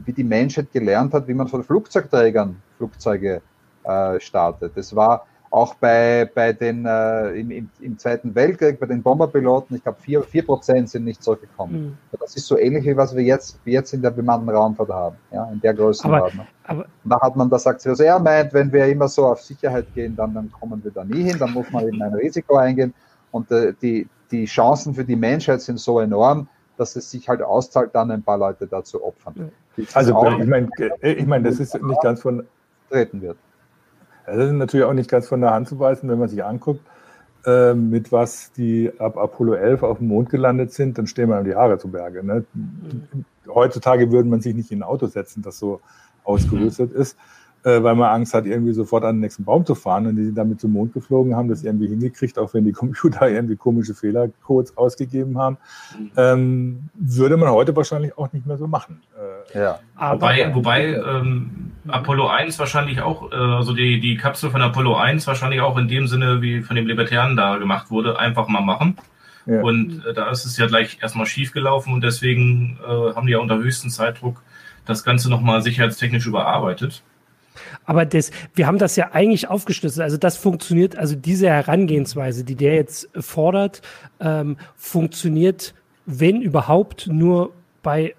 wie 0.05 0.13
die 0.13 0.25
Menschheit 0.25 0.73
gelernt 0.73 1.15
hat, 1.15 1.29
wie 1.29 1.35
man 1.35 1.49
von 1.49 1.63
Flugzeugträgern 1.63 2.57
Flugzeuge 2.77 3.43
äh, 3.85 4.21
startet. 4.21 4.73
Das 4.77 4.95
war 4.95 5.27
auch 5.55 5.75
bei, 5.75 6.29
bei 6.35 6.53
den, 6.53 6.85
äh, 6.85 7.29
im, 7.31 7.51
im, 7.53 7.71
im, 7.79 7.97
Zweiten 7.97 8.35
Weltkrieg, 8.35 8.81
bei 8.81 8.87
den 8.87 9.01
Bomberpiloten, 9.05 9.77
ich 9.77 9.85
glaube, 9.85 9.99
vier, 10.01 10.23
vier 10.25 10.45
Prozent 10.45 10.91
sind 10.91 11.05
nicht 11.05 11.23
zurückgekommen. 11.23 11.97
Mhm. 12.13 12.19
Das 12.19 12.35
ist 12.35 12.47
so 12.47 12.59
ähnlich 12.59 12.85
wie 12.85 12.97
was 12.97 13.15
wir 13.15 13.23
jetzt, 13.23 13.61
wie 13.65 13.71
jetzt 13.71 13.95
in 13.95 14.03
der 14.03 14.11
bemannten 14.11 14.49
Raumfahrt 14.49 14.89
haben, 14.89 15.17
ja, 15.31 15.49
in 15.53 15.61
der 15.61 15.75
Größenordnung. 15.75 16.47
Aber, 16.65 16.81
aber 16.81 16.89
da 17.05 17.21
hat 17.21 17.37
man 17.37 17.49
das 17.49 17.63
sagt, 17.63 17.87
also 17.87 18.03
er 18.03 18.19
meint, 18.19 18.53
wenn 18.53 18.73
wir 18.73 18.85
immer 18.87 19.07
so 19.07 19.27
auf 19.27 19.43
Sicherheit 19.43 19.87
gehen, 19.95 20.17
dann, 20.17 20.35
dann 20.35 20.51
kommen 20.51 20.83
wir 20.83 20.91
da 20.91 21.05
nie 21.05 21.23
hin, 21.23 21.37
dann 21.39 21.53
muss 21.53 21.71
man 21.71 21.87
eben 21.87 22.03
ein 22.03 22.15
Risiko 22.15 22.57
eingehen. 22.57 22.93
Und 23.31 23.49
äh, 23.53 23.75
die, 23.81 24.09
die 24.33 24.47
Chancen 24.47 24.93
für 24.93 25.05
die 25.05 25.15
Menschheit 25.15 25.61
sind 25.61 25.79
so 25.79 26.01
enorm, 26.01 26.49
dass 26.77 26.97
es 26.97 27.09
sich 27.09 27.29
halt 27.29 27.43
auszahlt, 27.43 27.95
dann 27.95 28.11
ein 28.11 28.25
paar 28.25 28.39
Leute 28.39 28.67
dazu 28.67 29.05
opfern. 29.05 29.53
Also 29.93 30.27
ich 30.41 30.47
meine, 30.47 30.69
ich 31.01 31.27
mein, 31.27 31.45
das 31.45 31.59
ist 31.59 31.75
nicht 31.83 32.01
ganz 32.03 32.23
von 32.23 32.47
treten 32.91 33.23
wird. 33.23 33.37
Das 34.27 34.37
ist 34.37 34.53
natürlich 34.53 34.87
auch 34.87 34.93
nicht 34.93 35.11
ganz 35.11 35.29
von 35.29 35.41
der 35.41 35.51
Hand 35.51 35.69
zu 35.69 35.79
weisen, 35.79 36.09
wenn 36.09 36.19
man 36.19 36.29
sich 36.29 36.45
anguckt, 36.45 36.81
äh, 37.45 37.75
mit 37.75 38.11
was 38.11 38.53
die 38.53 38.91
ab 38.99 39.19
Apollo 39.19 39.55
11 39.55 39.83
auf 39.83 39.99
dem 39.99 40.09
Mond 40.09 40.31
gelandet 40.31 40.73
sind, 40.73 40.97
dann 40.97 41.07
stehen 41.07 41.29
wir 41.29 41.43
die 41.43 41.55
Haare 41.55 41.79
zu 41.79 41.89
Berge. 41.89 42.25
Ne? 42.25 42.45
Heutzutage 43.47 44.11
würde 44.11 44.29
man 44.29 44.41
sich 44.41 44.55
nicht 44.55 44.71
in 44.71 44.79
ein 44.79 44.83
Auto 44.83 45.07
setzen, 45.07 45.43
das 45.43 45.59
so 45.59 45.81
ausgerüstet 46.25 46.95
mhm. 46.95 47.01
ist 47.01 47.19
äh, 47.65 47.83
weil 47.83 47.95
man 47.95 48.11
Angst 48.11 48.35
hat, 48.35 48.47
irgendwie 48.47 48.73
sofort 48.73 49.05
an 49.05 49.17
den 49.17 49.21
nächsten 49.21 49.45
Baum 49.45 49.65
zu 49.65 49.75
fahren. 49.75 50.07
Und 50.07 50.17
die 50.17 50.25
sind 50.27 50.37
damit 50.37 50.61
zum 50.61 50.73
Mond 50.73 50.93
geflogen, 50.93 51.35
haben 51.35 51.49
das 51.49 51.65
irgendwie 51.65 51.89
hingekriegt, 51.89 52.39
auch 52.39 52.53
wenn 52.55 52.65
die 52.65 52.73
Computer 52.85 53.29
irgendwie 53.29 53.57
komische 53.57 53.95
Fehlercodes 53.95 54.77
ausgegeben 54.77 55.39
haben. 55.39 55.57
Ähm, 56.17 56.91
würde 56.95 57.37
man 57.37 57.51
heute 57.51 57.75
wahrscheinlich 57.75 58.17
auch 58.19 58.33
nicht 58.33 58.47
mehr 58.47 58.59
so 58.59 58.67
machen. 58.67 59.01
Äh, 59.55 59.59
ja. 59.59 59.79
Wobei, 59.99 60.55
wobei 60.55 60.95
ähm, 60.95 61.73
Apollo 61.89 62.29
1 62.29 62.59
wahrscheinlich 62.59 63.01
auch, 63.01 63.33
äh, 63.33 63.35
also 63.35 63.73
die, 63.73 63.99
die 63.99 64.17
Kapsel 64.17 64.51
von 64.51 64.61
Apollo 64.61 64.97
1 64.97 65.27
wahrscheinlich 65.27 65.61
auch 65.61 65.79
in 65.79 65.89
dem 65.89 66.07
Sinne, 66.07 66.43
wie 66.43 66.61
von 66.61 66.77
dem 66.77 66.87
Libertären 66.87 67.37
da 67.37 67.57
gemacht 67.57 67.91
wurde, 67.91 68.19
einfach 68.19 68.47
mal 68.49 68.61
machen. 68.61 68.97
Ja. 69.47 69.61
Und 69.63 70.05
äh, 70.07 70.13
da 70.13 70.31
ist 70.31 70.45
es 70.45 70.57
ja 70.57 70.67
gleich 70.67 70.99
erstmal 71.01 71.27
schief 71.27 71.53
gelaufen 71.53 71.95
und 71.95 72.03
deswegen 72.03 72.79
äh, 72.83 73.15
haben 73.15 73.27
die 73.27 73.33
ja 73.33 73.39
unter 73.39 73.57
höchstem 73.57 73.91
Zeitdruck 73.91 74.43
das 74.87 75.03
Ganze 75.03 75.31
nochmal 75.31 75.63
sicherheitstechnisch 75.63 76.27
überarbeitet. 76.27 77.03
Aber 77.85 78.05
das, 78.07 78.31
wir 78.55 78.67
haben 78.67 78.79
das 78.79 78.97
ja 78.97 79.13
eigentlich 79.13 79.49
aufgeschlüsselt. 79.49 80.03
Also 80.03 80.17
das 80.17 80.37
funktioniert, 80.37 80.97
also 80.97 81.15
diese 81.15 81.49
Herangehensweise, 81.49 82.45
die 82.45 82.55
der 82.55 82.75
jetzt 82.75 83.09
fordert, 83.19 83.83
ähm, 84.21 84.57
funktioniert, 84.77 85.75
wenn 86.07 86.43
überhaupt, 86.43 87.07
nur 87.07 87.53
bei 87.83 88.15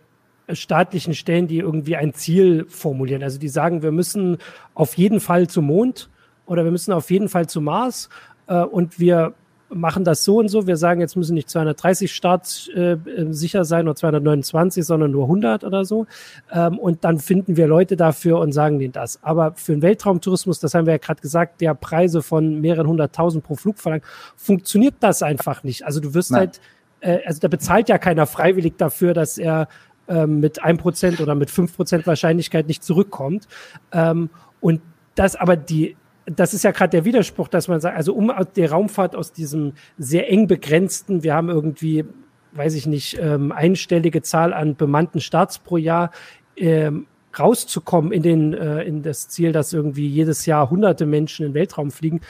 staatlichen 0.52 1.14
Stellen, 1.16 1.48
die 1.48 1.60
irgendwie 1.60 1.96
ein 1.96 2.14
Ziel 2.14 2.66
formulieren. 2.70 3.24
Also 3.24 3.40
die 3.40 3.50
sagen, 3.50 3.82
wir 3.82 3.92
müssen 3.92 4.38
auf 4.74 4.96
jeden 4.96 5.20
Fall 5.20 5.48
zum 5.48 5.66
Mond 5.66 6.10
oder 6.46 6.64
wir 6.64 6.72
müssen 6.72 6.92
auf 6.92 7.10
jeden 7.10 7.30
Fall 7.30 7.48
zum 7.48 7.64
Mars 7.66 8.10
äh, 8.48 8.62
und 8.62 9.00
wir 9.00 9.34
machen 9.70 10.04
das 10.04 10.24
so 10.24 10.40
und 10.40 10.48
so. 10.48 10.68
Wir 10.68 10.78
sagen, 10.78 11.02
jetzt 11.02 11.16
müssen 11.16 11.34
nicht 11.34 11.50
230 11.50 12.14
Starts 12.14 12.68
äh, 12.70 12.98
sicher 13.30 13.66
sein 13.66 13.88
oder 13.88 13.96
229, 13.96 14.86
sondern 14.86 15.12
nur 15.12 15.24
100 15.24 15.64
oder 15.64 15.86
so. 15.86 16.06
Ähm, 16.52 16.78
und 16.78 17.04
dann 17.04 17.20
finden 17.20 17.58
wir 17.58 17.68
Leute 17.68 17.96
dafür 17.96 18.40
und 18.40 18.52
sagen 18.52 18.80
denen 18.80 18.94
das. 18.94 19.24
Aber 19.24 19.54
für 19.56 19.74
den 19.74 19.82
Weltraumtourismus, 19.82 20.60
das 20.60 20.74
haben 20.74 20.86
wir 20.86 20.94
ja 20.94 21.00
gerade 21.00 21.22
gesagt, 21.22 21.62
der 21.62 21.74
Preise 21.74 22.22
von 22.22 22.62
mehreren 22.62 22.88
hunderttausend 22.88 23.44
pro 23.44 23.56
Flug 23.56 23.80
verlangt, 23.80 24.04
funktioniert 24.36 24.96
das 25.00 25.24
einfach 25.24 25.64
nicht. 25.64 25.86
Also 25.86 26.00
du 26.00 26.14
wirst 26.14 26.32
Nein. 26.32 26.40
halt, 26.40 26.62
äh, 27.02 27.20
also 27.26 27.40
da 27.40 27.48
bezahlt 27.48 27.90
ja 27.90 27.98
keiner 27.98 28.26
freiwillig 28.28 28.78
dafür, 28.78 29.14
dass 29.14 29.38
er 29.38 29.68
ähm, 30.08 30.40
mit 30.40 30.64
1% 30.64 31.22
oder 31.22 31.36
mit 31.36 31.50
5% 31.50 32.06
Wahrscheinlichkeit 32.06 32.68
nicht 32.68 32.84
zurückkommt. 32.84 33.48
Ähm, 33.92 34.30
und 34.62 34.82
das 35.16 35.36
aber 35.36 35.56
die 35.56 35.96
das 36.26 36.54
ist 36.54 36.64
ja 36.64 36.72
gerade 36.72 36.92
der 36.92 37.06
Widerspruch, 37.06 37.48
dass 37.48 37.68
man 37.68 37.80
sagt, 37.80 37.96
also 37.98 38.14
um 38.14 38.32
die 38.56 38.66
Raumfahrt 38.66 39.16
aus 39.16 39.32
diesem 39.32 39.74
sehr 39.98 40.30
eng 40.32 40.48
begrenzten, 40.48 41.24
wir 41.24 41.36
haben 41.36 41.50
irgendwie, 41.50 42.06
weiß 42.54 42.74
ich 42.76 42.88
nicht, 42.88 43.18
ähm, 43.20 43.52
einstellige 43.52 44.22
Zahl 44.22 44.54
an 44.54 44.76
bemannten 44.76 45.22
Starts 45.22 45.60
pro 45.60 45.78
Jahr, 45.78 46.12
ähm, 46.58 47.08
rauszukommen 47.38 48.12
in 48.12 48.24
den 48.24 48.54
äh, 48.54 48.84
in 48.84 49.04
das 49.04 49.28
Ziel, 49.28 49.52
dass 49.52 49.74
irgendwie 49.74 50.08
jedes 50.08 50.46
Jahr 50.46 50.70
hunderte 50.70 51.06
Menschen 51.06 51.46
in 51.46 51.52
den 51.52 51.56
Weltraum 51.56 51.92
fliegen, 51.92 52.22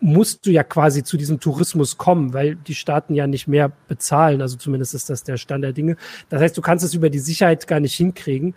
musst 0.00 0.46
du 0.46 0.50
ja 0.50 0.62
quasi 0.62 1.02
zu 1.02 1.16
diesem 1.16 1.40
Tourismus 1.40 1.98
kommen, 1.98 2.32
weil 2.32 2.56
die 2.56 2.74
Staaten 2.74 3.14
ja 3.14 3.26
nicht 3.26 3.48
mehr 3.48 3.70
bezahlen. 3.88 4.40
Also 4.40 4.56
zumindest 4.56 4.94
ist 4.94 5.10
das 5.10 5.24
der 5.24 5.36
Stand 5.36 5.64
der 5.64 5.72
Dinge. 5.72 5.96
Das 6.28 6.40
heißt, 6.40 6.56
du 6.56 6.62
kannst 6.62 6.84
es 6.84 6.94
über 6.94 7.10
die 7.10 7.18
Sicherheit 7.18 7.66
gar 7.66 7.80
nicht 7.80 7.94
hinkriegen. 7.94 8.54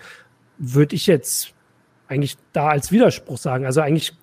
Würde 0.58 0.96
ich 0.96 1.08
jetzt 1.08 1.54
eigentlich 2.08 2.38
da 2.54 2.70
als 2.70 2.92
Widerspruch 2.92 3.38
sagen. 3.38 3.66
Also 3.66 3.82
eigentlich 3.82 4.14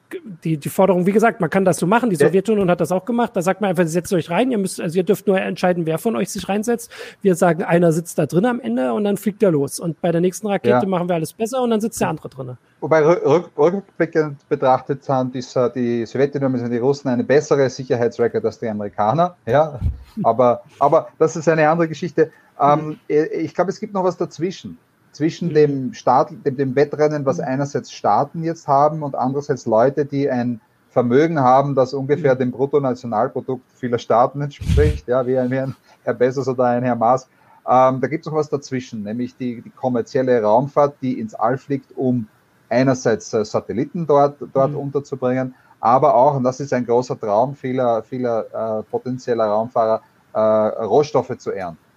die, 0.44 0.56
die 0.56 0.68
Forderung, 0.68 1.06
wie 1.06 1.12
gesagt, 1.12 1.40
man 1.40 1.50
kann 1.50 1.64
das 1.64 1.78
so 1.78 1.86
machen. 1.86 2.10
Die 2.10 2.16
Sowjetunion 2.16 2.70
hat 2.70 2.80
das 2.80 2.92
auch 2.92 3.04
gemacht. 3.04 3.32
Da 3.34 3.42
sagt 3.42 3.60
man 3.60 3.70
einfach, 3.70 3.86
setzt 3.86 4.12
euch 4.12 4.30
rein. 4.30 4.50
Ihr 4.50 4.58
müsst, 4.58 4.80
also 4.80 4.96
ihr 4.96 5.02
dürft 5.02 5.26
nur 5.26 5.40
entscheiden, 5.40 5.86
wer 5.86 5.98
von 5.98 6.16
euch 6.16 6.30
sich 6.30 6.48
reinsetzt. 6.48 6.90
Wir 7.22 7.34
sagen, 7.34 7.62
einer 7.62 7.92
sitzt 7.92 8.18
da 8.18 8.26
drin 8.26 8.46
am 8.46 8.60
Ende 8.60 8.92
und 8.92 9.04
dann 9.04 9.16
fliegt 9.16 9.42
er 9.42 9.50
los. 9.50 9.80
Und 9.80 10.00
bei 10.00 10.12
der 10.12 10.20
nächsten 10.20 10.46
Rakete 10.46 10.80
ja. 10.82 10.86
machen 10.86 11.08
wir 11.08 11.14
alles 11.14 11.32
besser 11.32 11.62
und 11.62 11.70
dann 11.70 11.80
sitzt 11.80 12.00
der 12.00 12.08
andere 12.08 12.28
drin. 12.28 12.56
Wobei 12.80 13.02
rückblickend 13.02 14.48
betrachtet 14.48 15.04
sind 15.04 15.34
die, 15.34 15.44
die 15.74 16.06
Sowjetunion 16.06 16.54
und 16.54 16.70
die 16.70 16.78
Russen 16.78 17.08
eine 17.08 17.24
bessere 17.24 17.68
Sicherheitsrecord 17.68 18.44
als 18.44 18.58
die 18.58 18.68
Amerikaner. 18.68 19.36
Ja, 19.46 19.80
aber, 20.22 20.62
aber 20.78 21.08
das 21.18 21.36
ist 21.36 21.48
eine 21.48 21.68
andere 21.68 21.88
Geschichte. 21.88 22.30
Ähm, 22.60 22.98
ich 23.08 23.54
glaube, 23.54 23.70
es 23.70 23.80
gibt 23.80 23.94
noch 23.94 24.04
was 24.04 24.16
dazwischen 24.16 24.78
zwischen 25.18 25.52
dem, 25.52 25.94
Start, 25.94 26.30
dem, 26.46 26.56
dem 26.56 26.76
Wettrennen, 26.76 27.26
was 27.26 27.40
einerseits 27.40 27.90
Staaten 27.90 28.44
jetzt 28.44 28.68
haben 28.68 29.02
und 29.02 29.16
andererseits 29.16 29.66
Leute, 29.66 30.04
die 30.04 30.30
ein 30.30 30.60
Vermögen 30.90 31.40
haben, 31.40 31.74
das 31.74 31.92
ungefähr 31.92 32.36
dem 32.36 32.52
Bruttonationalprodukt 32.52 33.64
vieler 33.74 33.98
Staaten 33.98 34.40
entspricht, 34.42 35.08
ja, 35.08 35.26
wie 35.26 35.36
ein, 35.36 35.50
wie 35.50 35.58
ein 35.58 35.74
Herr 36.04 36.14
Bezos 36.14 36.46
oder 36.46 36.66
ein 36.66 36.84
Herr 36.84 36.94
Maas. 36.94 37.28
Ähm, 37.68 38.00
da 38.00 38.06
gibt 38.06 38.24
es 38.24 38.30
noch 38.30 38.38
was 38.38 38.48
dazwischen, 38.48 39.02
nämlich 39.02 39.36
die, 39.36 39.60
die 39.60 39.70
kommerzielle 39.70 40.40
Raumfahrt, 40.40 40.94
die 41.02 41.18
ins 41.18 41.34
All 41.34 41.58
fliegt, 41.58 41.90
um 41.96 42.28
einerseits 42.68 43.34
äh, 43.34 43.44
Satelliten 43.44 44.06
dort, 44.06 44.36
dort 44.52 44.70
mhm. 44.70 44.78
unterzubringen, 44.78 45.52
aber 45.80 46.14
auch, 46.14 46.36
und 46.36 46.44
das 46.44 46.60
ist 46.60 46.72
ein 46.72 46.86
großer 46.86 47.18
Traum 47.18 47.56
vieler, 47.56 48.04
vieler 48.04 48.46
äh, 48.78 48.82
potenzieller 48.84 49.46
Raumfahrer, 49.46 50.00
äh, 50.32 50.38
Rohstoffe 50.38 51.36
zu 51.38 51.50
ernten 51.50 51.87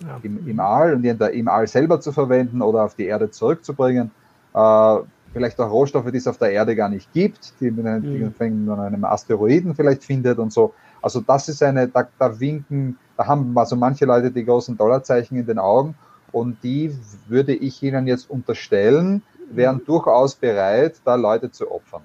ja. 0.00 0.18
im, 0.22 0.46
im 0.46 0.60
All 0.60 0.94
und 0.94 1.02
der, 1.02 1.30
im 1.30 1.48
All 1.48 1.66
selber 1.66 2.00
zu 2.00 2.12
verwenden 2.12 2.62
oder 2.62 2.84
auf 2.84 2.94
die 2.94 3.06
Erde 3.06 3.30
zurückzubringen. 3.30 4.10
Äh, 4.54 4.96
vielleicht 5.32 5.60
auch 5.60 5.70
Rohstoffe, 5.70 6.10
die 6.10 6.18
es 6.18 6.26
auf 6.26 6.38
der 6.38 6.50
Erde 6.50 6.74
gar 6.74 6.88
nicht 6.88 7.12
gibt, 7.12 7.54
die 7.60 7.70
man 7.70 8.02
mhm. 8.02 8.32
in 8.38 8.70
einem 8.70 9.04
Asteroiden 9.04 9.74
vielleicht 9.74 10.04
findet 10.04 10.38
und 10.38 10.52
so. 10.52 10.74
Also 11.02 11.20
das 11.20 11.48
ist 11.48 11.62
eine, 11.62 11.88
da, 11.88 12.06
da 12.18 12.38
winken, 12.38 12.98
da 13.16 13.26
haben 13.26 13.56
also 13.56 13.76
manche 13.76 14.04
Leute 14.04 14.30
die 14.30 14.44
großen 14.44 14.76
Dollarzeichen 14.76 15.38
in 15.38 15.46
den 15.46 15.58
Augen 15.58 15.94
und 16.32 16.62
die 16.62 16.94
würde 17.28 17.54
ich 17.54 17.82
ihnen 17.82 18.06
jetzt 18.06 18.28
unterstellen, 18.28 19.22
wären 19.50 19.76
mhm. 19.76 19.84
durchaus 19.86 20.34
bereit, 20.34 20.96
da 21.04 21.14
Leute 21.14 21.50
zu 21.50 21.70
opfern. 21.70 22.02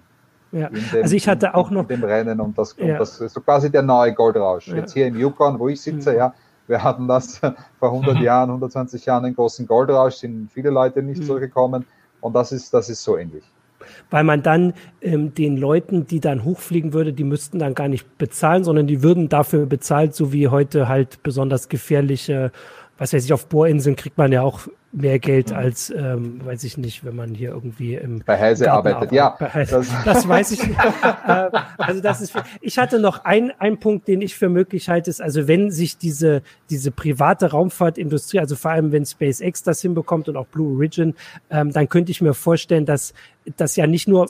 Ja. 0.51 0.69
Dem, 0.69 0.83
also 1.01 1.15
ich 1.15 1.27
hatte 1.27 1.53
auch 1.53 1.69
noch 1.69 1.85
dem 1.85 2.03
Rennen 2.03 2.39
und 2.39 2.57
das, 2.57 2.75
ja. 2.77 2.93
und 2.93 2.99
das 2.99 3.19
ist 3.19 3.33
so 3.33 3.41
quasi 3.41 3.69
der 3.69 3.81
neue 3.81 4.13
Goldrausch. 4.13 4.67
Ja. 4.67 4.75
Jetzt 4.75 4.93
hier 4.93 5.07
im 5.07 5.17
Yukon, 5.17 5.59
wo 5.59 5.67
ich 5.67 5.81
sitze, 5.81 6.11
mhm. 6.11 6.17
ja, 6.17 6.33
wir 6.67 6.83
hatten 6.83 7.07
das 7.07 7.37
vor 7.79 7.89
100 7.89 8.15
mhm. 8.15 8.21
Jahren, 8.21 8.49
120 8.49 9.05
Jahren, 9.05 9.23
den 9.23 9.35
großen 9.35 9.67
Goldrausch, 9.67 10.15
sind 10.15 10.51
viele 10.51 10.69
Leute 10.69 11.03
nicht 11.03 11.21
mhm. 11.21 11.25
zurückgekommen. 11.25 11.85
Und 12.21 12.33
das 12.33 12.51
ist, 12.51 12.73
das 12.73 12.89
ist 12.89 13.03
so 13.03 13.17
ähnlich. 13.17 13.43
Weil 14.09 14.23
man 14.23 14.41
dann 14.41 14.73
ähm, 15.01 15.35
den 15.35 15.57
Leuten, 15.57 16.07
die 16.07 16.19
dann 16.19 16.43
hochfliegen 16.43 16.93
würde, 16.93 17.13
die 17.13 17.23
müssten 17.23 17.59
dann 17.59 17.75
gar 17.75 17.87
nicht 17.87 18.17
bezahlen, 18.17 18.63
sondern 18.63 18.87
die 18.87 19.03
würden 19.03 19.29
dafür 19.29 19.67
bezahlt, 19.67 20.15
so 20.15 20.33
wie 20.33 20.47
heute 20.47 20.87
halt 20.87 21.21
besonders 21.21 21.69
gefährliche 21.69 22.51
was 22.97 23.13
weiß 23.13 23.25
ich, 23.25 23.33
auf 23.33 23.47
Bohrinseln 23.47 23.95
kriegt 23.95 24.17
man 24.17 24.31
ja 24.31 24.41
auch 24.41 24.67
mehr 24.95 25.19
Geld 25.19 25.51
als, 25.51 25.89
ähm, 25.89 26.39
weiß 26.45 26.63
ich 26.63 26.77
nicht, 26.77 27.03
wenn 27.03 27.15
man 27.15 27.33
hier 27.33 27.49
irgendwie 27.49 27.95
im 27.95 28.23
bei 28.25 28.39
Heise 28.39 28.71
arbeitet. 28.71 29.11
Ja, 29.11 29.37
das, 29.39 29.87
das, 30.05 30.27
weiß 30.27 30.51
ich. 30.51 30.67
nicht. 30.67 30.79
Äh, 31.25 31.49
also 31.77 32.01
das 32.01 32.21
ist. 32.21 32.33
Ich 32.61 32.77
hatte 32.77 32.99
noch 32.99 33.25
ein 33.25 33.51
ein 33.57 33.79
Punkt, 33.79 34.07
den 34.07 34.21
ich 34.21 34.35
für 34.35 34.49
möglich 34.49 34.89
halte, 34.89 35.09
ist 35.09 35.21
also 35.21 35.47
wenn 35.47 35.71
sich 35.71 35.97
diese 35.97 36.41
diese 36.69 36.91
private 36.91 37.51
Raumfahrtindustrie, 37.51 38.39
also 38.39 38.55
vor 38.55 38.71
allem 38.71 38.91
wenn 38.91 39.05
SpaceX 39.05 39.63
das 39.63 39.81
hinbekommt 39.81 40.29
und 40.29 40.37
auch 40.37 40.45
Blue 40.47 40.75
Origin, 40.75 41.15
ähm, 41.49 41.71
dann 41.71 41.89
könnte 41.89 42.11
ich 42.11 42.21
mir 42.21 42.33
vorstellen, 42.33 42.85
dass 42.85 43.13
das 43.57 43.75
ja 43.75 43.87
nicht 43.87 44.07
nur 44.07 44.27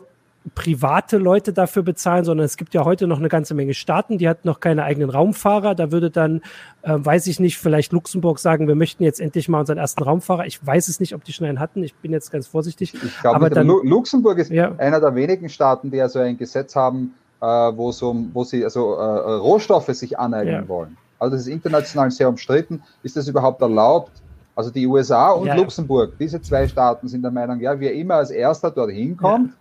private 0.54 1.18
Leute 1.18 1.54
dafür 1.54 1.82
bezahlen, 1.82 2.24
sondern 2.24 2.46
es 2.46 2.58
gibt 2.58 2.74
ja 2.74 2.86
heute 2.86 3.08
noch 3.08 3.18
eine 3.18 3.30
ganze 3.30 3.56
Menge 3.56 3.74
Staaten, 3.74 4.18
die 4.18 4.30
hat 4.30 4.46
noch 4.46 4.60
keine 4.60 4.84
eigenen 4.84 5.10
Raumfahrer. 5.10 5.74
Da 5.74 5.92
würde 5.92 6.12
dann, 6.12 6.42
äh, 6.84 6.94
weiß 6.98 7.28
ich 7.28 7.40
nicht, 7.40 7.58
vielleicht 7.58 7.92
Luxemburg 7.92 8.38
sagen, 8.40 8.68
wir 8.68 8.76
möchten 8.76 9.04
jetzt 9.04 9.20
endlich 9.20 9.50
mal 9.50 9.62
unseren 9.62 9.80
ersten 9.80 10.04
Raumfahrer. 10.04 10.46
Ich 10.46 10.64
weiß 10.66 10.88
es 10.88 11.00
nicht, 11.00 11.16
ob 11.16 11.24
die 11.24 11.34
schon 11.34 11.48
einen 11.48 11.60
hatten. 11.60 11.84
Ich 11.84 11.96
bin 11.96 12.12
jetzt 12.12 12.32
ganz 12.32 12.48
vorsichtig. 12.48 12.94
Ich 12.94 13.22
glaube, 13.22 13.50
dann, 13.50 13.68
Luxemburg 13.68 14.38
ist 14.38 14.52
ja. 14.52 14.76
einer 14.78 15.00
der 15.00 15.16
wenigen 15.16 15.50
Staaten, 15.50 15.90
die 15.90 16.00
also 16.00 16.20
ein 16.20 16.38
Gesetz 16.38 16.76
haben, 16.76 17.16
äh, 17.42 17.46
wo, 17.46 17.92
so, 17.92 18.16
wo 18.34 18.44
sie 18.44 18.64
also 18.64 18.94
äh, 18.94 19.34
Rohstoffe 19.36 19.88
sich 19.88 20.20
aneignen 20.20 20.64
ja. 20.64 20.68
wollen. 20.68 20.98
Also 21.18 21.38
das 21.38 21.48
ist 21.48 21.52
international 21.52 22.12
sehr 22.12 22.30
umstritten. 22.30 22.84
Ist 23.02 23.18
das 23.18 23.28
überhaupt 23.28 23.62
erlaubt? 23.62 24.12
Also 24.56 24.70
die 24.70 24.88
USA 24.88 25.32
und 25.32 25.48
ja. 25.48 25.56
Luxemburg, 25.56 26.14
diese 26.18 26.42
zwei 26.42 26.68
Staaten 26.68 27.08
sind 27.08 27.24
der 27.24 27.32
Meinung, 27.32 27.60
ja, 27.60 27.78
wer 27.80 27.94
immer 27.94 28.16
als 28.16 28.32
erster 28.32 28.72
dorthin 28.72 29.18
kommt, 29.18 29.52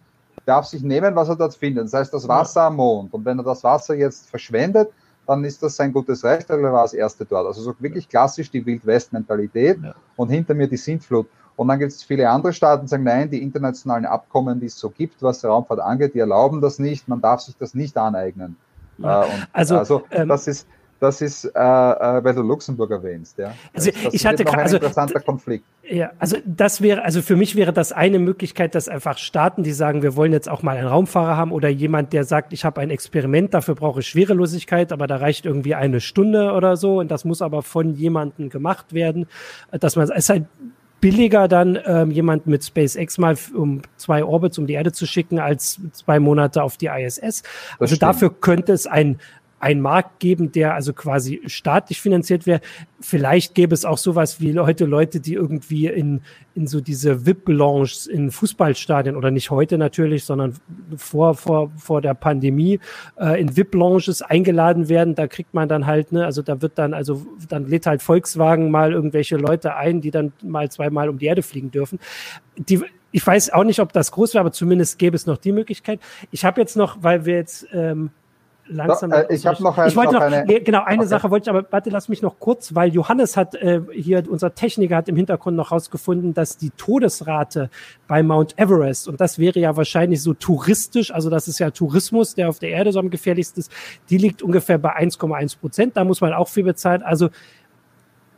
darf 0.47 0.67
sich 0.67 0.83
nehmen, 0.83 1.15
was 1.15 1.29
er 1.29 1.37
dort 1.37 1.55
findet. 1.55 1.85
Das 1.85 1.95
heißt, 1.95 2.15
das 2.15 2.29
Wasser 2.29 2.63
am 2.63 2.77
Mond. 2.77 3.13
Und 3.15 3.25
wenn 3.25 3.39
er 3.39 3.45
das 3.45 3.65
Wasser 3.65 3.95
jetzt 3.95 4.29
verschwendet, 4.29 4.91
dann 5.27 5.45
ist 5.45 5.63
das 5.63 5.77
sein 5.77 5.93
gutes 5.93 6.23
Recht, 6.25 6.49
weil 6.51 6.63
er 6.63 6.73
war 6.73 6.83
das 6.83 6.95
Erste 6.95 7.25
dort. 7.25 7.47
Also 7.47 7.63
so 7.63 7.75
wirklich 7.79 8.09
klassisch 8.09 8.51
die 8.51 8.65
Wild-West-Mentalität 8.65 9.79
ja. 9.83 9.95
und 10.17 10.29
hinter 10.29 10.55
mir 10.55 10.69
die 10.69 10.77
Sintflut. 10.77 11.27
Und 11.57 11.69
dann 11.69 11.79
gibt 11.79 11.93
es 11.93 12.03
viele 12.03 12.29
andere 12.29 12.53
Staaten, 12.53 12.83
die 12.83 12.89
sagen, 12.89 13.05
nein, 13.05 13.31
die 13.31 13.41
internationalen 13.43 14.07
Abkommen, 14.07 14.61
die 14.61 14.67
es 14.67 14.79
so 14.79 14.91
gibt, 14.91 15.23
was 15.23 15.41
die 15.41 15.47
Raumfahrt 15.47 15.81
angeht, 15.81 16.15
die 16.15 16.19
erlauben 16.19 16.61
das 16.61 16.79
nicht, 16.79 17.09
man 17.09 17.21
darf 17.21 17.41
sich 17.41 17.57
das 17.57 17.75
nicht 17.75 17.97
aneignen. 17.97 18.57
Ja. 18.99 19.23
Äh, 19.23 19.27
und, 19.27 19.49
also, 19.53 19.79
also 19.79 20.03
ähm, 20.11 20.29
das 20.29 20.47
ist, 20.47 20.67
das 21.01 21.21
ist, 21.21 21.45
äh, 21.45 21.49
äh, 21.59 22.25
weil 22.25 22.35
du 22.35 22.43
Luxemburg 22.43 22.91
erwähnst, 22.91 23.39
ja. 23.39 23.53
Also 23.73 23.91
das 23.91 24.15
ich 24.15 24.27
hatte 24.27 24.45
noch 24.45 24.55
ein 24.55 24.61
also, 24.61 24.77
interessanter 24.77 25.21
Konflikt. 25.21 25.65
Ja, 25.83 26.13
also 26.19 26.37
das 26.47 26.81
wäre, 26.81 27.05
also 27.05 27.21
für 27.21 27.37
mich 27.37 27.57
wäre 27.57 27.73
das 27.73 27.93
eine 27.93 28.19
Möglichkeit, 28.19 28.75
dass 28.75 28.89
einfach 28.89 29.19
Staaten, 29.19 29.63
die 29.63 29.73
sagen, 29.73 30.03
wir 30.03 30.17
wollen 30.17 30.33
jetzt 30.33 30.49
auch 30.49 30.63
mal 30.63 30.77
einen 30.77 30.89
Raumfahrer 30.89 31.37
haben 31.37 31.53
oder 31.53 31.69
jemand, 31.69 32.13
der 32.13 32.25
sagt, 32.25 32.53
ich 32.53 32.65
habe 32.65 32.81
ein 32.81 32.91
Experiment, 32.91 33.53
dafür 33.55 33.75
brauche 33.75 34.01
ich 34.01 34.07
Schwerelosigkeit, 34.07 34.93
aber 34.93 35.07
da 35.07 35.17
reicht 35.17 35.47
irgendwie 35.47 35.75
eine 35.75 36.01
Stunde 36.01 36.53
oder 36.53 36.77
so 36.77 37.01
und 37.01 37.11
das 37.11 37.25
muss 37.25 37.43
aber 37.43 37.63
von 37.63 37.95
jemandem 37.95 38.49
gemacht 38.49 38.95
werden, 38.95 39.27
dass 39.73 39.97
man 39.97 40.05
es 40.05 40.11
ist 40.17 40.29
halt 40.31 40.47
billiger 41.05 41.49
dann 41.49 41.79
ähm, 41.85 42.11
jemand 42.11 42.47
mit 42.47 42.65
SpaceX 42.65 43.19
mal 43.19 43.37
um 43.55 43.83
zwei 43.99 44.25
Orbits 44.25 44.57
um 44.57 44.67
die 44.67 44.73
Erde 44.73 44.91
zu 44.91 45.05
schicken 45.05 45.39
als 45.39 45.79
zwei 45.93 46.19
Monate 46.19 46.63
auf 46.63 46.79
die 46.79 46.87
ISS. 46.87 47.43
Also 47.79 47.97
dafür 47.97 48.33
könnte 48.33 48.73
es 48.73 48.87
ein 48.87 49.19
einen 49.65 49.81
Markt 49.81 50.21
geben, 50.21 50.53
der 50.53 50.75
also 50.75 50.93
quasi 50.93 51.41
staatlich 51.47 51.99
finanziert 51.99 52.45
wäre. 52.45 52.61
Vielleicht 53.01 53.55
gäbe 53.55 53.73
es 53.73 53.87
auch 53.87 53.97
sowas 53.97 54.39
wie 54.39 54.59
heute 54.59 54.85
Leute, 54.85 55.21
die 55.21 55.33
irgendwie 55.33 55.87
in, 55.87 56.21
in 56.55 56.67
so 56.67 56.83
diese 56.83 57.25
VIP-Lounges 57.25 58.07
in 58.07 58.31
Fußballstadien 58.31 59.17
oder 59.17 59.31
nicht 59.31 59.51
heute 59.51 59.79
natürlich, 59.79 60.25
sondern 60.25 60.55
vor, 60.99 61.35
vor, 61.35 61.73
vor 61.79 62.03
der 62.03 62.13
Pandemie 62.13 62.79
äh, 63.17 63.41
in 63.41 63.57
VIP-Lounges 63.57 64.21
eingeladen 64.21 64.91
werden. 64.91 65.15
Da 65.15 65.29
kriegt 65.29 65.55
man 65.55 65.67
dann 65.67 65.87
halt, 65.87 66.13
ne, 66.13 66.27
also 66.27 66.43
da 66.43 66.61
wird 66.61 66.77
dann, 66.77 66.93
also 66.93 67.25
dann 67.49 67.67
lädt 67.67 67.87
halt 67.87 68.03
Volkswagen 68.03 68.71
mal 68.71 68.93
irgendwelche 68.93 69.39
Leute 69.39 69.77
ein, 69.77 70.03
die 70.03 70.11
dann 70.11 70.35
mal 70.43 70.71
zweimal 70.71 71.09
um 71.09 71.17
die 71.17 71.27
Erde 71.27 71.43
fliegen 71.43 71.71
dürfen. 71.71 71.99
Die, 72.59 72.83
ich 73.13 73.27
weiß 73.27 73.51
auch 73.55 73.65
nicht, 73.65 73.81
ob 73.81 73.95
das 73.95 74.13
groß 74.13 74.35
wäre, 74.35 74.41
aber 74.41 74.53
zumindest 74.53 74.99
gäbe 74.99 75.17
es 75.17 75.25
noch 75.25 75.39
die 75.39 75.53
Möglichkeit. 75.53 76.01
Ich 76.33 76.45
habe 76.45 76.61
jetzt 76.61 76.77
noch, 76.77 76.99
weil 77.01 77.25
wir 77.25 77.37
jetzt 77.37 77.67
ähm, 77.73 78.11
langsam. 78.67 79.11
So, 79.11 79.17
äh, 79.17 79.35
ich 79.35 79.47
habe 79.47 79.63
noch, 79.63 79.77
ein, 79.79 79.89
ich 79.89 79.97
wollte 79.97 80.15
noch, 80.15 80.21
eine, 80.21 80.45
nee, 80.45 80.61
genau 80.61 80.85
eine 80.85 81.01
okay. 81.01 81.09
Sache 81.09 81.31
wollte 81.31 81.51
ich, 81.51 81.57
aber 81.57 81.67
warte, 81.71 81.91
lass 81.91 82.09
mich 82.09 82.23
noch 82.23 82.39
kurz, 82.39 82.75
weil 82.75 82.93
Johannes 82.93 83.37
hat 83.37 83.55
äh, 83.55 83.81
hier 83.93 84.25
unser 84.29 84.55
Techniker 84.55 84.97
hat 84.97 85.09
im 85.09 85.17
Hintergrund 85.17 85.57
noch 85.57 85.73
rausgefunden, 85.73 86.35
dass 86.35 86.57
die 86.57 86.71
Todesrate 86.71 87.71
bei 88.07 88.23
Mount 88.23 88.59
Everest 88.59 89.09
und 89.09 89.21
das 89.21 89.39
wäre 89.39 89.59
ja 89.59 89.77
wahrscheinlich 89.77 90.23
so 90.23 90.35
touristisch, 90.35 91.13
also 91.13 91.31
das 91.31 91.49
ist 91.49 91.59
ja 91.59 91.71
Tourismus, 91.71 92.35
der 92.35 92.49
auf 92.49 92.59
der 92.59 92.71
Erde 92.71 92.93
so 92.93 92.99
am 92.99 93.11
gefährlichsten 93.11 93.61
ist, 93.61 93.73
die 94.11 94.19
liegt 94.19 94.43
ungefähr 94.43 94.79
bei 94.79 94.97
1,1 94.97 95.59
Prozent. 95.59 95.97
Da 95.97 96.05
muss 96.05 96.21
man 96.21 96.33
auch 96.33 96.49
viel 96.49 96.65
bezahlen. 96.65 97.03
Also 97.03 97.31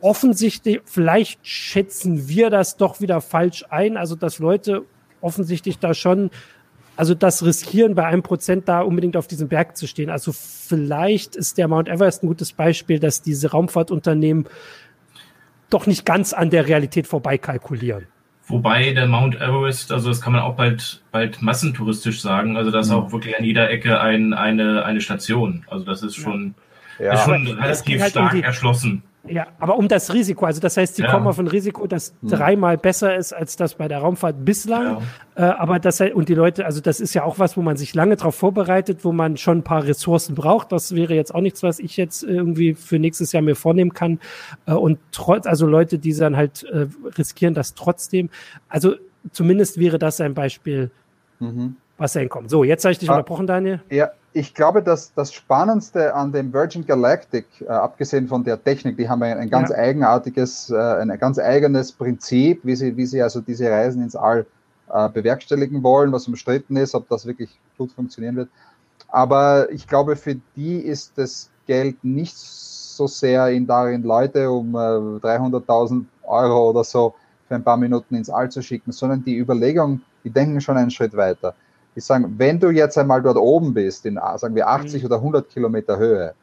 offensichtlich, 0.01 0.81
vielleicht 0.85 1.45
schätzen 1.45 2.27
wir 2.27 2.49
das 2.49 2.77
doch 2.77 3.01
wieder 3.01 3.21
falsch 3.21 3.65
ein, 3.69 3.97
also 3.97 4.15
dass 4.15 4.39
Leute 4.39 4.83
offensichtlich 5.21 5.79
da 5.79 5.93
schon 5.93 6.29
also 6.97 7.13
das 7.13 7.45
riskieren 7.45 7.95
bei 7.95 8.05
einem 8.05 8.23
Prozent 8.23 8.67
da 8.67 8.81
unbedingt 8.81 9.15
auf 9.15 9.27
diesem 9.27 9.47
Berg 9.47 9.77
zu 9.77 9.87
stehen. 9.87 10.09
Also 10.09 10.33
vielleicht 10.33 11.35
ist 11.35 11.57
der 11.57 11.67
Mount 11.67 11.87
Everest 11.87 12.23
ein 12.23 12.27
gutes 12.27 12.51
Beispiel, 12.51 12.99
dass 12.99 13.21
diese 13.21 13.51
Raumfahrtunternehmen 13.51 14.47
doch 15.69 15.85
nicht 15.85 16.05
ganz 16.05 16.33
an 16.33 16.49
der 16.49 16.67
Realität 16.67 17.07
vorbeikalkulieren. 17.07 18.07
Wobei 18.47 18.93
der 18.93 19.07
Mount 19.07 19.35
Everest, 19.35 19.91
also 19.91 20.09
das 20.09 20.21
kann 20.21 20.33
man 20.33 20.41
auch 20.41 20.55
bald, 20.55 21.03
bald 21.11 21.41
massentouristisch 21.41 22.21
sagen, 22.21 22.57
also 22.57 22.71
da 22.71 22.79
ist 22.79 22.89
mhm. 22.89 22.95
auch 22.95 23.11
wirklich 23.11 23.37
an 23.37 23.43
jeder 23.43 23.69
Ecke 23.69 23.99
ein, 23.99 24.33
eine, 24.33 24.83
eine 24.85 25.01
Station. 25.01 25.65
Also 25.69 25.85
das 25.85 26.01
ist 26.01 26.15
schon, 26.15 26.55
ja. 26.97 27.13
ist 27.13 27.25
schon 27.25 27.45
relativ 27.45 28.01
halt 28.01 28.11
stark 28.11 28.33
um 28.33 28.39
die, 28.39 28.43
erschlossen. 28.43 29.03
Ja, 29.29 29.47
aber 29.59 29.77
um 29.77 29.87
das 29.87 30.13
Risiko, 30.13 30.45
also 30.45 30.59
das 30.61 30.77
heißt, 30.77 30.95
sie 30.95 31.03
ja. 31.03 31.11
kommen 31.11 31.27
auf 31.27 31.39
ein 31.39 31.47
Risiko, 31.47 31.87
das 31.87 32.13
hm. 32.21 32.29
dreimal 32.29 32.77
besser 32.77 33.15
ist 33.15 33.33
als 33.33 33.55
das 33.55 33.75
bei 33.75 33.87
der 33.87 33.99
Raumfahrt 33.99 34.43
bislang. 34.43 35.01
Ja. 35.35 35.49
Äh, 35.49 35.53
aber 35.53 35.79
das 35.79 36.01
und 36.01 36.29
die 36.29 36.33
Leute, 36.33 36.65
also 36.65 36.81
das 36.81 36.99
ist 36.99 37.13
ja 37.13 37.23
auch 37.23 37.39
was, 37.39 37.57
wo 37.57 37.61
man 37.61 37.77
sich 37.77 37.93
lange 37.93 38.15
darauf 38.15 38.35
vorbereitet, 38.35 39.03
wo 39.03 39.11
man 39.11 39.37
schon 39.37 39.59
ein 39.59 39.63
paar 39.63 39.83
Ressourcen 39.85 40.35
braucht. 40.35 40.71
Das 40.71 40.95
wäre 40.95 41.13
jetzt 41.13 41.33
auch 41.33 41.41
nichts, 41.41 41.63
was 41.63 41.79
ich 41.79 41.97
jetzt 41.97 42.23
irgendwie 42.23 42.73
für 42.73 42.99
nächstes 42.99 43.31
Jahr 43.31 43.43
mir 43.43 43.55
vornehmen 43.55 43.93
kann. 43.93 44.19
Äh, 44.65 44.73
und 44.73 44.99
trotz, 45.11 45.45
also 45.45 45.67
Leute, 45.67 45.99
die 45.99 46.13
dann 46.13 46.37
halt 46.37 46.63
äh, 46.63 46.87
riskieren 47.17 47.53
das 47.53 47.73
trotzdem. 47.73 48.29
Also 48.69 48.95
zumindest 49.31 49.79
wäre 49.79 49.99
das 49.99 50.21
ein 50.21 50.33
Beispiel, 50.33 50.91
mhm. 51.39 51.75
was 51.97 52.13
da 52.13 52.19
hinkommt. 52.19 52.49
So, 52.49 52.63
jetzt 52.63 52.85
habe 52.85 52.91
ich 52.91 52.99
dich 52.99 53.09
ah, 53.09 53.13
unterbrochen, 53.13 53.47
Daniel. 53.47 53.81
Ja, 53.89 54.11
ich 54.37 54.53
glaube, 54.53 54.83
dass 54.83 55.13
das 55.15 55.33
Spannendste 55.33 56.13
an 56.13 56.31
dem 56.31 56.53
Virgin 56.53 56.85
Galactic, 56.85 57.45
äh, 57.61 57.69
abgesehen 57.69 58.27
von 58.27 58.43
der 58.43 58.63
Technik, 58.63 58.95
die 58.95 59.09
haben 59.09 59.23
ein, 59.23 59.35
ein 59.39 59.49
ganz 59.49 59.71
ja. 59.71 59.77
eigenartiges, 59.77 60.69
äh, 60.69 60.75
ein 60.75 61.17
ganz 61.17 61.39
eigenes 61.39 61.91
Prinzip, 61.91 62.61
wie 62.63 62.75
sie, 62.75 62.95
wie 62.95 63.07
sie 63.07 63.21
also 63.21 63.41
diese 63.41 63.71
Reisen 63.71 64.03
ins 64.03 64.15
All 64.15 64.45
äh, 64.93 65.09
bewerkstelligen 65.09 65.81
wollen, 65.81 66.11
was 66.11 66.27
umstritten 66.27 66.77
ist, 66.77 66.93
ob 66.93 67.09
das 67.09 67.25
wirklich 67.25 67.49
gut 67.79 67.91
funktionieren 67.91 68.35
wird. 68.35 68.49
Aber 69.07 69.71
ich 69.71 69.87
glaube, 69.87 70.15
für 70.15 70.35
die 70.55 70.77
ist 70.77 71.17
das 71.17 71.49
Geld 71.65 72.03
nicht 72.03 72.37
so 72.37 73.07
sehr 73.07 73.49
in 73.49 73.65
darin, 73.65 74.03
Leute 74.03 74.51
um 74.51 74.75
äh, 74.75 74.77
300.000 74.77 76.05
Euro 76.27 76.69
oder 76.69 76.83
so 76.83 77.15
für 77.47 77.55
ein 77.55 77.63
paar 77.63 77.77
Minuten 77.77 78.13
ins 78.13 78.29
All 78.29 78.51
zu 78.51 78.61
schicken, 78.61 78.91
sondern 78.91 79.23
die 79.23 79.37
Überlegung, 79.37 80.01
die 80.23 80.29
denken 80.29 80.61
schon 80.61 80.77
einen 80.77 80.91
Schritt 80.91 81.17
weiter 81.17 81.55
die 81.97 82.01
sagen, 82.01 82.35
wenn 82.37 82.59
du 82.59 82.69
jetzt 82.69 82.95
einmal 82.99 83.23
dort 83.23 83.37
oben 83.37 83.73
bist, 83.73 84.05
in 84.05 84.19
sagen 84.35 84.53
wir 84.53 84.67
80 84.67 85.01
mhm. 85.01 85.07
oder 85.07 85.15
100 85.15 85.49
Kilometer 85.49 85.97
Höhe, 85.97 86.35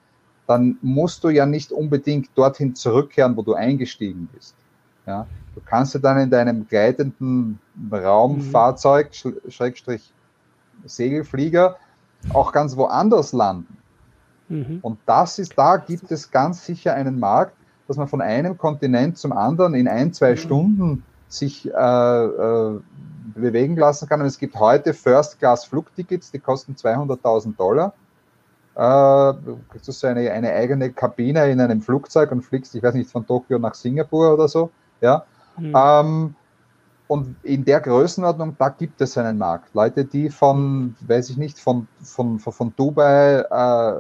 dann 0.48 0.76
musst 0.82 1.22
du 1.22 1.28
ja 1.28 1.46
nicht 1.46 1.70
unbedingt 1.70 2.28
dorthin 2.34 2.74
zurückkehren, 2.74 3.36
wo 3.36 3.42
du 3.42 3.55
eingestiegen 3.55 4.28
bist. 4.34 4.57
Ja, 5.07 5.28
du 5.55 5.61
kannst 5.64 5.94
ja 5.94 6.00
dann 6.00 6.18
in 6.18 6.30
deinem 6.30 6.66
gleitenden 6.66 7.61
Raumfahrzeug, 7.92 9.11
mhm. 9.24 9.48
Schrägstrich 9.48 10.12
Segelflieger, 10.86 11.76
auch 12.32 12.50
ganz 12.50 12.76
woanders 12.76 13.32
landen. 13.32 13.76
Mhm. 14.48 14.80
Und 14.82 14.98
das 15.07 15.38
ist, 15.38 15.57
da 15.57 15.76
gibt 15.76 16.11
es 16.11 16.32
ganz 16.32 16.66
sicher 16.66 16.94
einen 16.94 17.20
Markt, 17.20 17.55
dass 17.86 17.96
man 17.96 18.09
von 18.09 18.20
einem 18.20 18.59
Kontinent 18.59 19.18
zum 19.18 19.32
anderen 19.32 19.74
in 19.74 19.86
ein, 19.86 20.12
zwei 20.12 20.32
mhm. 20.32 20.36
Stunden 20.36 21.05
sich 21.37 21.66
äh, 21.66 22.24
äh, 22.24 22.80
bewegen 23.35 23.76
lassen 23.76 24.09
kann. 24.09 24.20
Und 24.20 24.26
es 24.26 24.39
gibt 24.39 24.57
heute 24.57 24.95
First-Class-Flugtickets, 24.95 26.30
die 26.30 26.39
kosten 26.39 26.74
200.000 26.74 27.57
Dollar. 27.57 27.95
Äh, 28.74 28.78
du 28.78 29.61
hast 29.87 30.05
eine, 30.05 30.30
eine 30.30 30.53
eigene 30.53 30.93
Kabine 30.93 31.51
in 31.51 31.61
einem 31.61 31.80
Flugzeug 31.80 32.32
und 32.32 32.43
fliegst, 32.43 32.74
ich 32.74 32.82
weiß 32.82 32.95
nicht, 32.95 33.11
von 33.11 33.26
Tokio 33.26 33.59
nach 33.59 33.74
Singapur 33.74 34.35
oder 34.35 34.49
so. 34.49 34.70
Ja. 35.01 35.24
Mhm. 35.59 35.74
Ähm, 35.76 36.35
und 37.07 37.37
in 37.43 37.64
der 37.64 37.80
Größenordnung, 37.80 38.57
da 38.59 38.70
gibt 38.70 39.01
es 39.01 39.18
einen 39.18 39.39
Markt. 39.39 39.74
Leute, 39.74 40.05
die 40.05 40.30
von, 40.30 40.97
weiß 41.07 41.30
ich 41.30 41.37
nicht, 41.37 41.59
von, 41.59 41.87
von, 42.03 42.39
von, 42.39 42.53
von 42.53 42.72
Dubai 42.76 43.41
äh, 43.41 43.95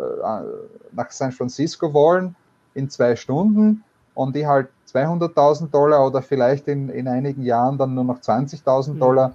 nach 0.92 1.10
San 1.10 1.32
Francisco 1.32 1.92
wollen 1.92 2.34
in 2.72 2.88
zwei 2.88 3.14
Stunden 3.14 3.84
und 4.14 4.36
die 4.36 4.46
halt 4.46 4.68
200.000 4.92 5.70
Dollar 5.70 6.06
oder 6.06 6.22
vielleicht 6.22 6.68
in, 6.68 6.88
in 6.88 7.08
einigen 7.08 7.42
Jahren 7.42 7.78
dann 7.78 7.94
nur 7.94 8.04
noch 8.04 8.20
20.000 8.20 8.94
mhm. 8.94 8.98
Dollar. 8.98 9.32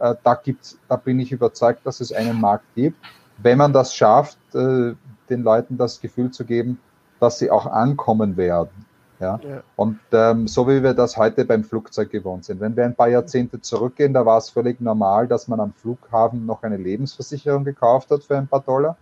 Äh, 0.00 0.14
da 0.22 0.34
gibt's, 0.34 0.78
da 0.88 0.96
bin 0.96 1.20
ich 1.20 1.30
überzeugt, 1.30 1.86
dass 1.86 2.00
es 2.00 2.12
einen 2.12 2.40
Markt 2.40 2.64
gibt. 2.74 2.98
Wenn 3.38 3.58
man 3.58 3.72
das 3.72 3.94
schafft, 3.94 4.38
äh, 4.54 4.94
den 5.28 5.42
Leuten 5.42 5.76
das 5.76 6.00
Gefühl 6.00 6.30
zu 6.30 6.44
geben, 6.44 6.78
dass 7.20 7.38
sie 7.38 7.50
auch 7.50 7.66
ankommen 7.66 8.36
werden. 8.36 8.86
Ja? 9.20 9.40
ja. 9.42 9.62
Und 9.76 10.00
ähm, 10.12 10.48
so 10.48 10.68
wie 10.68 10.82
wir 10.82 10.94
das 10.94 11.16
heute 11.16 11.44
beim 11.44 11.64
Flugzeug 11.64 12.10
gewohnt 12.10 12.44
sind. 12.44 12.60
Wenn 12.60 12.76
wir 12.76 12.84
ein 12.84 12.94
paar 12.94 13.08
Jahrzehnte 13.08 13.60
zurückgehen, 13.60 14.12
da 14.12 14.26
war 14.26 14.38
es 14.38 14.50
völlig 14.50 14.80
normal, 14.80 15.28
dass 15.28 15.48
man 15.48 15.60
am 15.60 15.72
Flughafen 15.72 16.46
noch 16.46 16.62
eine 16.62 16.76
Lebensversicherung 16.76 17.64
gekauft 17.64 18.10
hat 18.10 18.24
für 18.24 18.36
ein 18.36 18.48
paar 18.48 18.60
Dollar, 18.60 18.96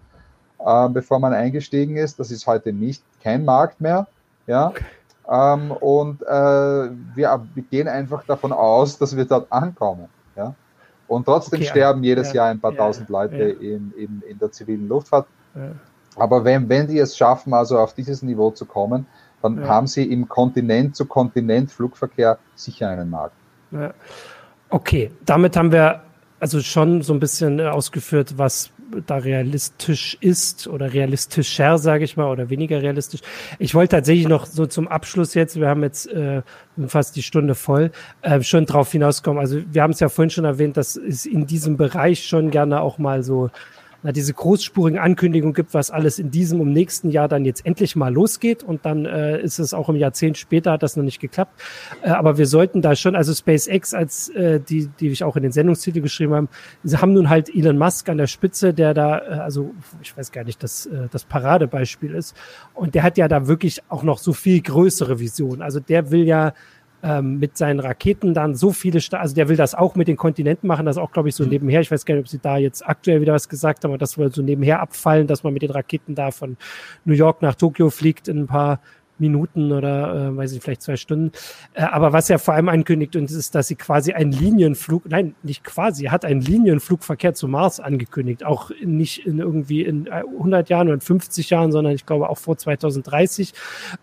äh, 0.59 0.89
bevor 0.89 1.19
man 1.19 1.33
eingestiegen 1.33 1.97
ist. 1.97 2.19
Das 2.21 2.31
ist 2.31 2.47
heute 2.47 2.73
nicht 2.73 3.03
kein 3.23 3.45
Markt 3.45 3.81
mehr. 3.81 4.07
Ja. 4.47 4.73
Ähm, 5.31 5.71
und 5.71 6.23
äh, 6.23 6.27
wir, 6.27 7.47
wir, 7.55 7.63
gehen 7.71 7.89
einfach 7.89 8.25
davon 8.25 8.53
aus, 8.53 8.99
dass 8.99 9.17
wir 9.17 9.25
dort 9.25 9.51
ankommen. 9.53 10.09
Ja. 10.37 10.55
Und 11.07 11.25
trotzdem 11.25 11.61
okay, 11.61 11.69
sterben 11.69 12.03
jedes 12.03 12.29
ja, 12.29 12.43
Jahr 12.43 12.49
ein 12.49 12.61
paar 12.61 12.73
ja, 12.73 12.79
tausend 12.79 13.09
Leute 13.09 13.37
in, 13.37 13.93
in, 13.97 14.23
in, 14.29 14.39
der 14.39 14.51
zivilen 14.51 14.89
Luftfahrt. 14.89 15.27
Aber 16.17 16.45
wenn, 16.45 16.69
wenn 16.69 16.87
die 16.89 16.99
es 16.99 17.17
schaffen, 17.17 17.55
also 17.55 17.79
auf 17.79 17.95
dieses 17.95 18.23
Niveau 18.23 18.51
zu 18.51 18.65
kommen, 18.65 19.07
dann 19.43 19.67
haben 19.67 19.87
sie 19.87 20.05
im 20.05 20.29
Kontinent 20.29 20.97
zu 20.97 21.05
Kontinent 21.05 21.71
Flugverkehr 21.71 22.39
sicher 22.55 22.89
einen 22.89 23.11
Markt. 23.11 23.35
Okay, 24.71 25.11
damit 25.25 25.57
haben 25.57 25.73
wir 25.73 26.03
also 26.41 26.61
schon 26.61 27.03
so 27.03 27.13
ein 27.13 27.21
bisschen 27.21 27.61
ausgeführt, 27.61 28.35
was 28.37 28.71
da 29.07 29.17
realistisch 29.17 30.17
ist 30.21 30.67
oder 30.67 30.93
realistischer, 30.93 31.79
sage 31.79 32.05
ich 32.05 32.17
mal, 32.17 32.31
oder 32.31 32.51
weniger 32.51 32.83
realistisch. 32.83 33.21
Ich 33.59 33.75
wollte 33.75 33.97
tatsächlich 33.97 34.29
noch 34.29 34.47
so 34.47 34.67
zum 34.67 34.89
Abschluss 34.89 35.35
jetzt, 35.35 35.59
wir 35.59 35.69
haben 35.69 35.83
jetzt 35.83 36.07
äh, 36.13 36.43
fast 36.87 37.17
die 37.17 37.23
Stunde 37.23 37.55
voll, 37.55 37.91
äh, 38.23 38.43
schon 38.43 38.67
drauf 38.67 38.93
hinauskommen. 38.93 39.41
Also 39.41 39.61
wir 39.71 39.83
haben 39.83 39.93
es 39.93 40.01
ja 40.01 40.09
vorhin 40.09 40.31
schon 40.31 40.45
erwähnt, 40.45 40.77
dass 40.77 40.97
es 40.97 41.27
in 41.27 41.47
diesem 41.47 41.77
Bereich 41.77 42.27
schon 42.27 42.51
gerne 42.51 42.81
auch 42.81 42.99
mal 42.99 43.23
so 43.23 43.51
na, 44.03 44.13
diese 44.13 44.35
großspurigen 44.35 44.99
Ankündigungen 44.99 45.55
gibt, 45.55 45.75
was 45.75 45.91
alles 45.91 46.19
in 46.19 46.31
diesem 46.31 46.61
und 46.61 46.73
nächsten 46.73 47.11
Jahr 47.11 47.29
dann 47.29 47.45
jetzt 47.45 47.65
endlich 47.65 47.95
mal 47.97 48.13
losgeht 48.13 48.63
und 48.63 48.85
dann 48.85 49.07
äh, 49.07 49.41
ist 49.41 49.59
es 49.59 49.75
auch 49.75 49.89
im 49.89 49.97
Jahrzehnt 49.97 50.39
später 50.39 50.73
hat 50.73 50.83
das 50.83 50.97
noch 50.97 51.05
nicht 51.05 51.21
geklappt. 51.21 51.61
Äh, 52.03 52.11
aber 52.11 52.39
wir 52.39 52.47
sollten 52.47 52.83
da 52.83 52.97
schon, 52.97 53.15
also 53.15 53.33
SpaceX 53.33 53.95
als 53.95 54.29
äh, 54.31 54.61
die, 54.61 54.89
die 54.99 55.09
ich 55.09 55.25
auch 55.25 55.37
in 55.37 55.43
den 55.43 55.53
Sendungstitel 55.53 56.01
geschrieben 56.01 56.35
haben, 56.35 56.49
sie 56.83 56.99
haben 56.99 57.13
nun 57.13 57.31
halt 57.31 57.55
Elon 57.55 57.79
Musk 57.79 58.09
an 58.09 58.19
der 58.19 58.27
Spitze, 58.27 58.75
der 58.75 58.95
da, 58.95 59.19
äh, 59.19 59.23
also 59.41 59.73
ich 60.03 60.17
weiß 60.17 60.33
gar 60.33 60.45
nicht, 60.45 60.63
das, 60.63 60.87
äh, 60.87 61.09
das 61.11 61.25
Paradebeispiel 61.25 62.15
ist. 62.15 62.37
Und 62.75 62.95
der 62.95 63.03
hat 63.03 63.19
ja 63.19 63.29
da 63.29 63.47
wirklich 63.47 63.83
auch 63.89 64.03
noch 64.03 64.19
so 64.19 64.33
viel 64.33 64.61
größere 64.61 65.21
Visionen. 65.21 65.63
Also 65.63 65.81
der 65.81 66.11
will 66.11 66.25
ja 66.25 66.55
ähm, 67.03 67.39
mit 67.39 67.57
seinen 67.57 67.81
Raketen 67.81 68.35
dann 68.35 68.55
so 68.55 68.71
viele, 68.71 69.01
Sta 69.01 69.19
also 69.19 69.35
der 69.35 69.49
will 69.49 69.57
das 69.57 69.75
auch 69.75 69.97
mit 69.97 70.09
den 70.09 70.17
Kontinenten 70.17 70.69
machen, 70.69 70.87
das 70.87 70.99
auch, 70.99 71.11
glaube 71.11 71.29
ich, 71.29 71.35
so 71.35 71.45
mhm. 71.45 71.51
nebenher. 71.51 71.81
Ich 71.81 71.91
weiß 71.91 72.05
gar 72.05 72.15
nicht, 72.15 72.23
ob 72.23 72.29
sie 72.29 72.39
da 72.39 72.57
jetzt 72.57 72.87
aktuell 72.87 73.21
wieder 73.21 73.33
was 73.33 73.49
gesagt 73.49 73.85
haben, 73.85 73.91
aber 73.91 73.99
das 73.99 74.17
wohl 74.19 74.33
so 74.33 74.43
nebenher 74.43 74.81
abfallen, 74.81 75.27
dass 75.27 75.43
man 75.43 75.53
mit 75.53 75.63
den 75.63 75.71
Raketen 75.71 76.15
da 76.15 76.31
von 76.31 76.57
New 77.05 77.15
York 77.15 77.43
nach 77.43 77.55
Tokio 77.55 77.91
fliegt 77.91 78.29
in 78.29 78.39
ein 78.39 78.47
paar 78.47 78.81
Minuten 79.23 79.73
oder 79.73 80.29
äh, 80.29 80.37
weiß 80.37 80.53
ich 80.53 80.61
vielleicht 80.61 80.83
zwei 80.83 80.97
Stunden. 80.97 81.33
Äh, 81.73 81.85
aber 81.85 82.13
was 82.13 82.29
er 82.29 82.39
vor 82.39 82.53
allem 82.53 82.69
ankündigt 82.69 83.17
und 83.17 83.31
ist, 83.31 83.55
dass 83.55 83.69
sie 83.69 83.77
quasi 83.77 84.13
einen 84.13 84.33
Linienflug, 84.33 85.09
nein, 85.09 85.35
nicht 85.43 85.65
quasi, 85.65 86.05
hat 86.05 86.27
einen 86.27 86.43
Linienflugverkehr 86.43 87.33
zum 87.33 87.53
Mars 87.53 87.81
angekündigt. 87.81 88.45
Auch 88.45 88.71
nicht 88.85 89.27
in 89.27 89.39
irgendwie 89.39 89.83
in 89.83 90.11
100 90.11 90.69
Jahren 90.69 90.89
oder 90.89 91.01
50 91.01 91.49
Jahren, 91.49 91.73
sondern 91.73 91.95
ich 91.95 92.05
glaube 92.05 92.29
auch 92.29 92.39
vor 92.39 92.59
2030. 92.59 93.55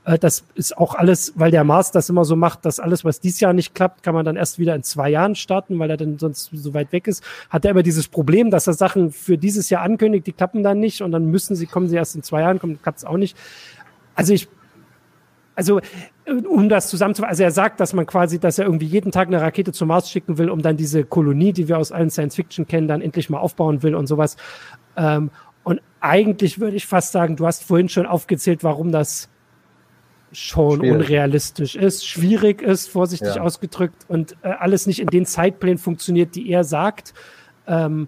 Äh, 0.05 0.17
das 0.17 0.43
ist 0.55 0.75
auch 0.75 0.95
alles, 0.95 1.33
weil 1.35 1.51
der 1.51 1.63
Mars 1.63 1.91
das 1.91 2.09
immer 2.09 2.25
so 2.25 2.35
macht, 2.35 2.65
dass 2.65 2.79
alles, 2.79 3.05
was 3.05 3.19
dieses 3.19 3.39
Jahr 3.39 3.53
nicht 3.53 3.75
klappt, 3.75 4.01
kann 4.01 4.15
man 4.15 4.25
dann 4.25 4.37
erst 4.37 4.57
wieder 4.57 4.73
in 4.73 4.83
zwei 4.83 5.09
Jahren 5.09 5.35
starten, 5.35 5.77
weil 5.77 5.89
er 5.91 5.97
dann 5.97 6.17
sonst 6.17 6.49
so 6.53 6.73
weit 6.73 6.91
weg 6.91 7.07
ist. 7.07 7.23
Hat 7.49 7.65
er 7.65 7.71
immer 7.71 7.83
dieses 7.83 8.07
Problem, 8.07 8.49
dass 8.49 8.65
er 8.65 8.73
Sachen 8.73 9.11
für 9.11 9.37
dieses 9.37 9.69
Jahr 9.69 9.83
ankündigt, 9.83 10.25
die 10.25 10.31
klappen 10.31 10.63
dann 10.63 10.79
nicht 10.79 11.01
und 11.01 11.11
dann 11.11 11.25
müssen 11.25 11.55
sie, 11.55 11.67
kommen 11.67 11.89
sie 11.89 11.97
erst 11.97 12.15
in 12.15 12.23
zwei 12.23 12.41
Jahren, 12.41 12.59
kommt, 12.59 12.81
klappt 12.81 12.99
es 12.99 13.05
auch 13.05 13.17
nicht. 13.17 13.37
Also 14.15 14.33
ich 14.33 14.47
also 15.59 15.81
um 16.47 16.69
das 16.69 16.87
zusammenzufassen, 16.87 17.29
also 17.29 17.43
er 17.43 17.51
sagt, 17.51 17.81
dass 17.81 17.93
man 17.93 18.05
quasi, 18.05 18.39
dass 18.39 18.59
er 18.59 18.65
irgendwie 18.65 18.85
jeden 18.85 19.11
Tag 19.11 19.27
eine 19.27 19.41
Rakete 19.41 19.73
zum 19.73 19.89
Mars 19.89 20.09
schicken 20.09 20.37
will, 20.37 20.49
um 20.49 20.61
dann 20.61 20.77
diese 20.77 21.03
Kolonie, 21.03 21.51
die 21.51 21.67
wir 21.67 21.77
aus 21.77 21.91
allen 21.91 22.09
Science 22.09 22.35
Fiction 22.35 22.65
kennen, 22.65 22.87
dann 22.87 23.01
endlich 23.01 23.29
mal 23.29 23.39
aufbauen 23.39 23.83
will 23.83 23.93
und 23.93 24.07
sowas. 24.07 24.37
Ähm, 24.95 25.31
und 25.63 25.81
eigentlich 25.99 26.61
würde 26.61 26.77
ich 26.77 26.87
fast 26.87 27.11
sagen, 27.11 27.35
du 27.35 27.45
hast 27.45 27.65
vorhin 27.65 27.89
schon 27.89 28.05
aufgezählt, 28.05 28.63
warum 28.63 28.93
das 28.93 29.27
schon 30.31 30.79
schwierig. 30.79 30.93
unrealistisch 30.93 31.75
ist, 31.75 32.07
schwierig 32.07 32.61
ist, 32.61 32.87
vorsichtig 32.87 33.35
ja. 33.35 33.41
ausgedrückt 33.41 34.05
und 34.07 34.37
äh, 34.43 34.49
alles 34.49 34.87
nicht 34.87 35.01
in 35.01 35.07
den 35.07 35.25
Zeitplänen 35.25 35.77
funktioniert, 35.77 36.35
die 36.35 36.49
er 36.49 36.63
sagt. 36.63 37.13
Ähm, 37.67 38.07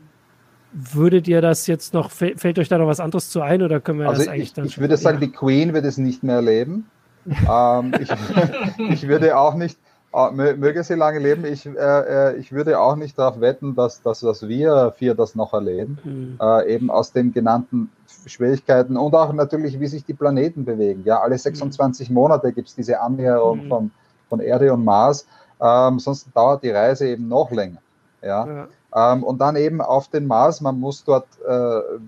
würde 0.72 1.22
dir 1.22 1.42
das 1.42 1.68
jetzt 1.68 1.94
noch, 1.94 2.12
fällt 2.12 2.58
euch 2.58 2.70
da 2.70 2.78
noch 2.78 2.88
was 2.88 3.02
anderes 3.02 3.30
zu 3.30 3.42
ein 3.42 3.62
oder 3.62 3.82
können 3.82 4.00
wir 4.00 4.08
also 4.08 4.22
das 4.22 4.30
eigentlich 4.30 4.44
ich, 4.44 4.54
dann 4.54 4.66
Ich 4.68 4.78
würde 4.78 4.96
sagen, 4.96 5.20
die 5.20 5.32
Queen 5.32 5.74
wird 5.74 5.84
es 5.84 5.98
nicht 5.98 6.24
mehr 6.24 6.36
erleben 6.36 6.86
ähm, 7.28 7.94
ich, 8.00 8.10
ich, 8.90 9.08
würde 9.08 9.38
auch 9.38 9.56
nicht, 9.56 9.78
äh, 10.14 10.32
möge 10.32 10.84
sie 10.84 10.96
lange 10.96 11.20
leben, 11.20 11.46
ich, 11.46 11.66
äh, 11.66 11.72
äh, 11.72 12.36
ich 12.38 12.52
würde 12.52 12.80
auch 12.80 12.96
nicht 12.96 13.18
darauf 13.18 13.40
wetten, 13.40 13.76
dass, 13.76 14.02
dass, 14.02 14.22
dass 14.22 14.48
wir 14.48 14.94
vier 14.98 15.16
das 15.16 15.36
noch 15.36 15.54
erleben, 15.54 15.98
mhm. 16.04 16.38
äh, 16.42 16.74
eben 16.74 16.90
aus 16.90 17.12
den 17.12 17.34
genannten 17.34 17.90
Schwierigkeiten 18.26 18.98
und 18.98 19.14
auch 19.16 19.34
natürlich, 19.34 19.80
wie 19.80 19.88
sich 19.88 20.06
die 20.06 20.14
Planeten 20.14 20.66
bewegen. 20.66 21.04
Ja, 21.06 21.22
alle 21.22 21.38
26 21.38 22.10
mhm. 22.10 22.16
Monate 22.16 22.52
gibt 22.54 22.70
es 22.70 22.76
diese 22.76 23.00
Annäherung 23.00 23.66
mhm. 23.66 23.70
von, 23.70 23.92
von 24.30 24.40
Erde 24.40 24.74
und 24.74 24.84
Mars, 24.84 25.26
ähm, 25.62 26.00
sonst 26.00 26.28
dauert 26.34 26.64
die 26.64 26.72
Reise 26.72 27.08
eben 27.08 27.28
noch 27.28 27.52
länger. 27.52 27.80
Ja. 28.22 28.46
ja. 28.46 28.68
Ähm, 28.94 29.24
und 29.24 29.40
dann 29.40 29.56
eben 29.56 29.82
auf 29.82 30.10
den 30.10 30.28
Mars, 30.28 30.62
man 30.62 30.80
muss 30.80 31.04
dort, 31.04 31.28
äh, 31.48 31.50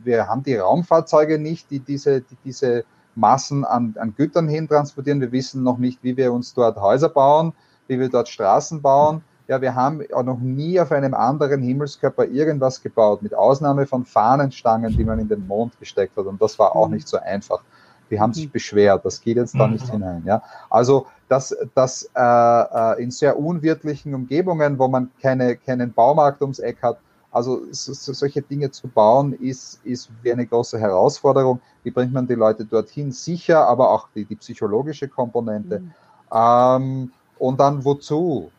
wir 0.04 0.28
haben 0.28 0.44
die 0.44 0.58
Raumfahrzeuge 0.58 1.40
nicht, 1.40 1.72
die 1.72 1.80
diese, 1.80 2.22
die 2.22 2.38
diese 2.44 2.84
Massen 3.16 3.66
an, 3.66 3.96
an 4.00 4.14
Gütern 4.16 4.48
hin 4.48 4.68
transportieren. 4.68 5.22
Wir 5.22 5.32
wissen 5.32 5.64
noch 5.64 5.78
nicht, 5.78 6.04
wie 6.04 6.18
wir 6.18 6.34
uns 6.34 6.54
dort 6.54 6.78
Häuser 6.80 7.10
bauen, 7.10 7.54
wie 7.88 8.00
wir 8.00 8.10
dort 8.10 8.30
Straßen 8.30 8.82
bauen. 8.82 9.24
Ja, 9.48 9.62
wir 9.62 9.76
haben 9.76 10.02
auch 10.14 10.24
noch 10.24 10.40
nie 10.40 10.80
auf 10.80 10.92
einem 10.92 11.14
anderen 11.14 11.62
Himmelskörper 11.62 12.26
irgendwas 12.26 12.82
gebaut, 12.82 13.22
mit 13.22 13.36
Ausnahme 13.36 13.86
von 13.86 14.06
Fahnenstangen, 14.06 14.96
die 14.96 15.04
man 15.04 15.20
in 15.20 15.28
den 15.28 15.46
Mond 15.48 15.78
gesteckt 15.80 16.16
hat. 16.16 16.26
Und 16.26 16.42
das 16.42 16.58
war 16.58 16.76
auch 16.76 16.88
mhm. 16.88 16.96
nicht 16.96 17.08
so 17.08 17.18
einfach. 17.18 17.62
Die 18.10 18.20
haben 18.20 18.34
sich 18.34 18.48
mhm. 18.48 18.52
beschwert, 18.52 19.06
das 19.06 19.20
geht 19.20 19.38
jetzt 19.38 19.56
da 19.56 19.68
nicht 19.68 19.88
mhm. 19.88 19.92
hinein. 19.92 20.24
Ja? 20.26 20.44
Also 20.70 21.08
dass 21.28 21.56
das 21.74 22.10
äh, 22.16 22.22
äh, 22.22 23.02
in 23.02 23.10
sehr 23.10 23.40
unwirtlichen 23.40 24.14
Umgebungen, 24.14 24.78
wo 24.78 24.88
man 24.88 25.10
keine, 25.22 25.56
keinen 25.56 25.92
Baumarkt 25.92 26.42
ums 26.42 26.60
Eck 26.60 26.78
hat, 26.84 27.00
also 27.34 27.64
so, 27.72 27.94
so, 27.94 28.14
solche 28.14 28.44
Dinge 28.44 28.70
zu 28.70 28.88
bauen, 28.88 29.34
ist, 29.34 29.84
ist 29.84 30.10
wie 30.22 30.32
eine 30.32 30.46
große 30.46 30.80
Herausforderung. 30.80 31.60
Wie 31.82 31.90
bringt 31.90 32.14
man 32.14 32.28
die 32.28 32.36
Leute 32.36 32.64
dorthin? 32.64 33.12
Sicher, 33.12 33.68
aber 33.68 33.90
auch 33.90 34.08
die, 34.14 34.24
die 34.24 34.36
psychologische 34.36 35.08
Komponente. 35.08 35.80
Mhm. 35.80 35.92
Ähm, 36.32 37.12
und 37.40 37.60
dann 37.60 37.84
wozu? 37.84 38.52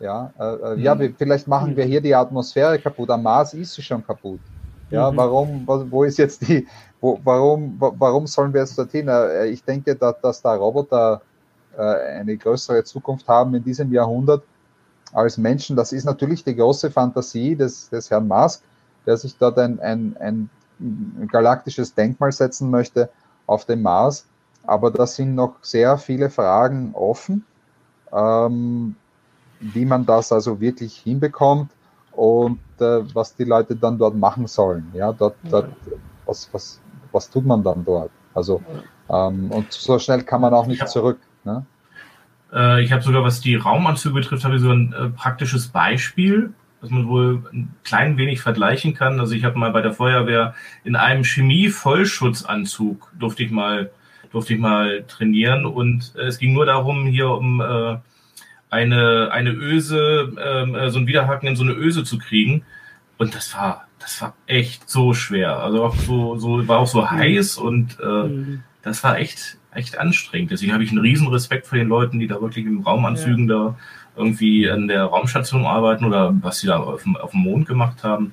Ja, 0.00 0.32
äh, 0.38 0.44
äh 0.44 0.76
mhm. 0.76 0.82
ja, 0.82 0.96
vielleicht 1.16 1.46
machen 1.46 1.76
wir 1.76 1.84
hier 1.84 2.00
die 2.00 2.14
Atmosphäre 2.14 2.80
kaputt. 2.80 3.08
Am 3.10 3.22
Mars 3.22 3.54
ist 3.54 3.74
sie 3.74 3.82
schon 3.82 4.04
kaputt. 4.04 4.40
Ja, 4.90 5.10
mhm. 5.10 5.16
warum, 5.16 5.64
wo 5.90 6.02
ist 6.02 6.18
jetzt 6.18 6.42
die, 6.46 6.66
wo, 7.00 7.20
warum, 7.22 7.76
warum 7.78 8.26
sollen 8.26 8.52
wir 8.52 8.62
jetzt 8.62 8.76
dorthin? 8.76 9.06
Äh, 9.06 9.46
ich 9.46 9.62
denke, 9.62 9.94
dass, 9.94 10.20
dass 10.20 10.42
da 10.42 10.56
Roboter 10.56 11.22
äh, 11.78 11.80
eine 11.80 12.36
größere 12.36 12.82
Zukunft 12.82 13.28
haben 13.28 13.54
in 13.54 13.62
diesem 13.62 13.92
Jahrhundert 13.92 14.42
als 15.12 15.38
Menschen. 15.38 15.76
Das 15.76 15.92
ist 15.92 16.04
natürlich 16.04 16.44
die 16.44 16.56
große 16.56 16.90
Fantasie 16.90 17.54
des, 17.56 17.88
des 17.90 18.10
Herrn 18.10 18.28
Musk, 18.28 18.62
der 19.06 19.16
sich 19.16 19.36
dort 19.36 19.58
ein, 19.58 19.78
ein, 19.80 20.16
ein 20.18 20.50
galaktisches 21.30 21.94
Denkmal 21.94 22.32
setzen 22.32 22.70
möchte 22.70 23.10
auf 23.46 23.64
dem 23.64 23.82
Mars. 23.82 24.26
Aber 24.64 24.90
da 24.90 25.06
sind 25.06 25.34
noch 25.34 25.56
sehr 25.62 25.98
viele 25.98 26.30
Fragen 26.30 26.92
offen, 26.94 27.44
ähm, 28.12 28.94
wie 29.60 29.84
man 29.84 30.06
das 30.06 30.32
also 30.32 30.60
wirklich 30.60 30.96
hinbekommt 30.98 31.70
und 32.12 32.60
äh, 32.78 33.14
was 33.14 33.34
die 33.34 33.44
Leute 33.44 33.74
dann 33.74 33.98
dort 33.98 34.16
machen 34.16 34.46
sollen. 34.46 34.90
Ja, 34.94 35.12
dort, 35.12 35.36
dort 35.48 35.68
was, 36.26 36.48
was, 36.52 36.80
was 37.10 37.28
tut 37.30 37.44
man 37.44 37.62
dann 37.62 37.84
dort? 37.84 38.10
Also, 38.34 38.62
ähm, 39.08 39.50
und 39.50 39.72
so 39.72 39.98
schnell 39.98 40.22
kann 40.22 40.40
man 40.40 40.54
auch 40.54 40.66
nicht 40.66 40.88
zurück. 40.88 41.18
Ne? 41.44 41.66
Äh, 42.52 42.82
ich 42.82 42.92
habe 42.92 43.02
sogar, 43.02 43.22
was 43.22 43.40
die 43.40 43.54
Raumanzüge 43.54 44.14
betrifft, 44.14 44.44
habe 44.44 44.56
ich 44.56 44.62
so 44.62 44.70
ein 44.70 44.92
äh, 44.92 45.08
praktisches 45.08 45.68
Beispiel, 45.68 46.52
was 46.80 46.90
man 46.90 47.08
wohl 47.08 47.42
ein 47.52 47.74
klein 47.84 48.16
wenig 48.16 48.40
vergleichen 48.40 48.94
kann. 48.94 49.20
Also 49.20 49.34
ich 49.34 49.44
habe 49.44 49.58
mal 49.58 49.70
bei 49.70 49.82
der 49.82 49.92
Feuerwehr 49.92 50.54
in 50.84 50.96
einem 50.96 51.24
Chemie-Vollschutzanzug 51.24 53.12
durfte 53.18 53.42
ich 53.42 53.50
mal 53.50 53.90
durfte 54.32 54.54
ich 54.54 54.60
mal 54.60 55.04
trainieren 55.06 55.66
und 55.66 56.14
äh, 56.16 56.22
es 56.22 56.38
ging 56.38 56.54
nur 56.54 56.64
darum, 56.64 57.06
hier 57.06 57.28
um 57.28 57.60
äh, 57.60 57.98
eine, 58.70 59.30
eine 59.30 59.50
Öse, 59.50 60.32
ähm, 60.42 60.74
äh, 60.74 60.90
so 60.90 60.98
ein 60.98 61.06
Widerhaken 61.06 61.48
in 61.48 61.56
so 61.56 61.62
eine 61.62 61.72
Öse 61.72 62.04
zu 62.04 62.18
kriegen. 62.18 62.64
Und 63.18 63.34
das 63.34 63.54
war, 63.54 63.86
das 63.98 64.20
war 64.22 64.34
echt 64.46 64.88
so 64.88 65.12
schwer. 65.12 65.58
Also 65.58 65.84
auch 65.84 65.94
so, 65.94 66.36
so, 66.36 66.66
war 66.66 66.78
auch 66.78 66.86
so 66.86 67.10
heiß 67.10 67.58
und 67.58 67.98
äh, 68.00 68.06
mhm. 68.06 68.62
das 68.80 69.04
war 69.04 69.18
echt, 69.18 69.58
echt 69.74 69.98
anstrengend. 69.98 70.50
Deswegen 70.50 70.72
habe 70.72 70.84
ich 70.84 70.90
einen 70.90 71.00
riesen 71.00 71.28
Respekt 71.28 71.66
vor 71.66 71.78
den 71.78 71.88
Leuten, 71.88 72.18
die 72.18 72.26
da 72.26 72.40
wirklich 72.40 72.66
im 72.66 72.80
Raumanzügen 72.80 73.48
ja. 73.48 73.54
da 73.54 73.78
irgendwie 74.16 74.68
an 74.68 74.88
der 74.88 75.04
Raumstation 75.04 75.64
arbeiten 75.64 76.04
oder 76.04 76.34
was 76.42 76.60
sie 76.60 76.66
da 76.66 76.78
auf 76.78 77.02
dem, 77.02 77.16
auf 77.16 77.30
dem 77.30 77.40
Mond 77.40 77.66
gemacht 77.66 78.04
haben. 78.04 78.32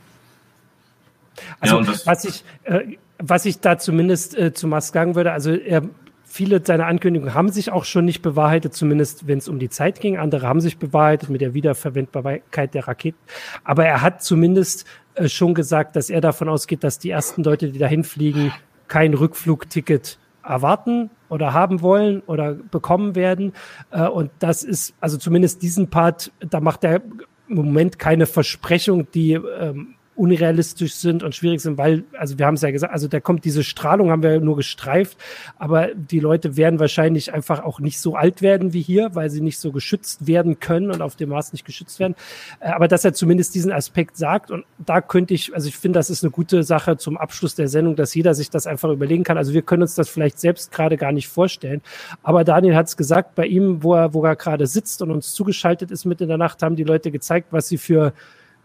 Also 1.59 1.79
ja, 1.79 1.93
was 2.05 2.25
ich, 2.25 2.43
äh, 2.63 2.97
was 3.17 3.45
ich 3.45 3.59
da 3.59 3.77
zumindest 3.77 4.37
äh, 4.37 4.53
zu 4.53 4.67
Musk 4.67 4.93
sagen 4.93 5.15
würde, 5.15 5.31
also 5.31 5.51
er 5.51 5.83
viele 6.29 6.63
seiner 6.63 6.85
Ankündigungen 6.85 7.33
haben 7.33 7.49
sich 7.49 7.71
auch 7.71 7.85
schon 7.85 8.05
nicht 8.05 8.21
bewahrheitet, 8.21 8.73
zumindest 8.75 9.27
wenn 9.27 9.39
es 9.39 9.47
um 9.47 9.57
die 9.57 9.69
Zeit 9.69 9.99
ging. 9.99 10.17
Andere 10.17 10.47
haben 10.47 10.61
sich 10.61 10.77
bewahrheitet 10.77 11.29
mit 11.29 11.41
der 11.41 11.53
Wiederverwendbarkeit 11.53 12.73
der 12.73 12.87
Raketen. 12.87 13.17
Aber 13.63 13.85
er 13.85 14.01
hat 14.01 14.21
zumindest 14.21 14.85
äh, 15.15 15.27
schon 15.27 15.55
gesagt, 15.55 15.95
dass 15.95 16.09
er 16.09 16.21
davon 16.21 16.47
ausgeht, 16.47 16.83
dass 16.83 16.99
die 16.99 17.09
ersten 17.09 17.43
Leute, 17.43 17.71
die 17.71 17.79
dahin 17.79 18.03
fliegen, 18.03 18.53
kein 18.87 19.13
Rückflugticket 19.13 20.19
erwarten 20.43 21.09
oder 21.29 21.53
haben 21.53 21.81
wollen 21.81 22.21
oder 22.25 22.53
bekommen 22.53 23.15
werden. 23.15 23.53
Äh, 23.91 24.07
und 24.07 24.31
das 24.39 24.63
ist, 24.63 24.93
also 24.99 25.17
zumindest 25.17 25.61
diesen 25.61 25.89
Part, 25.89 26.31
da 26.39 26.59
macht 26.59 26.83
er 26.83 27.01
im 27.47 27.55
Moment 27.55 27.99
keine 27.99 28.25
Versprechung, 28.25 29.09
die 29.11 29.33
ähm, 29.33 29.95
unrealistisch 30.20 30.95
sind 30.95 31.24
und 31.24 31.34
schwierig 31.34 31.61
sind, 31.61 31.78
weil, 31.78 32.03
also 32.17 32.38
wir 32.38 32.45
haben 32.45 32.55
es 32.55 32.61
ja 32.61 32.72
gesagt, 32.72 32.91
also 32.91 33.07
da 33.07 33.22
kommt 33.22 33.45
diese 33.45 33.63
Strahlung, 33.63 34.11
haben 34.11 34.22
wir 34.22 34.41
nur 34.41 34.57
gestreift, 34.57 35.17
aber 35.57 35.95
die 35.95 36.20
Leute 36.20 36.57
werden 36.57 36.78
wahrscheinlich 36.78 37.34
einfach 37.34 37.63
auch 37.63 37.80
nicht 37.80 38.01
so 38.01 38.15
alt 38.15 38.41
werden 38.41 38.74
wie 38.74 38.82
hier, 38.82 39.15
weil 39.15 39.30
sie 39.30 39.39
nicht 39.39 39.57
so 39.59 39.72
geschützt 39.72 40.28
werden 40.28 40.59
können 40.59 40.91
und 40.91 41.01
auf 41.01 41.15
dem 41.15 41.30
Mars 41.30 41.53
nicht 41.53 41.63
geschützt 41.63 41.99
werden. 41.99 42.15
Äh, 42.59 42.72
aber 42.72 42.89
dass 42.89 43.05
er 43.05 43.13
zumindest 43.13 43.55
diesen 43.55 43.72
Aspekt 43.72 44.17
sagt 44.17 44.51
und 44.51 44.65
da 44.78 44.99
könnte 44.99 45.34
ich, 45.34 45.55
also 45.55 45.70
ich 45.70 45.78
finde, 45.78 45.97
das 45.97 46.09
ist 46.09 46.22
eine 46.24 46.32
gute 46.32 46.63
Sache 46.63 46.97
zum 46.97 47.17
Abschluss 47.17 47.55
der 47.55 47.70
Sendung, 47.70 47.95
dass 47.95 48.13
jeder 48.13 48.34
sich 48.34 48.49
das 48.49 48.67
einfach 48.67 48.89
überlegen 48.89 49.24
kann. 49.24 49.38
Also 49.38 49.53
wir 49.53 49.61
können 49.61 49.84
uns 49.84 49.95
das 49.95 50.09
vielleicht 50.09 50.38
selbst 50.38 50.74
gerade 50.74 50.97
gar 50.97 51.13
nicht 51.13 51.30
vorstellen, 51.30 51.82
aber 52.24 52.43
Daniel 52.43 52.76
hat 52.76 52.88
es 52.88 52.97
gesagt, 52.97 53.36
bei 53.36 53.45
ihm, 53.45 53.84
wo 53.84 53.93
er, 53.93 54.13
wo 54.13 54.26
er 54.26 54.36
gerade 54.36 54.67
sitzt 54.67 55.01
und 55.01 55.11
uns 55.11 55.34
zugeschaltet 55.34 55.91
ist 55.91 56.03
mit 56.03 56.20
in 56.20 56.28
der 56.28 56.38
Nacht, 56.38 56.61
haben 56.61 56.76
die 56.76 56.84
Leute 56.84 57.09
gezeigt, 57.09 57.47
was 57.51 57.70
sie 57.70 57.78
für 57.78 58.11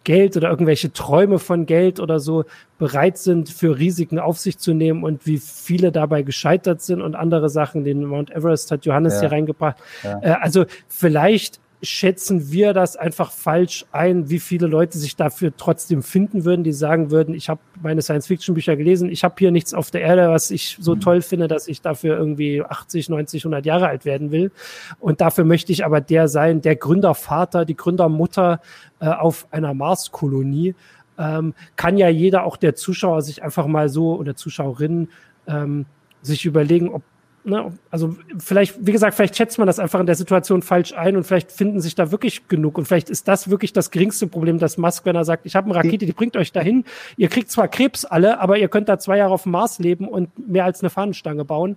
Geld 0.04 0.36
oder 0.36 0.50
irgendwelche 0.50 0.92
Träume 0.92 1.38
von 1.38 1.66
Geld 1.66 1.98
oder 1.98 2.20
so 2.20 2.44
bereit 2.78 3.18
sind, 3.18 3.48
für 3.48 3.78
Risiken 3.78 4.18
auf 4.18 4.38
sich 4.38 4.58
zu 4.58 4.74
nehmen 4.74 5.02
und 5.02 5.26
wie 5.26 5.38
viele 5.38 5.90
dabei 5.90 6.22
gescheitert 6.22 6.82
sind 6.82 7.00
und 7.00 7.14
andere 7.14 7.48
Sachen. 7.48 7.84
Den 7.84 8.04
Mount 8.04 8.30
Everest 8.30 8.70
hat 8.70 8.84
Johannes 8.84 9.14
ja. 9.14 9.20
hier 9.20 9.32
reingebracht. 9.32 9.76
Ja. 10.02 10.20
Äh, 10.22 10.36
also 10.40 10.66
vielleicht 10.88 11.60
schätzen 11.84 12.50
wir 12.50 12.72
das 12.72 12.96
einfach 12.96 13.30
falsch 13.30 13.84
ein, 13.92 14.30
wie 14.30 14.40
viele 14.40 14.66
Leute 14.66 14.98
sich 14.98 15.16
dafür 15.16 15.52
trotzdem 15.56 16.02
finden 16.02 16.44
würden, 16.44 16.64
die 16.64 16.72
sagen 16.72 17.10
würden, 17.10 17.34
ich 17.34 17.48
habe 17.48 17.60
meine 17.82 18.02
Science-Fiction-Bücher 18.02 18.76
gelesen, 18.76 19.08
ich 19.08 19.24
habe 19.24 19.34
hier 19.38 19.50
nichts 19.50 19.74
auf 19.74 19.90
der 19.90 20.00
Erde, 20.00 20.30
was 20.30 20.50
ich 20.50 20.78
so 20.80 20.94
mhm. 20.94 21.00
toll 21.00 21.22
finde, 21.22 21.48
dass 21.48 21.68
ich 21.68 21.80
dafür 21.80 22.16
irgendwie 22.16 22.62
80, 22.62 23.08
90, 23.08 23.44
100 23.44 23.66
Jahre 23.66 23.88
alt 23.88 24.04
werden 24.04 24.30
will. 24.30 24.50
Und 24.98 25.20
dafür 25.20 25.44
möchte 25.44 25.72
ich 25.72 25.84
aber 25.84 26.00
der 26.00 26.28
sein, 26.28 26.60
der 26.60 26.76
Gründervater, 26.76 27.64
die 27.64 27.76
Gründermutter 27.76 28.60
äh, 29.00 29.08
auf 29.08 29.46
einer 29.50 29.74
Marskolonie. 29.74 30.74
Ähm, 31.16 31.54
kann 31.76 31.96
ja 31.96 32.08
jeder, 32.08 32.44
auch 32.44 32.56
der 32.56 32.74
Zuschauer, 32.74 33.22
sich 33.22 33.42
einfach 33.42 33.66
mal 33.66 33.88
so 33.88 34.16
oder 34.16 34.34
Zuschauerinnen 34.34 35.10
ähm, 35.46 35.86
sich 36.22 36.44
überlegen, 36.44 36.88
ob 36.88 37.02
ne, 37.44 37.72
also 37.90 38.16
vielleicht, 38.38 38.86
wie 38.86 38.92
gesagt, 38.92 39.14
vielleicht 39.14 39.36
schätzt 39.36 39.58
man 39.58 39.66
das 39.66 39.78
einfach 39.78 40.00
in 40.00 40.06
der 40.06 40.14
Situation 40.14 40.62
falsch 40.62 40.92
ein 40.94 41.16
und 41.16 41.24
vielleicht 41.24 41.52
finden 41.52 41.80
sich 41.80 41.94
da 41.94 42.10
wirklich 42.10 42.48
genug 42.48 42.78
und 42.78 42.86
vielleicht 42.86 43.10
ist 43.10 43.28
das 43.28 43.50
wirklich 43.50 43.72
das 43.72 43.90
geringste 43.90 44.26
Problem, 44.26 44.58
dass 44.58 44.78
Musk, 44.78 45.04
wenn 45.04 45.16
er 45.16 45.24
sagt, 45.24 45.46
ich 45.46 45.54
habe 45.54 45.66
eine 45.66 45.76
Rakete, 45.76 46.06
die 46.06 46.12
bringt 46.12 46.36
euch 46.36 46.52
dahin, 46.52 46.84
ihr 47.16 47.28
kriegt 47.28 47.50
zwar 47.50 47.68
Krebs 47.68 48.04
alle, 48.04 48.40
aber 48.40 48.58
ihr 48.58 48.68
könnt 48.68 48.88
da 48.88 48.98
zwei 48.98 49.18
Jahre 49.18 49.34
auf 49.34 49.44
dem 49.44 49.52
Mars 49.52 49.78
leben 49.78 50.08
und 50.08 50.48
mehr 50.48 50.64
als 50.64 50.80
eine 50.80 50.90
Fahnenstange 50.90 51.44
bauen. 51.44 51.76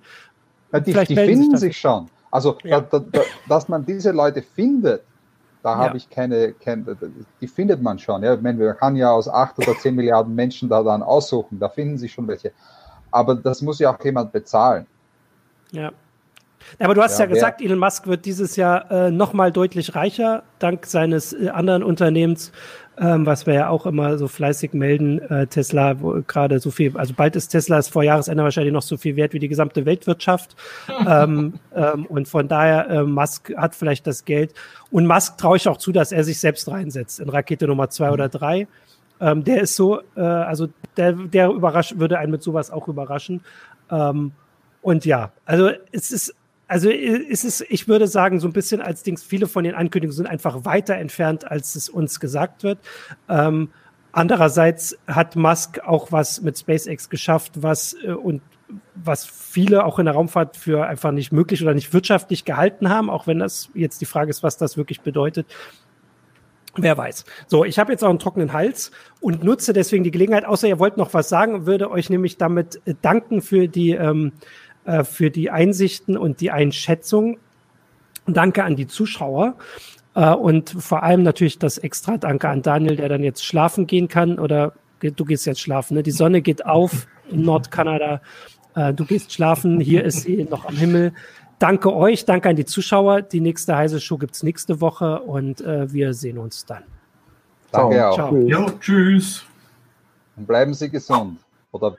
Ja, 0.72 0.80
die, 0.80 0.94
die 0.94 1.16
finden 1.16 1.52
sich, 1.58 1.60
sich, 1.60 1.78
schon. 1.78 2.08
Also, 2.32 2.58
ja. 2.64 2.82
da, 2.82 3.00
da, 3.00 3.22
dass 3.48 3.70
man 3.70 3.86
diese 3.86 4.12
Leute 4.12 4.42
findet, 4.42 5.04
da 5.64 5.76
habe 5.76 5.90
ja. 5.90 5.96
ich 5.96 6.10
keine, 6.10 6.54
keine, 6.54 6.96
die 7.42 7.48
findet 7.48 7.82
man 7.82 8.00
schon. 8.00 8.24
Ja? 8.24 8.36
Man 8.38 8.60
kann 8.78 8.96
ja 8.96 9.12
aus 9.12 9.28
acht 9.28 9.58
oder 9.60 9.78
zehn 9.78 9.96
Milliarden 9.96 10.34
Menschen 10.36 10.70
da 10.70 10.84
dann 10.84 11.04
aussuchen, 11.04 11.60
da 11.60 11.70
finden 11.70 11.98
sich 11.98 12.14
schon 12.14 12.28
welche. 12.28 12.52
Aber 13.12 13.36
das 13.36 13.62
muss 13.62 13.80
ja 13.80 13.94
auch 13.94 14.04
jemand 14.04 14.32
bezahlen. 14.32 14.86
Ja. 15.72 15.92
Aber 16.80 16.94
du 16.94 17.02
hast 17.02 17.18
ja, 17.20 17.26
ja 17.26 17.32
gesagt, 17.32 17.62
Elon 17.62 17.80
Musk 17.80 18.08
wird 18.08 18.26
dieses 18.26 18.56
Jahr 18.56 18.92
äh, 18.92 19.12
nochmal 19.12 19.52
deutlich 19.52 19.96
reicher, 19.96 20.44
dank 20.60 20.86
seines 20.86 21.34
äh, 21.34 21.50
anderen 21.50 21.84
Unternehmens, 21.84 22.52
ähm, 23.00 23.26
was 23.26 23.46
wir 23.46 23.54
ja 23.54 23.70
auch 23.70 23.86
immer 23.86 24.18
so 24.18 24.28
fleißig 24.28 24.74
melden. 24.74 25.20
Äh, 25.20 25.48
Tesla, 25.48 26.02
wo 26.02 26.22
gerade 26.26 26.60
so 26.60 26.72
viel, 26.72 26.98
also 26.98 27.14
bald 27.16 27.36
ist 27.36 27.50
Tesla 27.50 27.78
ist 27.78 27.90
vor 27.90 28.04
Jahresende 28.04 28.44
wahrscheinlich 28.44 28.74
noch 28.74 28.82
so 28.82 28.98
viel 28.98 29.16
wert 29.16 29.34
wie 29.34 29.40
die 29.40 29.48
gesamte 29.48 29.86
Weltwirtschaft. 29.86 30.56
ähm, 31.08 31.54
ähm, 31.76 32.06
und 32.08 32.28
von 32.28 32.48
daher, 32.48 32.90
äh, 32.90 33.04
Musk 33.04 33.54
hat 33.56 33.76
vielleicht 33.76 34.08
das 34.08 34.26
Geld. 34.26 34.54
Und 34.92 35.08
Musk 35.08 35.38
traue 35.38 35.58
ich 35.58 35.68
auch 35.68 35.78
zu, 35.78 35.92
dass 35.92 36.12
er 36.12 36.24
sich 36.24 36.40
selbst 36.40 36.70
reinsetzt 36.70 37.20
in 37.20 37.30
Rakete 37.30 37.68
Nummer 37.68 37.90
zwei 37.90 38.08
mhm. 38.08 38.14
oder 38.14 38.30
drei. 38.30 38.68
Ähm, 39.20 39.44
der 39.44 39.62
ist 39.62 39.76
so, 39.76 40.02
äh, 40.16 40.22
also 40.22 40.68
der, 40.98 41.14
der 41.14 41.50
überrascht, 41.50 41.98
würde 41.98 42.20
einen 42.20 42.32
mit 42.32 42.44
sowas 42.44 42.72
auch 42.72 42.88
überraschen. 42.88 43.42
Und 44.88 45.04
ja, 45.04 45.34
also 45.44 45.70
es 45.92 46.12
ist, 46.12 46.34
also 46.70 46.90
es 46.90 47.44
ist, 47.44 47.66
ich 47.68 47.90
würde 47.90 48.08
sagen, 48.08 48.40
so 48.40 48.48
ein 48.48 48.54
bisschen 48.54 48.80
als 48.80 49.04
Dings, 49.04 49.22
viele 49.22 49.48
von 49.48 49.66
den 49.66 49.76
Ankündigungen 49.76 50.16
sind 50.16 50.28
einfach 50.28 50.64
weiter 50.64 50.96
entfernt, 50.96 51.44
als 51.52 51.76
es 51.76 51.90
uns 51.90 52.22
gesagt 52.22 52.64
wird. 52.64 52.80
Ähm, 53.28 53.68
andererseits 54.14 54.98
hat 55.06 55.36
Musk 55.36 55.80
auch 55.80 56.14
was 56.14 56.40
mit 56.40 56.58
SpaceX 56.58 57.10
geschafft, 57.10 57.62
was 57.62 57.98
äh, 58.02 58.14
und 58.14 58.42
was 58.96 59.26
viele 59.26 59.84
auch 59.84 60.00
in 60.00 60.06
der 60.06 60.14
Raumfahrt 60.14 60.56
für 60.56 60.88
einfach 60.88 61.12
nicht 61.12 61.34
möglich 61.34 61.62
oder 61.62 61.74
nicht 61.74 61.92
wirtschaftlich 61.92 62.46
gehalten 62.46 62.88
haben, 62.88 63.10
auch 63.10 63.28
wenn 63.28 63.40
das 63.40 63.70
jetzt 63.74 64.00
die 64.00 64.06
Frage 64.06 64.30
ist, 64.30 64.42
was 64.42 64.56
das 64.56 64.78
wirklich 64.78 65.02
bedeutet. 65.02 65.48
Wer 66.78 66.98
weiß. 66.98 67.26
So, 67.48 67.66
ich 67.66 67.80
habe 67.80 67.92
jetzt 67.92 68.04
auch 68.04 68.10
einen 68.10 68.20
trockenen 68.20 68.54
Hals 68.54 68.92
und 69.20 69.44
nutze 69.44 69.74
deswegen 69.74 70.04
die 70.04 70.12
Gelegenheit, 70.12 70.46
außer 70.46 70.68
ihr 70.68 70.78
wollt 70.80 70.96
noch 70.96 71.14
was 71.14 71.28
sagen, 71.28 71.66
würde 71.66 71.90
euch 71.90 72.10
nämlich 72.10 72.38
damit 72.38 72.82
äh, 72.86 72.94
danken 73.02 73.42
für 73.42 73.68
die 73.68 73.92
ähm, 73.92 74.34
äh, 74.88 75.04
für 75.04 75.30
die 75.30 75.52
Einsichten 75.52 76.18
und 76.18 76.40
die 76.42 76.50
Einschätzung. 76.50 77.38
Danke 78.26 78.64
an 78.64 78.76
die 78.76 78.88
Zuschauer. 78.88 79.56
Äh, 80.16 80.34
und 80.34 80.70
vor 80.70 81.04
allem 81.04 81.24
natürlich 81.24 81.60
das 81.60 81.78
extra 81.78 82.18
Danke 82.18 82.50
an 82.50 82.62
Daniel, 82.62 82.96
der 82.96 83.10
dann 83.10 83.22
jetzt 83.22 83.46
schlafen 83.46 83.86
gehen 83.86 84.08
kann. 84.08 84.40
Oder 84.40 84.74
du 85.02 85.26
gehst 85.26 85.46
jetzt 85.46 85.60
schlafen. 85.60 85.96
Ne? 85.96 86.04
Die 86.04 86.12
Sonne 86.12 86.42
geht 86.42 86.66
auf 86.66 87.08
in 87.30 87.44
Nordkanada. 87.44 88.22
Äh, 88.76 88.94
du 88.94 89.06
gehst 89.06 89.34
schlafen. 89.34 89.80
Hier 89.82 90.06
ist 90.06 90.22
sie 90.22 90.46
noch 90.46 90.66
am 90.66 90.78
Himmel. 90.78 91.14
Danke 91.60 91.94
euch, 91.94 92.24
danke 92.24 92.50
an 92.50 92.56
die 92.56 92.66
Zuschauer. 92.66 93.24
Die 93.24 93.42
nächste 93.42 93.76
heiße 93.76 94.00
Show 94.00 94.18
gibt's 94.18 94.42
nächste 94.42 94.80
Woche 94.80 95.22
und 95.22 95.60
äh, 95.62 95.92
wir 95.92 96.14
sehen 96.14 96.38
uns 96.38 96.66
dann. 96.66 96.84
Danke 97.72 97.96
Ciao. 97.96 98.10
auch. 98.10 98.16
Ciao. 98.16 98.36
Jo, 98.36 98.72
tschüss. 98.80 99.44
Und 100.38 100.48
bleiben 100.48 100.74
Sie 100.74 100.90
gesund. 100.90 101.40
Oder 101.72 101.98